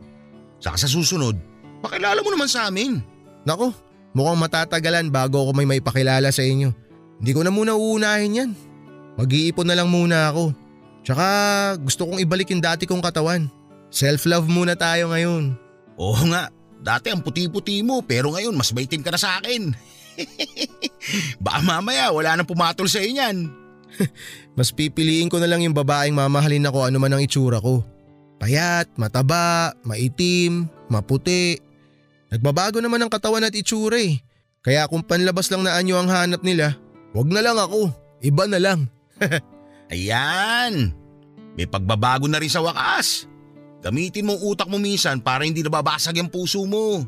Saka 0.62 0.78
sa 0.78 0.90
susunod, 0.90 1.34
pakilala 1.82 2.22
mo 2.22 2.30
naman 2.30 2.50
sa 2.50 2.70
amin. 2.70 3.02
Nako, 3.44 3.74
mukhang 4.14 4.38
matatagalan 4.38 5.10
bago 5.10 5.42
ako 5.42 5.52
may 5.58 5.66
maipakilala 5.66 6.30
sa 6.30 6.46
inyo. 6.46 6.70
Hindi 7.18 7.32
ko 7.34 7.42
na 7.42 7.50
muna 7.50 7.74
uunahin 7.74 8.40
yan. 8.46 8.52
Mag-iipon 9.18 9.66
na 9.66 9.74
lang 9.74 9.90
muna 9.90 10.30
ako. 10.30 10.54
Tsaka 11.02 11.26
gusto 11.82 12.06
kong 12.06 12.22
ibalik 12.22 12.54
yung 12.54 12.62
dati 12.62 12.86
kong 12.86 13.02
katawan. 13.02 13.50
Self-love 13.90 14.46
muna 14.46 14.78
tayo 14.78 15.10
ngayon. 15.10 15.58
Oo 15.98 16.22
nga, 16.30 16.54
dati 16.78 17.10
ang 17.10 17.26
puti-puti 17.26 17.82
mo 17.82 18.06
pero 18.06 18.30
ngayon 18.38 18.54
mas 18.54 18.70
maitim 18.70 19.02
ka 19.02 19.10
na 19.10 19.18
sa 19.18 19.42
akin. 19.42 19.74
Baka 21.46 21.60
mamaya 21.66 22.14
wala 22.14 22.38
nang 22.38 22.46
pumatol 22.46 22.86
sa 22.86 23.02
inyan. 23.02 23.50
Mas 24.58 24.74
pipiliin 24.74 25.30
ko 25.30 25.38
na 25.38 25.48
lang 25.48 25.62
yung 25.64 25.78
babaeng 25.78 26.14
mamahalin 26.14 26.66
ako 26.68 26.90
ano 26.90 26.98
man 26.98 27.14
ang 27.14 27.24
itsura 27.24 27.62
ko. 27.62 27.86
Payat, 28.38 28.94
mataba, 28.96 29.74
maitim, 29.82 30.70
maputi. 30.88 31.58
Nagbabago 32.30 32.78
naman 32.84 33.02
ang 33.02 33.12
katawan 33.12 33.46
at 33.46 33.56
itsura 33.56 33.98
eh. 33.98 34.22
Kaya 34.62 34.86
kung 34.92 35.02
panlabas 35.02 35.48
lang 35.50 35.64
na 35.64 35.80
anyo 35.80 35.98
ang 35.98 36.12
hanap 36.12 36.44
nila, 36.44 36.76
wag 37.16 37.30
na 37.32 37.42
lang 37.42 37.58
ako. 37.58 37.90
Iba 38.22 38.46
na 38.46 38.60
lang. 38.60 38.80
Ayan, 39.94 40.92
may 41.56 41.66
pagbabago 41.66 42.28
na 42.28 42.38
rin 42.38 42.52
sa 42.52 42.60
wakas. 42.60 43.26
Gamitin 43.82 44.28
mo 44.28 44.36
ang 44.36 44.44
utak 44.44 44.68
mo 44.68 44.78
minsan 44.82 45.24
para 45.24 45.48
hindi 45.48 45.64
nababasag 45.64 46.20
yung 46.20 46.34
puso 46.34 46.66
mo. 46.68 47.06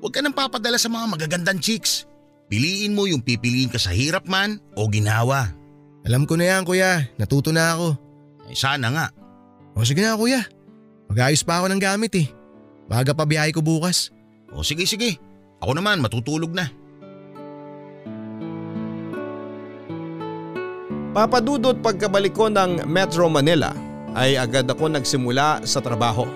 Huwag 0.00 0.12
ka 0.14 0.20
nang 0.24 0.32
papadala 0.36 0.80
sa 0.80 0.88
mga 0.88 1.06
magagandang 1.12 1.60
chicks. 1.60 2.08
Piliin 2.48 2.96
mo 2.96 3.04
yung 3.04 3.24
pipiliin 3.24 3.72
ka 3.72 3.80
sa 3.80 3.92
hirap 3.92 4.24
man 4.24 4.60
o 4.76 4.88
ginawa. 4.88 5.52
Alam 6.04 6.28
ko 6.28 6.36
na 6.36 6.56
yan 6.56 6.64
kuya, 6.68 7.08
natuto 7.16 7.52
na 7.52 7.76
ako. 7.76 7.88
Ay 8.48 8.56
sana 8.56 8.88
nga. 8.92 9.06
O 9.72 9.84
sige 9.84 10.04
na 10.04 10.16
kuya, 10.16 10.44
mag-ayos 11.10 11.42
pa 11.44 11.60
ako 11.62 11.72
ng 11.72 11.82
gamit 11.82 12.12
eh. 12.16 12.28
Baga 12.84 13.16
pa 13.16 13.24
biyahe 13.24 13.50
ko 13.52 13.64
bukas. 13.64 14.12
O 14.52 14.60
sige 14.60 14.84
sige, 14.84 15.16
ako 15.58 15.72
naman 15.76 16.04
matutulog 16.04 16.52
na. 16.52 16.68
Papadudot 21.14 21.78
pagkabalik 21.78 22.34
ko 22.34 22.50
ng 22.50 22.90
Metro 22.90 23.30
Manila 23.30 23.70
ay 24.18 24.34
agad 24.34 24.66
ako 24.66 24.90
nagsimula 24.90 25.62
sa 25.62 25.78
trabaho. 25.78 26.26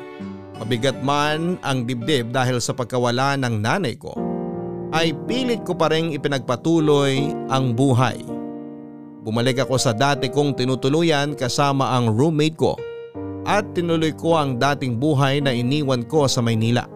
Mabigat 0.58 1.02
man 1.02 1.58
ang 1.62 1.86
dibdib 1.86 2.30
dahil 2.30 2.58
sa 2.62 2.74
pagkawala 2.74 3.38
ng 3.38 3.62
nanay 3.62 3.94
ko, 3.94 4.14
ay 4.90 5.14
pilit 5.26 5.62
ko 5.62 5.74
pa 5.74 5.90
rin 5.90 6.14
ipinagpatuloy 6.14 7.30
ang 7.50 7.74
buhay. 7.74 8.18
Bumalik 9.22 9.62
ako 9.66 9.76
sa 9.78 9.94
dati 9.94 10.30
kong 10.30 10.54
tinutuluyan 10.58 11.34
kasama 11.34 11.94
ang 11.94 12.10
roommate 12.10 12.58
ko 12.58 12.74
at 13.44 13.66
tinuloy 13.76 14.10
ko 14.16 14.34
ang 14.34 14.56
dating 14.56 14.96
buhay 14.96 15.38
na 15.42 15.54
iniwan 15.54 16.02
ko 16.06 16.26
sa 16.26 16.42
Maynila. 16.42 16.88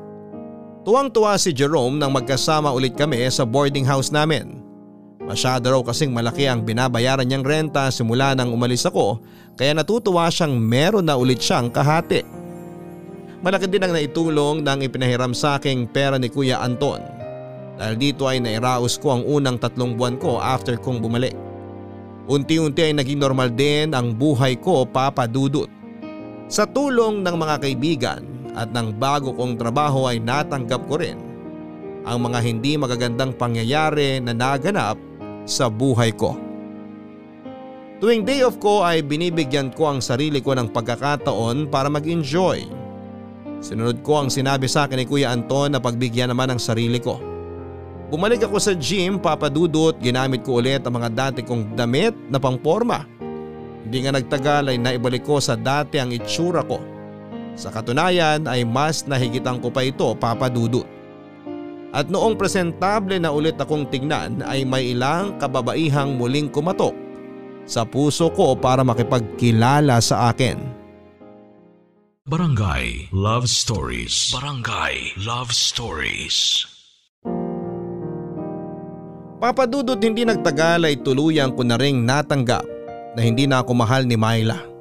Tuwang-tuwa 0.82 1.38
si 1.38 1.54
Jerome 1.54 2.00
nang 2.00 2.10
magkasama 2.10 2.74
ulit 2.74 2.98
kami 2.98 3.22
sa 3.30 3.46
boarding 3.46 3.86
house 3.86 4.10
namin. 4.10 4.58
Masyado 5.22 5.70
raw 5.70 5.82
kasing 5.86 6.10
malaki 6.10 6.50
ang 6.50 6.66
binabayaran 6.66 7.22
niyang 7.22 7.46
renta 7.46 7.86
simula 7.94 8.34
nang 8.34 8.50
umalis 8.50 8.82
ako 8.82 9.22
kaya 9.54 9.70
natutuwa 9.70 10.26
siyang 10.26 10.58
meron 10.58 11.06
na 11.06 11.14
ulit 11.14 11.38
siyang 11.38 11.70
kahati. 11.70 12.26
Malaki 13.42 13.70
din 13.70 13.82
ang 13.86 13.94
naitulong 13.94 14.62
ng 14.62 14.78
ipinahiram 14.86 15.30
sa 15.34 15.58
aking 15.58 15.86
pera 15.90 16.18
ni 16.18 16.26
Kuya 16.26 16.58
Anton. 16.62 17.02
Dahil 17.78 17.94
dito 17.98 18.26
ay 18.26 18.42
nairaos 18.42 18.98
ko 18.98 19.18
ang 19.18 19.22
unang 19.26 19.58
tatlong 19.58 19.94
buwan 19.94 20.18
ko 20.18 20.38
after 20.42 20.74
kong 20.78 21.02
bumalik. 21.02 21.34
Unti-unti 22.30 22.90
ay 22.90 22.94
naging 22.94 23.18
normal 23.18 23.50
din 23.50 23.94
ang 23.94 24.14
buhay 24.14 24.54
ko 24.58 24.86
papadudot. 24.86 25.66
Sa 26.52 26.68
tulong 26.68 27.24
ng 27.24 27.32
mga 27.32 27.64
kaibigan 27.64 28.20
at 28.52 28.68
ng 28.76 29.00
bago 29.00 29.32
kong 29.32 29.56
trabaho 29.56 30.04
ay 30.04 30.20
natanggap 30.20 30.84
ko 30.84 31.00
rin 31.00 31.16
ang 32.04 32.28
mga 32.28 32.44
hindi 32.44 32.76
magagandang 32.76 33.32
pangyayari 33.40 34.20
na 34.20 34.36
naganap 34.36 35.00
sa 35.48 35.72
buhay 35.72 36.12
ko. 36.12 36.36
Tuwing 38.04 38.28
day 38.28 38.44
off 38.44 38.60
ko 38.60 38.84
ay 38.84 39.00
binibigyan 39.00 39.72
ko 39.72 39.96
ang 39.96 40.04
sarili 40.04 40.44
ko 40.44 40.52
ng 40.52 40.68
pagkakataon 40.76 41.72
para 41.72 41.88
mag-enjoy. 41.88 42.68
Sinunod 43.64 44.04
ko 44.04 44.20
ang 44.20 44.28
sinabi 44.28 44.68
sa 44.68 44.84
akin 44.84 45.00
ni 45.00 45.08
Kuya 45.08 45.32
Anton 45.32 45.72
na 45.72 45.80
pagbigyan 45.80 46.36
naman 46.36 46.52
ang 46.52 46.60
sarili 46.60 47.00
ko. 47.00 47.16
Bumalik 48.12 48.44
ako 48.44 48.60
sa 48.60 48.76
gym 48.76 49.16
papadudot 49.16 49.96
ginamit 49.96 50.44
ko 50.44 50.60
ulit 50.60 50.84
ang 50.84 51.00
mga 51.00 51.10
dati 51.16 51.40
kong 51.40 51.72
damit 51.72 52.12
na 52.28 52.36
pangporma. 52.36 53.08
Hindi 53.82 53.98
nga 54.06 54.12
nagtagal 54.14 54.70
ay 54.70 54.78
naibalik 54.78 55.26
ko 55.26 55.42
sa 55.42 55.58
dati 55.58 55.98
ang 55.98 56.14
itsura 56.14 56.62
ko. 56.62 56.78
Sa 57.58 57.68
katunayan 57.68 58.46
ay 58.48 58.64
mas 58.64 59.04
nahigitan 59.04 59.60
ko 59.60 59.68
pa 59.68 59.84
ito 59.84 60.14
papadudot. 60.16 60.86
At 61.92 62.08
noong 62.08 62.40
presentable 62.40 63.20
na 63.20 63.28
ulit 63.28 63.60
akong 63.60 63.84
tingnan 63.92 64.40
ay 64.48 64.64
may 64.64 64.96
ilang 64.96 65.36
kababaihang 65.36 66.16
muling 66.16 66.48
kumatok 66.48 66.96
sa 67.68 67.84
puso 67.84 68.32
ko 68.32 68.56
para 68.56 68.80
makipagkilala 68.80 70.00
sa 70.00 70.32
akin. 70.32 70.56
Barangay 72.24 73.12
Love 73.12 73.50
Stories. 73.50 74.32
Barangay 74.32 75.20
Love 75.20 75.52
Stories. 75.52 76.64
Papadudot 79.42 79.98
hindi 79.98 80.22
nagtagal 80.22 80.86
ay 80.86 81.02
tuluyang 81.02 81.52
ko 81.52 81.66
na 81.66 81.74
ring 81.74 82.06
natanggap 82.06 82.71
na 83.12 83.20
hindi 83.20 83.44
na 83.44 83.60
ako 83.60 83.72
mahal 83.76 84.04
ni 84.08 84.16
Myla. 84.16 84.72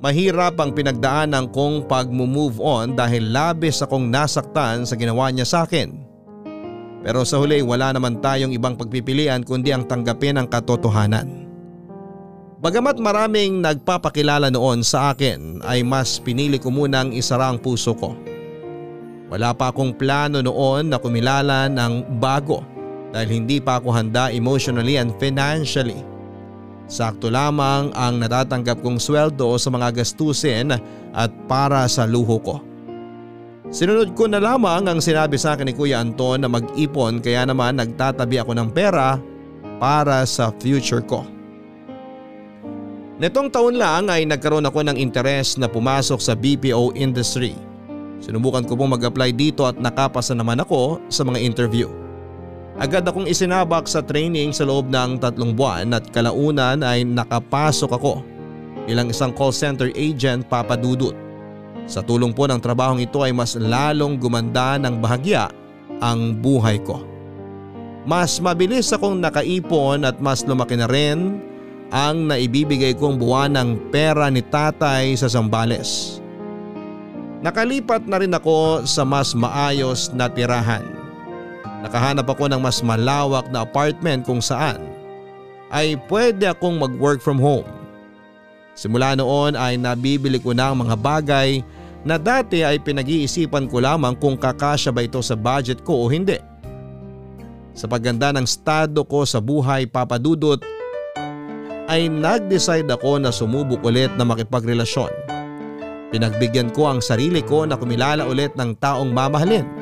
Mahirap 0.00 0.56
ang 0.56 0.72
pinagdaanan 0.72 1.52
kong 1.52 1.84
pag-move 1.84 2.56
on 2.56 2.96
dahil 2.96 3.28
labis 3.28 3.84
akong 3.84 4.08
nasaktan 4.08 4.88
sa 4.88 4.96
ginawa 4.96 5.28
niya 5.28 5.44
sa 5.44 5.68
akin. 5.68 5.92
Pero 7.04 7.20
sa 7.24 7.36
huli 7.36 7.60
wala 7.60 7.92
naman 7.92 8.20
tayong 8.20 8.52
ibang 8.56 8.80
pagpipilian 8.80 9.44
kundi 9.44 9.72
ang 9.72 9.84
tanggapin 9.84 10.40
ang 10.40 10.48
katotohanan. 10.48 11.48
Bagamat 12.60 13.00
maraming 13.00 13.64
nagpapakilala 13.64 14.52
noon 14.52 14.84
sa 14.84 15.16
akin 15.16 15.64
ay 15.64 15.80
mas 15.80 16.20
pinili 16.20 16.60
ko 16.60 16.68
munang 16.68 17.12
isara 17.12 17.48
ang 17.48 17.56
puso 17.56 17.96
ko. 17.96 18.12
Wala 19.32 19.56
pa 19.56 19.72
akong 19.72 19.96
plano 19.96 20.44
noon 20.44 20.92
na 20.92 21.00
kumilala 21.00 21.72
ng 21.72 22.20
bago 22.20 22.60
dahil 23.16 23.42
hindi 23.42 23.64
pa 23.64 23.80
ako 23.80 23.88
handa 23.96 24.28
emotionally 24.28 25.00
and 25.00 25.16
financially. 25.16 26.09
Sakto 26.90 27.30
lamang 27.30 27.94
ang 27.94 28.18
natatanggap 28.18 28.82
kong 28.82 28.98
sweldo 28.98 29.54
sa 29.62 29.70
mga 29.70 30.02
gastusin 30.02 30.74
at 31.14 31.30
para 31.46 31.86
sa 31.86 32.02
luho 32.02 32.42
ko. 32.42 32.58
Sinunod 33.70 34.18
ko 34.18 34.26
na 34.26 34.42
lamang 34.42 34.90
ang 34.90 34.98
sinabi 34.98 35.38
sa 35.38 35.54
akin 35.54 35.70
ni 35.70 35.74
Kuya 35.78 36.02
Anton 36.02 36.42
na 36.42 36.50
mag-ipon 36.50 37.22
kaya 37.22 37.46
naman 37.46 37.78
nagtatabi 37.78 38.42
ako 38.42 38.58
ng 38.58 38.68
pera 38.74 39.22
para 39.78 40.26
sa 40.26 40.50
future 40.58 41.06
ko. 41.06 41.22
Netong 43.22 43.54
taon 43.54 43.78
lang 43.78 44.10
ay 44.10 44.26
nagkaroon 44.26 44.66
ako 44.66 44.90
ng 44.90 44.98
interes 44.98 45.54
na 45.62 45.70
pumasok 45.70 46.18
sa 46.18 46.34
BPO 46.34 46.98
industry. 46.98 47.54
Sinubukan 48.18 48.66
ko 48.66 48.74
pong 48.74 48.98
mag-apply 48.98 49.30
dito 49.30 49.62
at 49.62 49.78
nakapasa 49.78 50.34
naman 50.34 50.58
ako 50.58 50.98
sa 51.06 51.22
mga 51.22 51.38
interview. 51.38 51.86
Agad 52.80 53.04
akong 53.04 53.28
isinabak 53.28 53.84
sa 53.84 54.00
training 54.00 54.56
sa 54.56 54.64
loob 54.64 54.88
ng 54.88 55.20
tatlong 55.20 55.52
buwan 55.52 55.92
at 55.92 56.08
kalaunan 56.16 56.80
ay 56.80 57.04
nakapasok 57.04 57.92
ako 57.92 58.24
bilang 58.88 59.12
isang 59.12 59.36
call 59.36 59.52
center 59.52 59.92
agent 59.92 60.48
papadudot. 60.48 61.12
Sa 61.84 62.00
tulong 62.00 62.32
po 62.32 62.48
ng 62.48 62.56
trabahong 62.56 63.04
ito 63.04 63.20
ay 63.20 63.36
mas 63.36 63.52
lalong 63.52 64.16
gumanda 64.16 64.80
ng 64.80 64.96
bahagya 64.96 65.52
ang 66.00 66.32
buhay 66.40 66.80
ko. 66.80 67.04
Mas 68.08 68.40
mabilis 68.40 68.88
akong 68.96 69.20
nakaipon 69.20 70.08
at 70.08 70.16
mas 70.16 70.40
lumaki 70.48 70.80
na 70.80 70.88
rin 70.88 71.36
ang 71.92 72.32
naibibigay 72.32 72.96
kong 72.96 73.20
buwan 73.20 73.60
ng 73.60 73.92
pera 73.92 74.32
ni 74.32 74.40
tatay 74.40 75.12
sa 75.20 75.28
Zambales. 75.28 76.16
Nakalipat 77.44 78.08
na 78.08 78.24
rin 78.24 78.32
ako 78.32 78.88
sa 78.88 79.04
mas 79.04 79.36
maayos 79.36 80.08
na 80.16 80.32
tirahan. 80.32 80.99
Nakahanap 81.80 82.28
ako 82.28 82.52
ng 82.52 82.60
mas 82.60 82.84
malawak 82.84 83.48
na 83.48 83.64
apartment 83.64 84.28
kung 84.28 84.44
saan 84.44 84.80
ay 85.70 85.96
pwede 86.10 86.50
akong 86.50 86.76
mag-work 86.76 87.22
from 87.22 87.40
home. 87.40 87.66
Simula 88.76 89.16
noon 89.16 89.56
ay 89.56 89.78
nabibili 89.80 90.36
ko 90.40 90.52
na 90.52 90.72
ang 90.72 90.84
mga 90.84 90.96
bagay 90.98 91.62
na 92.04 92.16
dati 92.16 92.64
ay 92.64 92.80
pinag-iisipan 92.80 93.68
ko 93.68 93.80
lamang 93.80 94.16
kung 94.16 94.36
kakasya 94.36 94.92
ba 94.92 95.04
ito 95.04 95.20
sa 95.20 95.36
budget 95.36 95.84
ko 95.84 96.04
o 96.04 96.08
hindi. 96.08 96.36
Sa 97.76 97.86
pagganda 97.86 98.34
ng 98.34 98.44
estado 98.44 99.06
ko 99.06 99.24
sa 99.24 99.38
buhay 99.38 99.86
papadudot 99.86 100.60
ay 101.90 102.06
nag-decide 102.06 102.86
ako 102.86 103.18
na 103.18 103.30
sumubok 103.32 103.82
ulit 103.82 104.10
na 104.14 104.24
makipagrelasyon. 104.26 105.10
Pinagbigyan 106.10 106.74
ko 106.74 106.90
ang 106.90 106.98
sarili 106.98 107.38
ko 107.42 107.62
na 107.66 107.78
kumilala 107.78 108.26
ulit 108.26 108.54
ng 108.58 108.74
taong 108.82 109.14
mamahalin. 109.14 109.79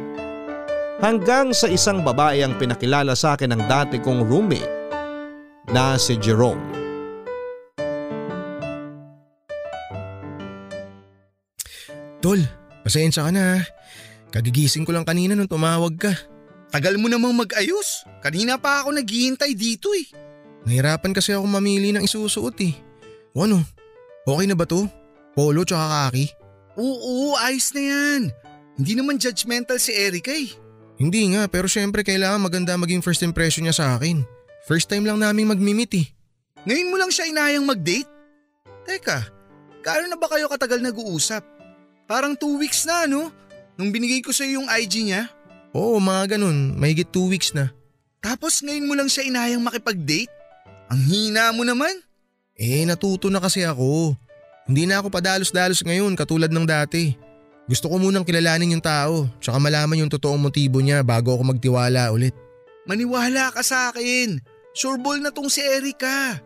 Hanggang 0.99 1.55
sa 1.55 1.71
isang 1.71 2.03
babae 2.03 2.43
ang 2.43 2.59
pinakilala 2.59 3.15
sa 3.15 3.39
akin 3.39 3.55
ng 3.55 3.63
dati 3.71 4.03
kong 4.03 4.27
roommate 4.27 4.67
na 5.71 5.95
si 5.95 6.19
Jerome. 6.19 6.59
Tol, 12.19 12.43
pasensya 12.83 13.23
ka 13.23 13.31
na. 13.31 13.63
Kagigising 14.35 14.83
ko 14.83 14.91
lang 14.91 15.07
kanina 15.07 15.39
nung 15.39 15.47
tumawag 15.47 15.95
ka. 16.03 16.11
Tagal 16.75 16.99
mo 16.99 17.07
namang 17.07 17.47
mag-ayos. 17.47 18.03
Kanina 18.19 18.59
pa 18.59 18.83
ako 18.83 18.99
naghihintay 18.99 19.55
dito 19.55 19.95
eh. 19.95 20.11
Nahirapan 20.67 21.15
kasi 21.15 21.31
ako 21.31 21.47
mamili 21.47 21.95
ng 21.95 22.03
isusuot 22.03 22.59
eh. 22.67 22.75
O 23.39 23.47
ano, 23.47 23.63
okay 24.27 24.51
na 24.51 24.59
ba 24.59 24.67
to? 24.67 24.91
Polo 25.39 25.63
tsaka 25.63 26.11
kaki? 26.11 26.27
Oo, 26.75 27.39
ayos 27.39 27.71
na 27.71 27.83
yan. 27.87 28.23
Hindi 28.75 28.99
naman 28.99 29.23
judgmental 29.23 29.79
si 29.79 29.95
Erica 29.95 30.35
eh. 30.35 30.67
Hindi 30.99 31.31
nga 31.31 31.47
pero 31.47 31.71
syempre 31.71 32.03
kailangan 32.03 32.43
maganda 32.43 32.75
maging 32.75 33.01
first 33.01 33.23
impression 33.23 33.63
niya 33.63 33.79
sa 33.79 33.87
akin. 33.95 34.27
First 34.67 34.91
time 34.91 35.07
lang 35.07 35.23
namin 35.23 35.47
magmimit 35.47 35.95
eh. 35.95 36.07
Ngayon 36.67 36.91
mo 36.91 36.99
lang 36.99 37.15
siya 37.15 37.31
inayang 37.31 37.65
mag-date? 37.65 38.11
Teka, 38.83 39.31
gaano 39.87 40.11
na 40.11 40.19
ba 40.19 40.27
kayo 40.27 40.51
katagal 40.51 40.83
nag-uusap? 40.83 41.47
Parang 42.11 42.35
two 42.35 42.59
weeks 42.59 42.83
na 42.83 43.07
no? 43.07 43.31
Nung 43.79 43.95
binigay 43.95 44.19
ko 44.27 44.35
sa 44.35 44.43
yung 44.43 44.67
IG 44.67 45.07
niya? 45.07 45.31
Oo 45.71 46.03
mga 46.03 46.35
ganun, 46.35 46.75
mahigit 46.75 47.07
two 47.15 47.31
weeks 47.31 47.55
na. 47.55 47.71
Tapos 48.19 48.59
ngayon 48.67 48.91
mo 48.91 48.99
lang 48.99 49.07
siya 49.07 49.23
inayang 49.31 49.63
makipag-date? 49.63 50.33
Ang 50.91 51.01
hina 51.07 51.55
mo 51.55 51.63
naman. 51.63 51.95
Eh 52.59 52.83
natuto 52.83 53.31
na 53.31 53.39
kasi 53.39 53.63
ako. 53.63 54.19
Hindi 54.67 54.91
na 54.91 54.99
ako 54.99 55.15
padalos-dalos 55.15 55.81
ngayon 55.87 56.19
katulad 56.19 56.51
ng 56.51 56.67
dati. 56.67 57.15
Gusto 57.69 57.93
ko 57.93 58.01
munang 58.01 58.25
kilalanin 58.25 58.73
yung 58.73 58.85
tao 58.85 59.29
tsaka 59.45 59.61
malaman 59.61 60.01
yung 60.01 60.09
totoong 60.09 60.41
motibo 60.41 60.81
niya 60.81 61.05
bago 61.05 61.37
ako 61.37 61.53
magtiwala 61.53 62.09
ulit. 62.17 62.33
Maniwala 62.89 63.53
ka 63.53 63.61
sa 63.61 63.93
akin. 63.93 64.41
Sure 64.73 64.97
ball 64.97 65.21
na 65.21 65.29
tong 65.29 65.53
si 65.53 65.61
Erica. 65.61 66.41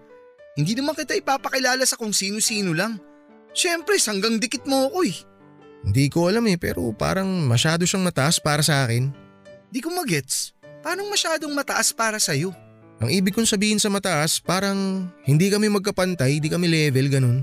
Hindi 0.58 0.74
naman 0.74 0.98
kita 0.98 1.14
ipapakilala 1.14 1.86
sa 1.86 1.94
kung 1.94 2.10
sino-sino 2.10 2.74
lang. 2.74 2.98
Siyempre, 3.54 4.02
sanggang 4.02 4.42
dikit 4.42 4.66
mo 4.66 4.90
ako 4.90 5.06
eh. 5.06 5.16
Hindi 5.86 6.10
ko 6.10 6.26
alam 6.26 6.42
eh 6.50 6.58
pero 6.58 6.90
parang 6.90 7.28
masyado 7.46 7.86
siyang 7.86 8.02
mataas 8.02 8.42
para 8.42 8.66
sa 8.66 8.82
akin. 8.82 9.14
Di 9.70 9.78
ko 9.78 9.94
magets. 9.94 10.52
Paano 10.82 11.06
masyadong 11.06 11.54
mataas 11.54 11.94
para 11.94 12.18
sa'yo? 12.18 12.50
Ang 12.98 13.10
ibig 13.10 13.34
kong 13.34 13.46
sabihin 13.46 13.78
sa 13.78 13.90
mataas 13.90 14.42
parang 14.42 15.06
hindi 15.22 15.50
kami 15.50 15.70
magkapantay, 15.70 16.42
di 16.42 16.50
kami 16.50 16.66
level 16.66 17.06
ganun. 17.10 17.38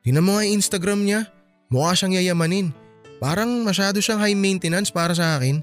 Tinan 0.00 0.24
mo 0.24 0.36
nga 0.36 0.44
yung 0.48 0.56
Instagram 0.60 1.00
niya, 1.04 1.28
mukha 1.68 1.92
siyang 1.92 2.16
yayamanin. 2.16 2.72
Parang 3.20 3.62
masyado 3.62 4.00
siyang 4.00 4.18
high 4.24 4.34
maintenance 4.34 4.88
para 4.88 5.12
sa 5.12 5.36
akin. 5.36 5.60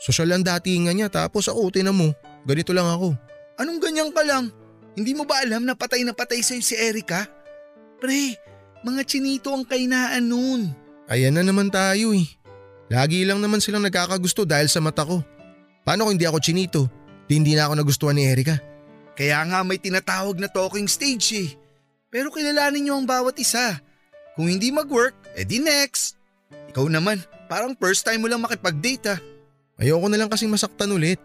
Social 0.00 0.32
ang 0.32 0.42
datingan 0.42 0.96
niya 0.96 1.12
tapos 1.12 1.46
ako 1.46 1.68
tinan 1.68 1.94
mo, 1.94 2.16
ganito 2.48 2.72
lang 2.72 2.88
ako. 2.88 3.12
Anong 3.60 3.78
ganyan 3.78 4.10
ka 4.10 4.24
lang? 4.24 4.48
Hindi 4.96 5.12
mo 5.12 5.28
ba 5.28 5.44
alam 5.44 5.68
na 5.68 5.76
patay 5.76 6.02
na 6.02 6.16
patay 6.16 6.40
sa'yo 6.40 6.64
si 6.64 6.74
Erica? 6.74 7.28
Pre, 8.00 8.22
mga 8.82 9.02
chinito 9.04 9.52
ang 9.52 9.68
kainaan 9.68 10.24
nun. 10.24 10.72
Ayan 11.12 11.36
na 11.36 11.44
naman 11.44 11.68
tayo 11.68 12.16
eh. 12.16 12.24
Lagi 12.88 13.28
lang 13.28 13.44
naman 13.44 13.60
silang 13.60 13.84
nagkakagusto 13.84 14.48
dahil 14.48 14.72
sa 14.72 14.80
mata 14.80 15.04
ko. 15.04 15.20
Paano 15.84 16.08
kung 16.08 16.16
hindi 16.16 16.24
ako 16.24 16.40
chinito? 16.40 16.88
Di 17.28 17.36
hindi 17.36 17.52
na 17.52 17.68
ako 17.68 17.80
nagustuhan 17.80 18.16
ni 18.16 18.24
Erica. 18.24 18.56
Kaya 19.14 19.44
nga 19.46 19.60
may 19.62 19.76
tinatawag 19.76 20.40
na 20.40 20.48
talking 20.48 20.88
stage 20.88 21.26
eh. 21.36 21.50
Pero 22.08 22.30
kilalanin 22.32 22.88
niyo 22.88 22.94
ang 22.96 23.06
bawat 23.06 23.36
isa. 23.38 23.78
Kung 24.34 24.50
hindi 24.50 24.70
mag-work, 24.70 25.14
edi 25.34 25.62
next. 25.62 26.18
Ikaw 26.74 26.86
naman, 26.90 27.22
parang 27.46 27.78
first 27.78 28.02
time 28.02 28.24
mo 28.24 28.28
lang 28.28 28.42
makipag-date 28.42 29.14
ah. 29.14 29.20
Ayoko 29.78 30.06
na 30.06 30.18
lang 30.18 30.30
kasing 30.30 30.50
masaktan 30.50 30.94
ulit. 30.94 31.18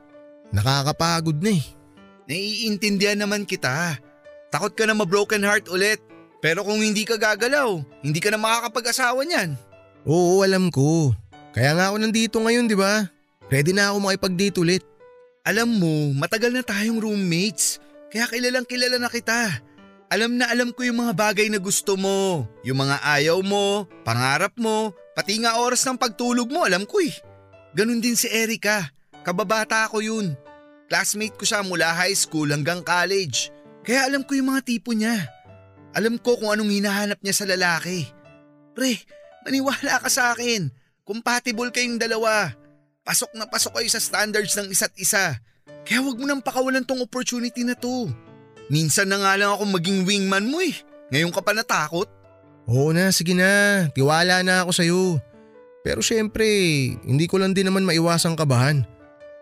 Nakakapagod 0.50 1.38
na 1.42 1.54
eh. 1.54 1.64
Naiintindihan 2.30 3.18
naman 3.18 3.46
kita. 3.46 3.98
Takot 4.50 4.74
ka 4.74 4.86
na 4.86 4.98
ma-broken 4.98 5.46
heart 5.46 5.70
ulit. 5.70 6.02
Pero 6.40 6.64
kung 6.64 6.80
hindi 6.80 7.04
ka 7.04 7.20
gagalaw, 7.20 7.82
hindi 8.02 8.18
ka 8.22 8.34
na 8.34 8.40
makakapag-asawa 8.40 9.22
niyan. 9.28 9.54
Oo, 10.08 10.42
alam 10.42 10.72
ko. 10.72 11.14
Kaya 11.52 11.76
nga 11.76 11.92
ako 11.92 11.98
nandito 12.00 12.38
ngayon, 12.40 12.70
di 12.70 12.78
ba? 12.78 13.06
Ready 13.50 13.74
na 13.74 13.92
ako 13.92 13.98
makipag-date 14.08 14.58
ulit. 14.62 14.84
Alam 15.44 15.82
mo, 15.82 16.14
matagal 16.14 16.54
na 16.54 16.62
tayong 16.62 17.02
roommates. 17.02 17.82
Kaya 18.14 18.30
kilalang 18.30 18.66
kilala 18.66 18.98
na 19.02 19.10
kita. 19.10 19.62
Alam 20.10 20.42
na 20.42 20.50
alam 20.50 20.74
ko 20.74 20.82
yung 20.82 21.06
mga 21.06 21.14
bagay 21.14 21.50
na 21.54 21.62
gusto 21.62 21.94
mo. 21.94 22.46
Yung 22.66 22.82
mga 22.82 23.02
ayaw 23.06 23.42
mo, 23.46 23.86
pangarap 24.02 24.54
mo, 24.58 24.94
pati 25.20 25.36
nga 25.44 25.60
oras 25.60 25.84
ng 25.84 26.00
pagtulog 26.00 26.48
mo, 26.48 26.64
alam 26.64 26.88
ko 26.88 27.04
eh. 27.04 27.12
Ganon 27.76 28.00
din 28.00 28.16
si 28.16 28.32
Erica. 28.32 28.88
Kababata 29.20 29.84
ko 29.92 30.00
yun. 30.00 30.32
Classmate 30.88 31.36
ko 31.36 31.44
siya 31.44 31.60
mula 31.60 31.92
high 31.92 32.16
school 32.16 32.48
hanggang 32.48 32.80
college. 32.88 33.52
Kaya 33.84 34.08
alam 34.08 34.24
ko 34.24 34.40
yung 34.40 34.56
mga 34.56 34.64
tipo 34.64 34.96
niya. 34.96 35.20
Alam 35.92 36.16
ko 36.24 36.40
kung 36.40 36.56
anong 36.56 36.72
hinahanap 36.72 37.20
niya 37.20 37.36
sa 37.36 37.44
lalaki. 37.44 38.08
Pre, 38.72 38.96
maniwala 39.44 40.00
ka 40.00 40.08
sa 40.08 40.32
akin. 40.32 40.72
Compatible 41.04 41.68
kayong 41.76 42.00
dalawa. 42.00 42.56
Pasok 43.04 43.36
na 43.36 43.44
pasok 43.44 43.76
kayo 43.76 43.92
sa 43.92 44.00
standards 44.00 44.56
ng 44.56 44.72
isa't 44.72 44.96
isa. 44.96 45.36
Kaya 45.84 46.00
wag 46.00 46.16
mo 46.16 46.32
nang 46.32 46.40
pakawalan 46.40 46.88
tong 46.88 47.04
opportunity 47.04 47.68
na 47.68 47.76
to. 47.76 48.08
Minsan 48.72 49.12
na 49.12 49.20
nga 49.20 49.36
lang 49.36 49.52
ako 49.52 49.68
maging 49.68 50.08
wingman 50.08 50.48
mo 50.48 50.64
eh. 50.64 50.80
Ngayon 51.12 51.36
ka 51.36 51.44
pa 51.44 51.52
natakot? 51.52 52.08
Oo 52.70 52.94
na, 52.94 53.10
sige 53.10 53.34
na. 53.34 53.90
Tiwala 53.98 54.46
na 54.46 54.62
ako 54.62 54.72
sa'yo. 54.72 55.02
Pero 55.82 56.06
syempre, 56.06 56.46
hindi 57.02 57.26
ko 57.26 57.42
lang 57.42 57.58
din 57.58 57.66
naman 57.66 57.82
maiwasang 57.82 58.38
kabahan. 58.38 58.86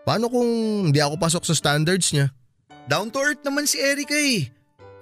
Paano 0.08 0.32
kung 0.32 0.48
hindi 0.88 0.96
ako 1.04 1.20
pasok 1.20 1.44
sa 1.44 1.52
standards 1.52 2.16
niya? 2.16 2.32
Down 2.88 3.12
to 3.12 3.20
earth 3.20 3.44
naman 3.44 3.68
si 3.68 3.76
Erica 3.76 4.16
eh. 4.16 4.48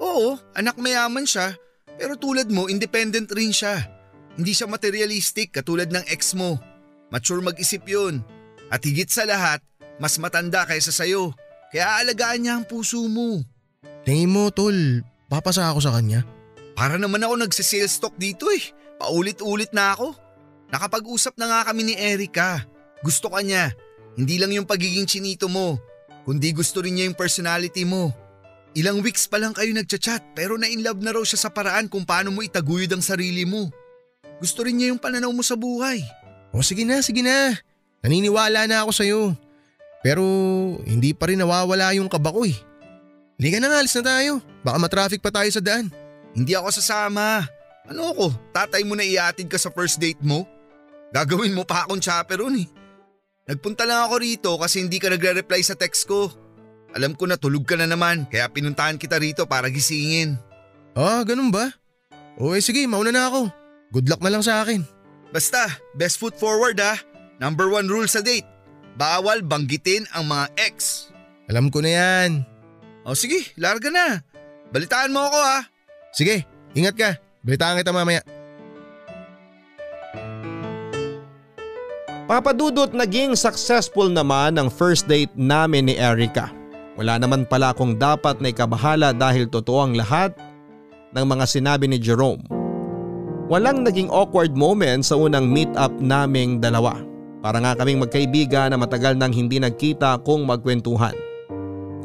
Oo, 0.03 0.35
anak 0.59 0.74
mayaman 0.74 1.22
siya. 1.22 1.55
Pero 1.95 2.18
tulad 2.18 2.51
mo, 2.51 2.66
independent 2.66 3.31
rin 3.31 3.55
siya. 3.55 3.87
Hindi 4.35 4.51
siya 4.51 4.66
materialistic 4.66 5.55
katulad 5.55 5.87
ng 5.95 6.11
ex 6.11 6.35
mo. 6.35 6.59
Mature 7.14 7.39
mag-isip 7.39 7.87
yun. 7.87 8.27
At 8.66 8.83
higit 8.83 9.07
sa 9.07 9.22
lahat, 9.22 9.62
mas 10.03 10.18
matanda 10.18 10.66
kaysa 10.66 10.91
sayo. 10.91 11.31
Kaya 11.70 12.03
aalagaan 12.03 12.43
niya 12.43 12.53
ang 12.59 12.66
puso 12.66 13.07
mo. 13.07 13.39
Tingin 14.03 14.35
mo, 14.35 14.51
tol, 14.51 14.74
papasa 15.31 15.70
ako 15.70 15.79
sa 15.79 15.95
kanya? 15.95 16.27
Para 16.77 17.01
naman 17.01 17.24
ako 17.24 17.41
nagsisales 17.41 17.97
talk 17.97 18.12
dito 18.20 18.53
eh. 18.53 18.61
Paulit-ulit 19.01 19.72
na 19.72 19.97
ako. 19.97 20.12
Nakapag-usap 20.68 21.41
na 21.41 21.49
nga 21.49 21.61
kami 21.72 21.89
ni 21.89 21.95
Erica. 21.97 22.62
Gusto 23.01 23.33
ka 23.33 23.41
niya. 23.41 23.72
Hindi 24.16 24.37
lang 24.37 24.53
yung 24.53 24.68
pagiging 24.68 25.05
chinito 25.05 25.45
mo, 25.45 25.77
kundi 26.24 26.49
gusto 26.57 26.81
rin 26.81 26.97
niya 26.97 27.05
yung 27.05 27.16
personality 27.16 27.85
mo. 27.85 28.16
Ilang 28.72 29.05
weeks 29.05 29.29
pa 29.29 29.37
lang 29.37 29.53
kayo 29.53 29.72
nagchat-chat 29.72 30.37
pero 30.37 30.57
na-inlove 30.57 31.01
na 31.01 31.12
raw 31.12 31.24
siya 31.24 31.49
sa 31.49 31.51
paraan 31.53 31.89
kung 31.89 32.05
paano 32.05 32.33
mo 32.33 32.41
itaguyod 32.41 32.93
ang 32.93 33.05
sarili 33.05 33.45
mo. 33.45 33.68
Gusto 34.41 34.64
rin 34.64 34.77
niya 34.77 34.93
yung 34.93 35.01
pananaw 35.01 35.33
mo 35.33 35.45
sa 35.45 35.57
buhay. 35.57 36.01
O 36.53 36.61
sige 36.61 36.85
na, 36.85 37.01
sige 37.01 37.20
na. 37.24 37.57
Naniniwala 38.05 38.68
na 38.68 38.85
ako 38.85 38.93
sa'yo. 38.93 39.20
Pero 40.05 40.24
hindi 40.85 41.12
pa 41.16 41.29
rin 41.29 41.41
nawawala 41.41 41.93
yung 41.97 42.09
kaba 42.09 42.33
ko 42.33 42.45
eh. 42.45 42.57
Liga 43.37 43.61
na 43.61 43.68
nga, 43.68 43.81
alis 43.85 43.97
na 44.01 44.05
tayo. 44.05 44.41
Baka 44.64 44.77
matraffic 44.81 45.20
pa 45.20 45.29
tayo 45.29 45.49
sa 45.53 45.61
daan. 45.61 45.93
Hindi 46.37 46.53
ako 46.53 46.68
sasama. 46.68 47.49
Ano 47.89 48.12
ko, 48.12 48.26
tatay 48.53 48.84
mo 48.84 48.93
na 48.93 49.09
iatid 49.09 49.49
ka 49.49 49.57
sa 49.57 49.72
first 49.72 49.97
date 49.97 50.20
mo? 50.20 50.45
Gagawin 51.16 51.57
mo 51.57 51.64
pa 51.64 51.89
akong 51.89 52.03
chaperon 52.03 52.61
eh. 52.61 52.68
Nagpunta 53.49 53.89
lang 53.89 54.05
ako 54.05 54.14
rito 54.20 54.51
kasi 54.61 54.84
hindi 54.84 55.01
ka 55.01 55.09
nagre-reply 55.09 55.64
sa 55.64 55.72
text 55.72 56.05
ko. 56.05 56.28
Alam 56.93 57.16
ko 57.16 57.24
na 57.24 57.41
tulog 57.41 57.64
ka 57.64 57.78
na 57.80 57.89
naman 57.89 58.28
kaya 58.28 58.45
pinuntahan 58.53 59.01
kita 59.01 59.16
rito 59.16 59.49
para 59.49 59.72
gisingin. 59.72 60.37
Ah, 60.93 61.24
ganun 61.24 61.49
ba? 61.49 61.72
O 62.37 62.53
eh 62.53 62.61
sige, 62.61 62.84
mauna 62.84 63.14
na 63.14 63.32
ako. 63.32 63.49
Good 63.97 64.12
luck 64.12 64.20
na 64.20 64.32
lang 64.34 64.45
sa 64.45 64.61
akin. 64.61 64.84
Basta, 65.32 65.72
best 65.97 66.20
foot 66.20 66.37
forward 66.37 66.76
ha. 66.82 67.01
Number 67.41 67.70
one 67.72 67.89
rule 67.89 68.09
sa 68.11 68.20
date. 68.20 68.45
Bawal 68.97 69.41
banggitin 69.41 70.05
ang 70.12 70.28
mga 70.28 70.53
ex. 70.61 71.09
Alam 71.49 71.72
ko 71.72 71.80
na 71.80 71.93
yan. 71.97 72.30
O 73.07 73.14
sige, 73.14 73.57
larga 73.57 73.89
na. 73.89 74.20
Balitaan 74.74 75.14
mo 75.14 75.22
ako 75.22 75.39
ha. 75.39 75.59
Sige, 76.17 76.49
ingat 76.73 76.97
ka. 76.97 77.11
Balitaan 77.45 77.77
kita 77.77 77.93
mamaya. 77.93 78.25
Papadudot 82.25 82.91
naging 82.91 83.37
successful 83.37 84.09
naman 84.09 84.57
ang 84.57 84.73
first 84.73 85.05
date 85.05 85.31
namin 85.37 85.93
ni 85.93 85.95
Erica. 86.01 86.49
Wala 86.97 87.21
naman 87.21 87.45
pala 87.45 87.77
akong 87.77 88.01
dapat 88.01 88.41
na 88.41 88.49
ikabahala 88.49 89.12
dahil 89.12 89.45
totoo 89.45 89.85
ang 89.85 89.93
lahat 89.93 90.33
ng 91.12 91.23
mga 91.23 91.45
sinabi 91.45 91.85
ni 91.85 92.01
Jerome. 92.01 92.41
Walang 93.53 93.85
naging 93.85 94.09
awkward 94.09 94.57
moment 94.57 95.05
sa 95.05 95.21
unang 95.21 95.53
meet 95.53 95.71
up 95.77 95.93
naming 96.01 96.59
dalawa. 96.59 96.97
Para 97.45 97.61
nga 97.61 97.77
kaming 97.77 98.01
magkaibigan 98.01 98.73
na 98.73 98.81
matagal 98.81 99.14
nang 99.14 99.31
hindi 99.31 99.61
nagkita 99.61 100.19
kung 100.25 100.49
magkwentuhan. 100.49 101.26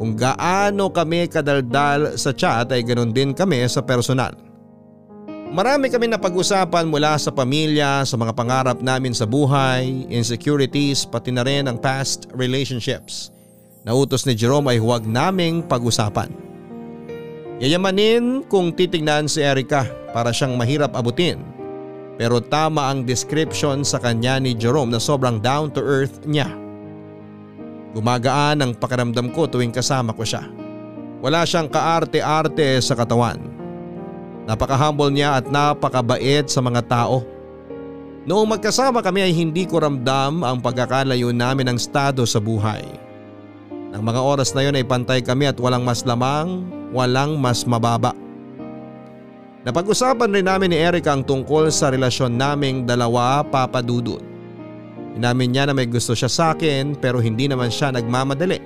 Kung 0.02 0.18
gaano 0.18 0.90
kami 0.90 1.30
kadaldal 1.30 2.18
sa 2.18 2.34
chat 2.34 2.74
ay 2.74 2.82
ganoon 2.82 3.14
din 3.14 3.38
kami 3.38 3.62
sa 3.70 3.86
personal. 3.86 4.34
Marami 5.54 5.94
kami 5.94 6.10
napag-usapan 6.10 6.90
mula 6.90 7.22
sa 7.22 7.30
pamilya, 7.30 8.02
sa 8.02 8.18
mga 8.18 8.34
pangarap 8.34 8.82
namin 8.82 9.14
sa 9.14 9.30
buhay, 9.30 10.10
insecurities, 10.10 11.06
pati 11.06 11.30
na 11.30 11.46
rin 11.46 11.70
ang 11.70 11.78
past 11.78 12.26
relationships. 12.34 13.30
Nautos 13.86 14.26
ni 14.26 14.34
Jerome 14.34 14.74
ay 14.74 14.82
huwag 14.82 15.06
naming 15.06 15.62
pag-usapan. 15.62 16.34
Yayamanin 17.62 18.42
kung 18.50 18.74
titignan 18.74 19.30
si 19.30 19.46
Erica 19.46 19.86
para 20.18 20.34
siyang 20.34 20.58
mahirap 20.58 20.98
abutin. 20.98 21.46
Pero 22.18 22.42
tama 22.42 22.90
ang 22.90 23.06
description 23.06 23.86
sa 23.86 24.02
kanya 24.02 24.42
ni 24.42 24.58
Jerome 24.58 24.90
na 24.90 24.98
sobrang 24.98 25.38
down 25.38 25.70
to 25.70 25.86
earth 25.86 26.26
niya. 26.26 26.50
Gumagaan 27.92 28.64
ang 28.64 28.72
pakiramdam 28.76 29.36
ko 29.36 29.48
tuwing 29.52 29.76
kasama 29.76 30.16
ko 30.16 30.24
siya. 30.24 30.48
Wala 31.22 31.44
siyang 31.46 31.70
kaarte-arte 31.70 32.82
sa 32.82 32.96
katawan 32.98 33.52
Napaka-humble 34.50 35.14
niya 35.14 35.38
at 35.38 35.46
napakabait 35.54 36.50
sa 36.50 36.60
mga 36.60 36.82
tao. 36.90 37.22
Noong 38.26 38.58
magkasama 38.58 39.02
kami 39.02 39.26
ay 39.30 39.34
hindi 39.34 39.66
ko 39.66 39.82
ramdam 39.82 40.46
ang 40.46 40.62
pagkakalayo 40.62 41.34
namin 41.34 41.74
ng 41.74 41.78
estado 41.78 42.26
sa 42.26 42.42
buhay. 42.42 42.86
Nang 43.92 44.04
mga 44.06 44.22
oras 44.22 44.54
na 44.56 44.66
yon 44.66 44.78
ay 44.78 44.86
pantay 44.86 45.20
kami 45.24 45.50
at 45.50 45.58
walang 45.58 45.84
mas 45.86 46.06
lamang, 46.06 46.64
walang 46.94 47.38
mas 47.38 47.66
mababa. 47.68 48.14
Napag-usapan 49.62 50.34
rin 50.34 50.48
namin 50.48 50.74
ni 50.74 50.78
Erica 50.82 51.14
ang 51.14 51.22
tungkol 51.22 51.70
sa 51.70 51.94
relasyon 51.94 52.34
naming 52.34 52.84
dalawa 52.84 53.46
papadudod. 53.46 54.31
Inamin 55.16 55.52
niya 55.52 55.68
na 55.68 55.76
may 55.76 55.92
gusto 55.92 56.16
siya 56.16 56.32
sa 56.32 56.46
akin 56.56 56.96
pero 56.96 57.20
hindi 57.20 57.52
naman 57.52 57.68
siya 57.68 57.92
nagmamadali. 57.92 58.60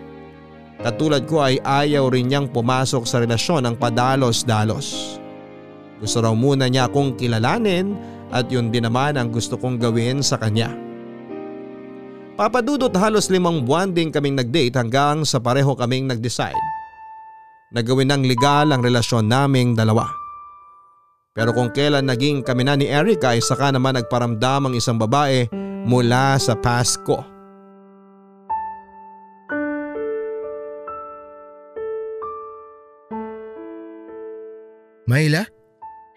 Katulad 0.85 1.25
ko 1.25 1.41
ay 1.41 1.57
ayaw 1.63 2.13
rin 2.13 2.29
niyang 2.29 2.51
pumasok 2.53 3.09
sa 3.09 3.17
relasyon 3.17 3.65
ng 3.65 3.75
padalos-dalos. 3.81 5.17
Gusto 5.97 6.17
raw 6.21 6.35
muna 6.35 6.69
niya 6.69 6.85
akong 6.85 7.17
kilalanin 7.17 7.97
at 8.29 8.45
yun 8.51 8.69
din 8.69 8.85
naman 8.85 9.17
ang 9.17 9.33
gusto 9.33 9.57
kong 9.57 9.81
gawin 9.81 10.21
sa 10.21 10.37
kanya. 10.37 10.69
Papadudot 12.35 12.91
halos 12.99 13.31
limang 13.31 13.63
buwan 13.63 13.95
din 13.95 14.11
kaming 14.11 14.35
nag-date 14.35 14.75
hanggang 14.75 15.23
sa 15.23 15.39
pareho 15.39 15.71
kaming 15.71 16.05
nag-decide 16.05 16.59
na 17.71 17.79
gawin 17.79 18.11
ng 18.11 18.27
legal 18.27 18.69
ang 18.69 18.83
relasyon 18.83 19.25
naming 19.25 19.73
dalawa. 19.73 20.05
Pero 21.31 21.51
kung 21.55 21.71
kailan 21.71 22.07
naging 22.07 22.43
kami 22.43 22.67
na 22.67 22.75
ni 22.75 22.91
Erica 22.91 23.35
ay 23.35 23.43
saka 23.43 23.71
naman 23.71 23.95
nagparamdam 23.95 24.67
ang 24.67 24.73
isang 24.75 24.99
babae 24.99 25.47
mula 25.85 26.41
sa 26.41 26.57
past 26.57 26.97
ko. 27.05 27.21
Mayla? 35.05 35.45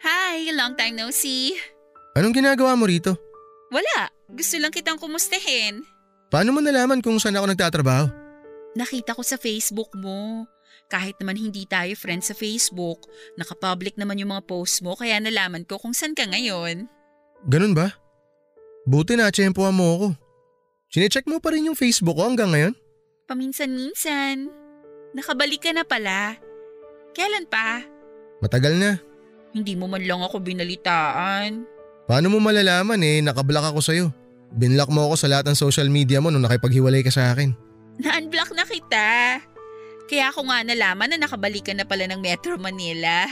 Hi, 0.01 0.49
long 0.57 0.73
time 0.73 0.97
no 0.97 1.12
see. 1.12 1.53
Anong 2.16 2.33
ginagawa 2.33 2.73
mo 2.73 2.89
rito? 2.89 3.12
Wala, 3.69 4.09
gusto 4.33 4.57
lang 4.57 4.73
kitang 4.73 4.97
kumustahin. 4.97 5.85
Paano 6.33 6.57
mo 6.57 6.64
nalaman 6.64 7.05
kung 7.05 7.21
saan 7.21 7.37
ako 7.37 7.53
nagtatrabaho? 7.53 8.09
Nakita 8.73 9.12
ko 9.12 9.21
sa 9.21 9.37
Facebook 9.37 9.93
mo. 9.93 10.49
Kahit 10.89 11.21
naman 11.21 11.37
hindi 11.37 11.69
tayo 11.69 11.93
friends 12.01 12.33
sa 12.33 12.35
Facebook, 12.37 13.05
nakapublic 13.37 14.01
naman 14.01 14.16
yung 14.16 14.33
mga 14.33 14.49
posts 14.49 14.81
mo 14.81 14.97
kaya 14.97 15.21
nalaman 15.21 15.69
ko 15.69 15.77
kung 15.77 15.93
saan 15.93 16.16
ka 16.16 16.25
ngayon. 16.25 16.89
Ganun 17.45 17.77
ba? 17.77 17.93
Buti 18.89 19.20
na 19.20 19.28
tsempohan 19.28 19.76
mo 19.76 19.84
ako. 20.01 20.09
Sinecheck 20.89 21.28
mo 21.28 21.45
pa 21.45 21.53
rin 21.53 21.68
yung 21.68 21.76
Facebook 21.76 22.16
ko 22.16 22.24
hanggang 22.24 22.49
ngayon? 22.57 22.72
Paminsan-minsan. 23.28 24.49
Nakabalik 25.12 25.61
ka 25.61 25.76
na 25.76 25.84
pala. 25.84 26.41
Kailan 27.12 27.45
pa? 27.53 27.84
Matagal 28.41 28.80
na. 28.80 28.97
Hindi 29.53 29.76
mo 29.76 29.93
man 29.93 30.01
lang 30.01 30.24
ako 30.24 30.41
binalitaan. 30.41 31.68
Paano 32.09 32.32
mo 32.32 32.41
malalaman 32.41 33.05
eh, 33.05 33.20
nakablock 33.20 33.76
ako 33.76 33.80
sa'yo. 33.84 34.09
Binlock 34.57 34.89
mo 34.89 35.05
ako 35.05 35.20
sa 35.20 35.28
lahat 35.28 35.45
ng 35.53 35.61
social 35.61 35.93
media 35.93 36.24
mo 36.24 36.32
nung 36.32 36.49
nakipaghiwalay 36.49 37.05
ka 37.05 37.12
sa 37.12 37.36
akin. 37.36 37.53
Na-unblock 38.01 38.57
na 38.57 38.64
kita. 38.64 39.09
Kaya 40.09 40.32
ako 40.32 40.49
nga 40.49 40.64
nalaman 40.64 41.12
na 41.12 41.28
nakabalikan 41.28 41.76
na 41.76 41.84
pala 41.84 42.09
ng 42.09 42.24
Metro 42.24 42.57
Manila. 42.57 43.28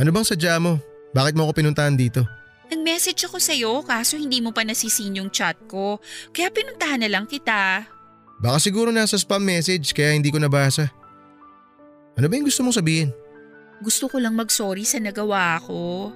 Ano 0.00 0.08
bang 0.08 0.24
sadya 0.24 0.56
mo? 0.56 0.80
Bakit 1.12 1.36
mo 1.36 1.44
ako 1.44 1.60
pinuntahan 1.60 2.00
dito? 2.00 2.24
Nag-message 2.66 3.30
ako 3.30 3.38
sa'yo 3.38 3.72
kaso 3.86 4.18
hindi 4.18 4.42
mo 4.42 4.50
pa 4.50 4.66
nasisin 4.66 5.22
yung 5.22 5.30
chat 5.30 5.54
ko. 5.70 6.02
Kaya 6.34 6.50
pinuntahan 6.50 7.02
na 7.02 7.10
lang 7.10 7.30
kita. 7.30 7.86
Baka 8.42 8.58
siguro 8.58 8.90
nasa 8.90 9.16
spam 9.16 9.40
message 9.40 9.94
kaya 9.94 10.12
hindi 10.12 10.34
ko 10.34 10.42
nabasa. 10.42 10.90
Ano 12.18 12.26
ba 12.26 12.34
yung 12.34 12.48
gusto 12.48 12.66
mong 12.66 12.78
sabihin? 12.82 13.10
Gusto 13.80 14.08
ko 14.08 14.16
lang 14.18 14.34
mag-sorry 14.34 14.82
sa 14.82 14.98
nagawa 14.98 15.60
ko. 15.62 16.10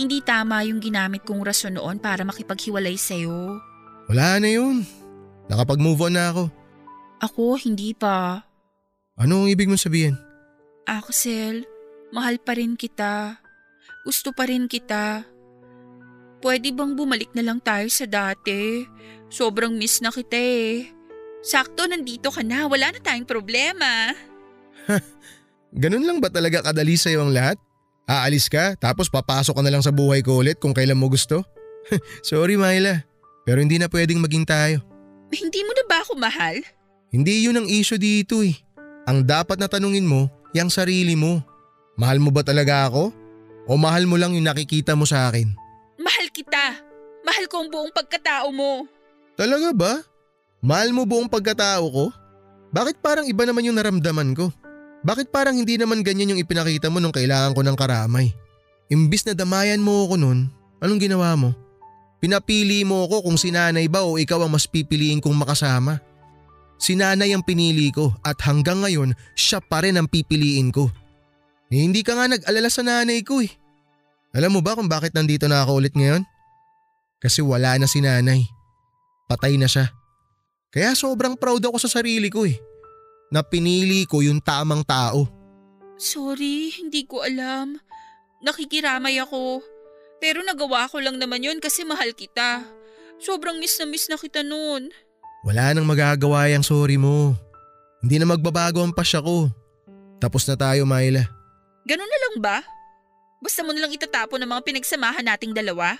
Hindi 0.00 0.24
tama 0.24 0.64
yung 0.64 0.80
ginamit 0.80 1.22
kong 1.22 1.44
rason 1.44 1.76
noon 1.76 2.00
para 2.00 2.24
makipaghiwalay 2.24 2.96
sa'yo. 2.96 3.60
Wala 4.08 4.40
na 4.40 4.48
yun. 4.48 4.82
Nakapag-move 5.52 6.08
on 6.08 6.16
na 6.16 6.32
ako. 6.32 6.44
Ako, 7.22 7.44
hindi 7.60 7.92
pa. 7.92 8.42
Ano 9.14 9.44
ang 9.44 9.48
ibig 9.52 9.68
mong 9.68 9.84
sabihin? 9.84 10.16
Axel, 10.88 11.68
mahal 12.10 12.40
pa 12.40 12.56
rin 12.58 12.74
kita. 12.74 13.38
Gusto 14.02 14.34
pa 14.34 14.48
rin 14.48 14.66
kita. 14.66 15.28
Pwede 16.42 16.74
bang 16.74 16.98
bumalik 16.98 17.30
na 17.38 17.46
lang 17.46 17.62
tayo 17.62 17.86
sa 17.86 18.02
dati? 18.02 18.82
Sobrang 19.30 19.70
miss 19.78 20.02
na 20.02 20.10
kita 20.10 20.34
eh. 20.34 20.90
Sakto, 21.38 21.86
nandito 21.86 22.34
ka 22.34 22.42
na. 22.42 22.66
Wala 22.66 22.90
na 22.90 22.98
tayong 22.98 23.30
problema. 23.30 24.10
Ganun 25.82 26.02
lang 26.02 26.18
ba 26.18 26.28
talaga 26.28 26.66
kadali 26.66 26.98
sa'yo 26.98 27.22
ang 27.22 27.32
lahat? 27.32 27.56
Aalis 28.10 28.50
ka 28.50 28.74
tapos 28.74 29.06
papasok 29.06 29.54
ka 29.54 29.62
na 29.62 29.70
lang 29.70 29.80
sa 29.86 29.94
buhay 29.94 30.20
ko 30.20 30.42
ulit 30.42 30.58
kung 30.58 30.74
kailan 30.74 30.98
mo 30.98 31.06
gusto? 31.06 31.46
Sorry 32.26 32.58
Myla, 32.58 33.06
pero 33.46 33.62
hindi 33.62 33.78
na 33.78 33.86
pwedeng 33.86 34.18
maging 34.18 34.42
tayo. 34.42 34.82
Hindi 35.30 35.62
mo 35.62 35.72
na 35.72 35.84
ba 35.86 36.02
ako 36.02 36.12
mahal? 36.18 36.60
Hindi 37.14 37.46
yun 37.46 37.56
ang 37.56 37.70
issue 37.70 37.96
dito 37.96 38.42
eh. 38.42 38.58
Ang 39.06 39.24
dapat 39.24 39.56
na 39.56 39.70
tanungin 39.70 40.04
mo, 40.04 40.28
yung 40.52 40.68
sarili 40.68 41.14
mo. 41.14 41.40
Mahal 41.96 42.18
mo 42.18 42.34
ba 42.34 42.44
talaga 42.44 42.90
ako? 42.90 43.14
O 43.70 43.78
mahal 43.78 44.04
mo 44.10 44.18
lang 44.18 44.34
yung 44.34 44.44
nakikita 44.44 44.92
mo 44.98 45.06
sa 45.06 45.30
akin? 45.30 45.61
Mahal 46.02 46.26
kita. 46.34 46.82
Mahal 47.22 47.46
ko 47.46 47.62
ang 47.62 47.70
buong 47.70 47.92
pagkatao 47.94 48.50
mo. 48.50 48.90
Talaga 49.38 49.70
ba? 49.70 49.92
Mahal 50.58 50.90
mo 50.90 51.06
buong 51.06 51.30
pagkatao 51.30 51.86
ko? 51.86 52.04
Bakit 52.74 52.98
parang 52.98 53.26
iba 53.30 53.46
naman 53.46 53.62
yung 53.62 53.78
naramdaman 53.78 54.34
ko? 54.34 54.50
Bakit 55.06 55.30
parang 55.30 55.54
hindi 55.54 55.78
naman 55.78 56.02
ganyan 56.02 56.34
yung 56.34 56.42
ipinakita 56.42 56.90
mo 56.90 56.98
nung 56.98 57.14
kailangan 57.14 57.54
ko 57.54 57.62
ng 57.62 57.78
karamay? 57.78 58.30
Imbis 58.90 59.26
na 59.26 59.34
damayan 59.34 59.82
mo 59.82 60.06
ako 60.06 60.14
nun, 60.18 60.50
anong 60.82 61.00
ginawa 61.00 61.34
mo? 61.38 61.50
Pinapili 62.22 62.86
mo 62.86 63.06
ako 63.06 63.26
kung 63.26 63.38
sinanay 63.38 63.90
ba 63.90 64.06
o 64.06 64.14
ikaw 64.14 64.46
ang 64.46 64.54
mas 64.54 64.66
pipiliin 64.70 65.18
kong 65.18 65.34
makasama. 65.34 65.98
Sinanay 66.78 67.34
ang 67.34 67.42
pinili 67.42 67.90
ko 67.90 68.14
at 68.22 68.38
hanggang 68.46 68.82
ngayon 68.82 69.14
siya 69.34 69.58
pa 69.58 69.82
rin 69.82 69.98
ang 69.98 70.06
pipiliin 70.06 70.70
ko. 70.70 70.86
Eh, 71.72 71.82
hindi 71.82 72.06
ka 72.06 72.14
nga 72.14 72.30
nag-alala 72.30 72.70
sa 72.70 72.86
nanay 72.86 73.26
ko 73.26 73.42
eh. 73.42 73.50
Alam 74.32 74.56
mo 74.56 74.60
ba 74.64 74.72
kung 74.72 74.88
bakit 74.88 75.12
nandito 75.12 75.44
na 75.44 75.60
ako 75.60 75.84
ulit 75.84 75.92
ngayon? 75.92 76.24
Kasi 77.20 77.44
wala 77.44 77.76
na 77.76 77.84
si 77.84 78.00
nanay. 78.00 78.48
Patay 79.28 79.60
na 79.60 79.68
siya. 79.68 79.92
Kaya 80.72 80.96
sobrang 80.96 81.36
proud 81.36 81.60
ako 81.60 81.76
sa 81.76 82.00
sarili 82.00 82.32
ko 82.32 82.48
eh 82.48 82.56
na 83.32 83.40
pinili 83.40 84.04
ko 84.04 84.20
yung 84.20 84.40
tamang 84.40 84.84
tao. 84.84 85.24
Sorry, 85.96 86.72
hindi 86.80 87.08
ko 87.08 87.24
alam. 87.24 87.80
Nakikiramay 88.44 89.20
ako. 89.24 89.64
Pero 90.20 90.44
nagawa 90.44 90.88
ko 90.88 91.00
lang 91.00 91.16
naman 91.16 91.40
yun 91.40 91.60
kasi 91.60 91.84
mahal 91.84 92.12
kita. 92.12 92.64
Sobrang 93.20 93.56
miss 93.56 93.80
na 93.80 93.86
miss 93.88 94.08
na 94.12 94.20
kita 94.20 94.44
noon. 94.44 94.92
Wala 95.44 95.72
nang 95.72 95.88
magagawa 95.88 96.48
yung 96.52 96.64
sorry 96.64 97.00
mo. 97.00 97.32
Hindi 98.04 98.18
na 98.18 98.26
magbabago 98.28 98.82
ang 98.82 98.94
pasya 98.94 99.22
ko. 99.22 99.48
Tapos 100.18 100.46
na 100.46 100.54
tayo, 100.54 100.86
Myla. 100.86 101.26
Ganun 101.86 102.06
na 102.06 102.18
lang 102.18 102.34
ba? 102.38 102.56
Basta 103.42 103.66
mo 103.66 103.74
na 103.74 103.82
lang 103.82 103.90
itatapon 103.90 104.38
ang 104.38 104.54
mga 104.54 104.62
pinagsamahan 104.62 105.26
nating 105.26 105.50
dalawa? 105.50 105.98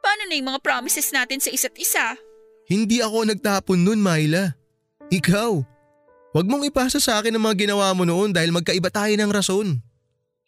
Paano 0.00 0.22
na 0.24 0.34
yung 0.40 0.48
mga 0.48 0.64
promises 0.64 1.12
natin 1.12 1.36
sa 1.36 1.52
isa't 1.52 1.76
isa? 1.76 2.16
Hindi 2.64 3.04
ako 3.04 3.28
nagtapon 3.28 3.84
nun, 3.84 4.00
Myla. 4.00 4.56
Ikaw. 5.12 5.52
Huwag 6.32 6.46
mong 6.48 6.64
ipasa 6.64 6.96
sa 6.96 7.20
akin 7.20 7.36
ang 7.36 7.44
mga 7.44 7.68
ginawa 7.68 7.92
mo 7.92 8.08
noon 8.08 8.32
dahil 8.32 8.56
magkaiba 8.56 8.88
tayo 8.88 9.12
ng 9.12 9.30
rason. 9.30 9.68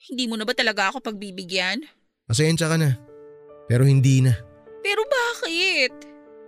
Hindi 0.08 0.24
mo 0.24 0.40
na 0.40 0.48
ba 0.48 0.56
talaga 0.56 0.88
ako 0.88 1.04
pagbibigyan? 1.04 1.84
Pasensya 2.24 2.72
ka 2.72 2.76
na. 2.80 2.96
Pero 3.68 3.84
hindi 3.84 4.24
na. 4.24 4.32
Pero 4.80 5.04
bakit? 5.04 5.92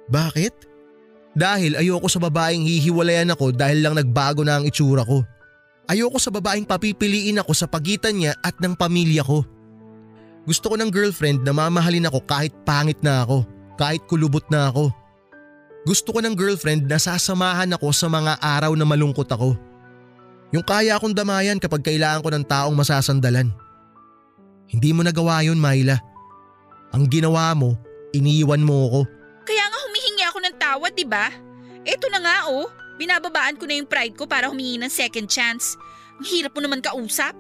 Bakit? 0.08 0.54
Dahil 1.36 1.78
ayoko 1.78 2.08
sa 2.10 2.18
babaeng 2.18 2.64
hihiwalayan 2.64 3.30
ako 3.30 3.54
dahil 3.54 3.84
lang 3.84 3.94
nagbago 3.94 4.42
na 4.42 4.58
ang 4.58 4.64
itsura 4.66 5.04
ko. 5.06 5.22
Ayoko 5.90 6.22
sa 6.22 6.30
babaeng 6.30 6.62
papipiliin 6.62 7.42
ako 7.42 7.50
sa 7.50 7.66
pagitan 7.66 8.14
niya 8.14 8.38
at 8.46 8.54
ng 8.62 8.78
pamilya 8.78 9.26
ko. 9.26 9.42
Gusto 10.46 10.70
ko 10.70 10.78
ng 10.78 10.86
girlfriend 10.86 11.42
na 11.42 11.50
mamahalin 11.50 12.06
ako 12.06 12.22
kahit 12.30 12.54
pangit 12.62 13.02
na 13.02 13.26
ako, 13.26 13.42
kahit 13.74 13.98
kulubot 14.06 14.46
na 14.54 14.70
ako. 14.70 14.94
Gusto 15.82 16.14
ko 16.14 16.22
ng 16.22 16.38
girlfriend 16.38 16.86
na 16.86 16.94
sasamahan 16.94 17.74
ako 17.74 17.90
sa 17.90 18.06
mga 18.06 18.38
araw 18.38 18.70
na 18.78 18.86
malungkot 18.86 19.26
ako. 19.26 19.58
Yung 20.54 20.62
kaya 20.62 20.94
akong 20.94 21.10
damayan 21.10 21.58
kapag 21.58 21.82
kailangan 21.82 22.22
ko 22.22 22.30
ng 22.30 22.46
taong 22.46 22.74
masasandalan. 22.78 23.50
Hindi 24.70 24.94
mo 24.94 25.02
nagawa 25.02 25.42
yun, 25.42 25.58
Myla. 25.58 25.98
Ang 26.94 27.10
ginawa 27.10 27.50
mo, 27.58 27.74
iniiwan 28.14 28.62
mo 28.62 28.86
ako. 28.86 29.00
Kaya 29.42 29.64
nga 29.66 29.78
humihingi 29.90 30.24
ako 30.30 30.38
ng 30.38 30.54
tawad, 30.54 30.92
di 30.94 31.06
ba? 31.06 31.26
Eto 31.82 32.06
na 32.06 32.22
nga 32.22 32.36
oh, 32.46 32.70
binababaan 33.00 33.56
ko 33.56 33.64
na 33.64 33.80
yung 33.80 33.88
pride 33.88 34.12
ko 34.12 34.28
para 34.28 34.52
humingi 34.52 34.76
ng 34.76 34.92
second 34.92 35.24
chance. 35.24 35.80
Ang 36.20 36.28
hirap 36.28 36.52
mo 36.52 36.60
naman 36.60 36.84
kausap. 36.84 37.32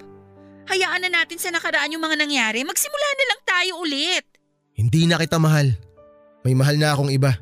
Hayaan 0.72 1.04
na 1.04 1.12
natin 1.12 1.36
sa 1.36 1.52
nakaraan 1.52 1.92
yung 1.92 2.00
mga 2.00 2.16
nangyari. 2.16 2.64
Magsimula 2.64 3.08
na 3.12 3.24
lang 3.28 3.40
tayo 3.44 3.72
ulit. 3.84 4.24
Hindi 4.72 5.04
na 5.04 5.20
kita 5.20 5.36
mahal. 5.36 5.76
May 6.40 6.56
mahal 6.56 6.80
na 6.80 6.96
akong 6.96 7.12
iba. 7.12 7.36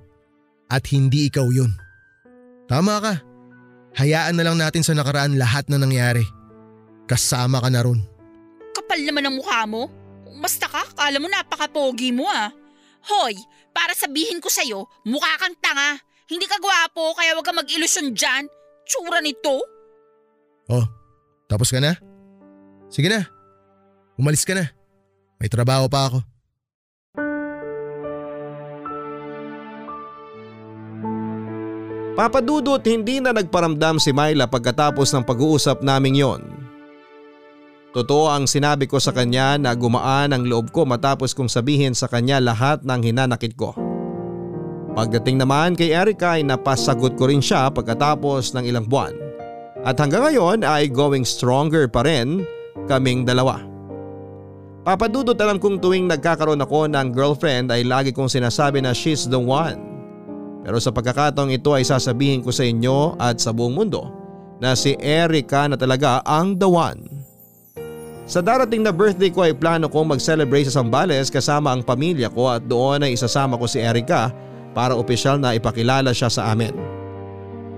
At 0.66 0.82
hindi 0.90 1.30
ikaw 1.30 1.46
yun. 1.54 1.70
Tama 2.66 2.98
ka. 2.98 3.14
Hayaan 4.02 4.34
na 4.34 4.44
lang 4.44 4.58
natin 4.58 4.82
sa 4.82 4.92
nakaraan 4.98 5.38
lahat 5.38 5.70
na 5.70 5.78
nangyari. 5.78 6.26
Kasama 7.06 7.62
ka 7.62 7.70
na 7.70 7.86
ron. 7.86 8.02
Kapal 8.74 9.00
naman 9.06 9.24
ang 9.24 9.38
mukha 9.38 9.64
mo. 9.64 9.88
Basta 10.38 10.68
ka, 10.70 10.86
kala 10.94 11.18
mo 11.18 11.26
napaka-pogi 11.26 12.12
mo 12.12 12.28
ah. 12.28 12.52
Hoy, 13.08 13.34
para 13.72 13.96
sabihin 13.96 14.42
ko 14.42 14.50
sa'yo, 14.50 14.86
mukha 15.06 15.34
kang 15.40 15.56
tanga. 15.58 15.98
Hindi 16.28 16.44
ka 16.44 16.60
gwapo, 16.60 17.16
kaya 17.16 17.32
wag 17.32 17.46
ka 17.48 17.56
mag-ilusyon 17.56 18.12
dyan. 18.12 18.44
Tsura 18.84 19.24
nito. 19.24 19.64
Oh, 20.68 20.84
tapos 21.48 21.72
ka 21.72 21.80
na? 21.80 21.96
Sige 22.92 23.08
na. 23.08 23.24
Umalis 24.20 24.44
ka 24.44 24.52
na. 24.52 24.68
May 25.40 25.48
trabaho 25.48 25.88
pa 25.88 26.12
ako. 26.12 26.20
Papadudot 32.12 32.82
hindi 32.84 33.24
na 33.24 33.32
nagparamdam 33.32 33.96
si 33.96 34.12
Myla 34.12 34.50
pagkatapos 34.50 35.14
ng 35.14 35.24
pag-uusap 35.24 35.80
naming 35.80 36.18
yon. 36.18 36.42
Totoo 37.96 38.28
ang 38.28 38.44
sinabi 38.44 38.84
ko 38.84 39.00
sa 39.00 39.16
kanya 39.16 39.56
na 39.56 39.72
gumaan 39.72 40.36
ang 40.36 40.44
loob 40.44 40.76
ko 40.76 40.84
matapos 40.84 41.32
kong 41.32 41.48
sabihin 41.48 41.96
sa 41.96 42.04
kanya 42.04 42.36
lahat 42.36 42.84
ng 42.84 43.00
hinanakit 43.00 43.56
ko. 43.56 43.87
Pagdating 44.98 45.38
naman 45.38 45.78
kay 45.78 45.94
Erica 45.94 46.34
ay 46.34 46.42
napasagot 46.42 47.14
ko 47.14 47.30
rin 47.30 47.38
siya 47.38 47.70
pagkatapos 47.70 48.50
ng 48.50 48.66
ilang 48.66 48.82
buwan. 48.82 49.14
At 49.86 49.94
hanggang 50.02 50.26
ngayon 50.26 50.66
ay 50.66 50.90
going 50.90 51.22
stronger 51.22 51.86
pa 51.86 52.02
rin 52.02 52.42
kaming 52.90 53.22
dalawa. 53.22 53.62
Papadudot 54.82 55.38
alam 55.38 55.62
kong 55.62 55.78
tuwing 55.78 56.10
nagkakaroon 56.10 56.58
ako 56.58 56.90
ng 56.90 57.14
girlfriend 57.14 57.70
ay 57.70 57.86
lagi 57.86 58.10
kong 58.10 58.26
sinasabi 58.26 58.82
na 58.82 58.90
she's 58.90 59.30
the 59.30 59.38
one. 59.38 59.78
Pero 60.66 60.82
sa 60.82 60.90
pagkakataong 60.90 61.54
ito 61.54 61.78
ay 61.78 61.86
sasabihin 61.86 62.42
ko 62.42 62.50
sa 62.50 62.66
inyo 62.66 63.14
at 63.22 63.38
sa 63.38 63.54
buong 63.54 63.78
mundo 63.78 64.10
na 64.58 64.74
si 64.74 64.98
Erica 64.98 65.70
na 65.70 65.78
talaga 65.78 66.26
ang 66.26 66.58
the 66.58 66.66
one. 66.66 67.06
Sa 68.26 68.42
darating 68.42 68.82
na 68.82 68.90
birthday 68.90 69.30
ko 69.30 69.46
ay 69.46 69.54
plano 69.54 69.86
kong 69.86 70.18
mag-celebrate 70.18 70.66
sa 70.66 70.82
Sambales 70.82 71.30
kasama 71.30 71.70
ang 71.70 71.86
pamilya 71.86 72.34
ko 72.34 72.50
at 72.50 72.66
doon 72.66 73.06
ay 73.06 73.14
isasama 73.14 73.54
ko 73.54 73.70
si 73.70 73.78
Erica 73.78 74.47
para 74.78 74.94
opisyal 74.94 75.42
na 75.42 75.58
ipakilala 75.58 76.14
siya 76.14 76.30
sa 76.30 76.54
amin. 76.54 76.70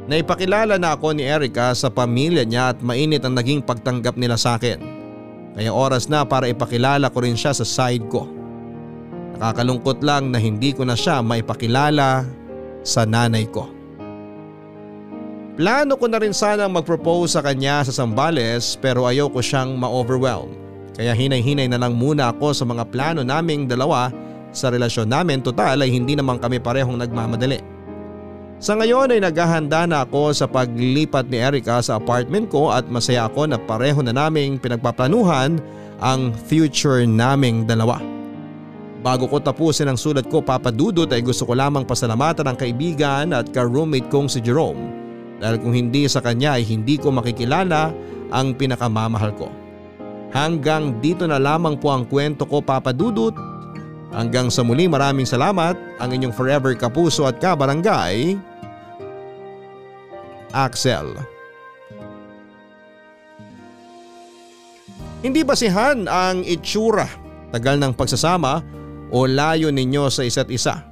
Naipakilala 0.04 0.76
na 0.76 0.92
ako 0.92 1.16
ni 1.16 1.24
Erica 1.24 1.72
sa 1.72 1.88
pamilya 1.88 2.44
niya 2.44 2.76
at 2.76 2.84
mainit 2.84 3.24
ang 3.24 3.32
naging 3.32 3.64
pagtanggap 3.64 4.20
nila 4.20 4.36
sa 4.36 4.60
akin. 4.60 4.76
Kaya 5.56 5.72
oras 5.72 6.12
na 6.12 6.28
para 6.28 6.44
ipakilala 6.52 7.08
ko 7.08 7.24
rin 7.24 7.40
siya 7.40 7.56
sa 7.56 7.64
side 7.64 8.04
ko. 8.12 8.28
Nakakalungkot 9.40 10.04
lang 10.04 10.28
na 10.28 10.36
hindi 10.36 10.76
ko 10.76 10.84
na 10.84 10.92
siya 10.92 11.24
maipakilala 11.24 12.28
sa 12.84 13.08
nanay 13.08 13.48
ko. 13.48 13.64
Plano 15.56 15.96
ko 15.96 16.04
na 16.04 16.20
rin 16.20 16.36
sana 16.36 16.68
mag-propose 16.68 17.32
sa 17.32 17.40
kanya 17.40 17.80
sa 17.80 17.96
Sambales 17.96 18.76
pero 18.76 19.08
ayaw 19.08 19.32
ko 19.32 19.40
siyang 19.40 19.72
ma-overwhelm. 19.72 20.52
Kaya 21.00 21.16
hinay-hinay 21.16 21.64
na 21.64 21.80
lang 21.80 21.96
muna 21.96 22.28
ako 22.28 22.52
sa 22.52 22.68
mga 22.68 22.84
plano 22.92 23.24
naming 23.24 23.64
dalawa 23.64 24.12
sa 24.50 24.70
relasyon 24.70 25.10
namin 25.10 25.42
total 25.42 25.82
ay 25.82 25.90
hindi 25.90 26.14
naman 26.18 26.38
kami 26.38 26.58
parehong 26.58 26.98
nagmamadali. 26.98 27.62
Sa 28.60 28.76
ngayon 28.76 29.16
ay 29.16 29.24
naghahanda 29.24 29.88
na 29.88 30.04
ako 30.04 30.36
sa 30.36 30.44
paglipat 30.44 31.32
ni 31.32 31.40
Erica 31.40 31.80
sa 31.80 31.96
apartment 31.96 32.52
ko 32.52 32.68
at 32.68 32.84
masaya 32.92 33.24
ako 33.24 33.48
na 33.48 33.56
pareho 33.56 34.04
na 34.04 34.12
naming 34.12 34.60
pinagpaplanuhan 34.60 35.56
ang 36.04 36.36
future 36.44 37.08
naming 37.08 37.64
dalawa. 37.64 37.96
Bago 39.00 39.24
ko 39.32 39.40
tapusin 39.40 39.88
ang 39.88 39.96
sulat 39.96 40.28
ko 40.28 40.44
papadudot 40.44 41.08
ay 41.08 41.24
gusto 41.24 41.48
ko 41.48 41.56
lamang 41.56 41.88
pasalamatan 41.88 42.52
ang 42.52 42.56
kaibigan 42.60 43.32
at 43.32 43.48
ka-roommate 43.48 44.12
kong 44.12 44.28
si 44.28 44.44
Jerome 44.44 44.92
dahil 45.40 45.56
kung 45.56 45.72
hindi 45.72 46.04
sa 46.04 46.20
kanya 46.20 46.60
ay 46.60 46.68
hindi 46.68 47.00
ko 47.00 47.08
makikilala 47.08 47.96
ang 48.28 48.52
pinakamamahal 48.52 49.32
ko. 49.40 49.48
Hanggang 50.30 51.00
dito 51.00 51.24
na 51.24 51.40
lamang 51.40 51.80
po 51.80 51.90
ang 51.90 52.04
kwento 52.04 52.44
ko 52.44 52.60
papadudot. 52.60 53.34
Hanggang 54.10 54.50
sa 54.50 54.66
muli 54.66 54.90
maraming 54.90 55.26
salamat 55.26 55.78
ang 56.02 56.10
inyong 56.10 56.34
forever 56.34 56.74
kapuso 56.74 57.30
at 57.30 57.38
kabarangay, 57.38 58.34
Axel. 60.50 61.14
Hindi 65.22 65.46
basihan 65.46 66.10
ang 66.10 66.42
itsura, 66.42 67.06
tagal 67.54 67.78
ng 67.78 67.94
pagsasama 67.94 68.66
o 69.14 69.30
layo 69.30 69.70
ninyo 69.70 70.10
sa 70.10 70.26
isa't 70.26 70.50
isa. 70.50 70.82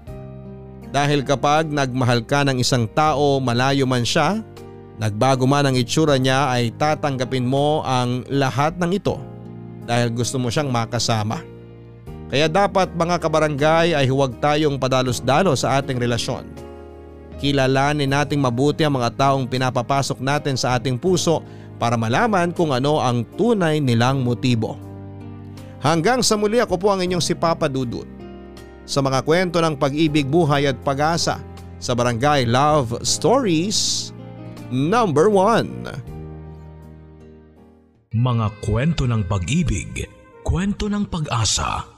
Dahil 0.95 1.27
kapag 1.27 1.69
nagmahal 1.69 2.23
ka 2.23 2.47
ng 2.47 2.63
isang 2.63 2.87
tao 2.87 3.43
malayo 3.43 3.83
man 3.83 4.07
siya, 4.07 4.39
nagbago 5.01 5.43
man 5.43 5.67
ang 5.67 5.75
itsura 5.75 6.17
niya 6.21 6.55
ay 6.55 6.71
tatanggapin 6.77 7.45
mo 7.45 7.83
ang 7.83 8.23
lahat 8.31 8.79
ng 8.79 8.95
ito 8.95 9.19
dahil 9.89 10.13
gusto 10.13 10.37
mo 10.37 10.53
siyang 10.53 10.69
makasama. 10.69 11.58
Kaya 12.29 12.45
dapat 12.45 12.93
mga 12.93 13.17
kabarangay 13.25 13.97
ay 13.97 14.05
huwag 14.13 14.37
tayong 14.37 14.77
padalos-dalos 14.77 15.65
sa 15.65 15.81
ating 15.81 15.97
relasyon. 15.97 16.45
Kilalanin 17.41 18.13
nating 18.13 18.37
mabuti 18.37 18.85
ang 18.85 19.01
mga 19.01 19.17
taong 19.17 19.49
pinapapasok 19.49 20.21
natin 20.21 20.53
sa 20.53 20.77
ating 20.77 21.01
puso 21.01 21.41
para 21.81 21.97
malaman 21.97 22.53
kung 22.53 22.75
ano 22.75 23.01
ang 23.01 23.25
tunay 23.39 23.81
nilang 23.81 24.21
motibo. 24.21 24.77
Hanggang 25.81 26.21
sa 26.21 26.37
muli 26.37 26.61
ako 26.61 26.77
po 26.77 26.93
ang 26.93 27.01
inyong 27.01 27.23
si 27.23 27.33
Papa 27.33 27.71
Dudut 27.71 28.05
sa 28.85 29.01
mga 29.01 29.25
kwento 29.25 29.63
ng 29.63 29.79
pag-ibig, 29.79 30.29
buhay 30.29 30.69
at 30.69 30.77
pag-asa 30.85 31.41
sa 31.79 31.93
Barangay 31.95 32.45
Love 32.45 32.99
Stories 33.07 34.11
Number 34.69 35.31
1 35.31 38.19
Mga 38.19 38.47
kwento 38.67 39.07
ng 39.07 39.23
pag-ibig, 39.25 40.11
kwento 40.43 40.91
ng 40.91 41.07
pag-asa 41.07 41.98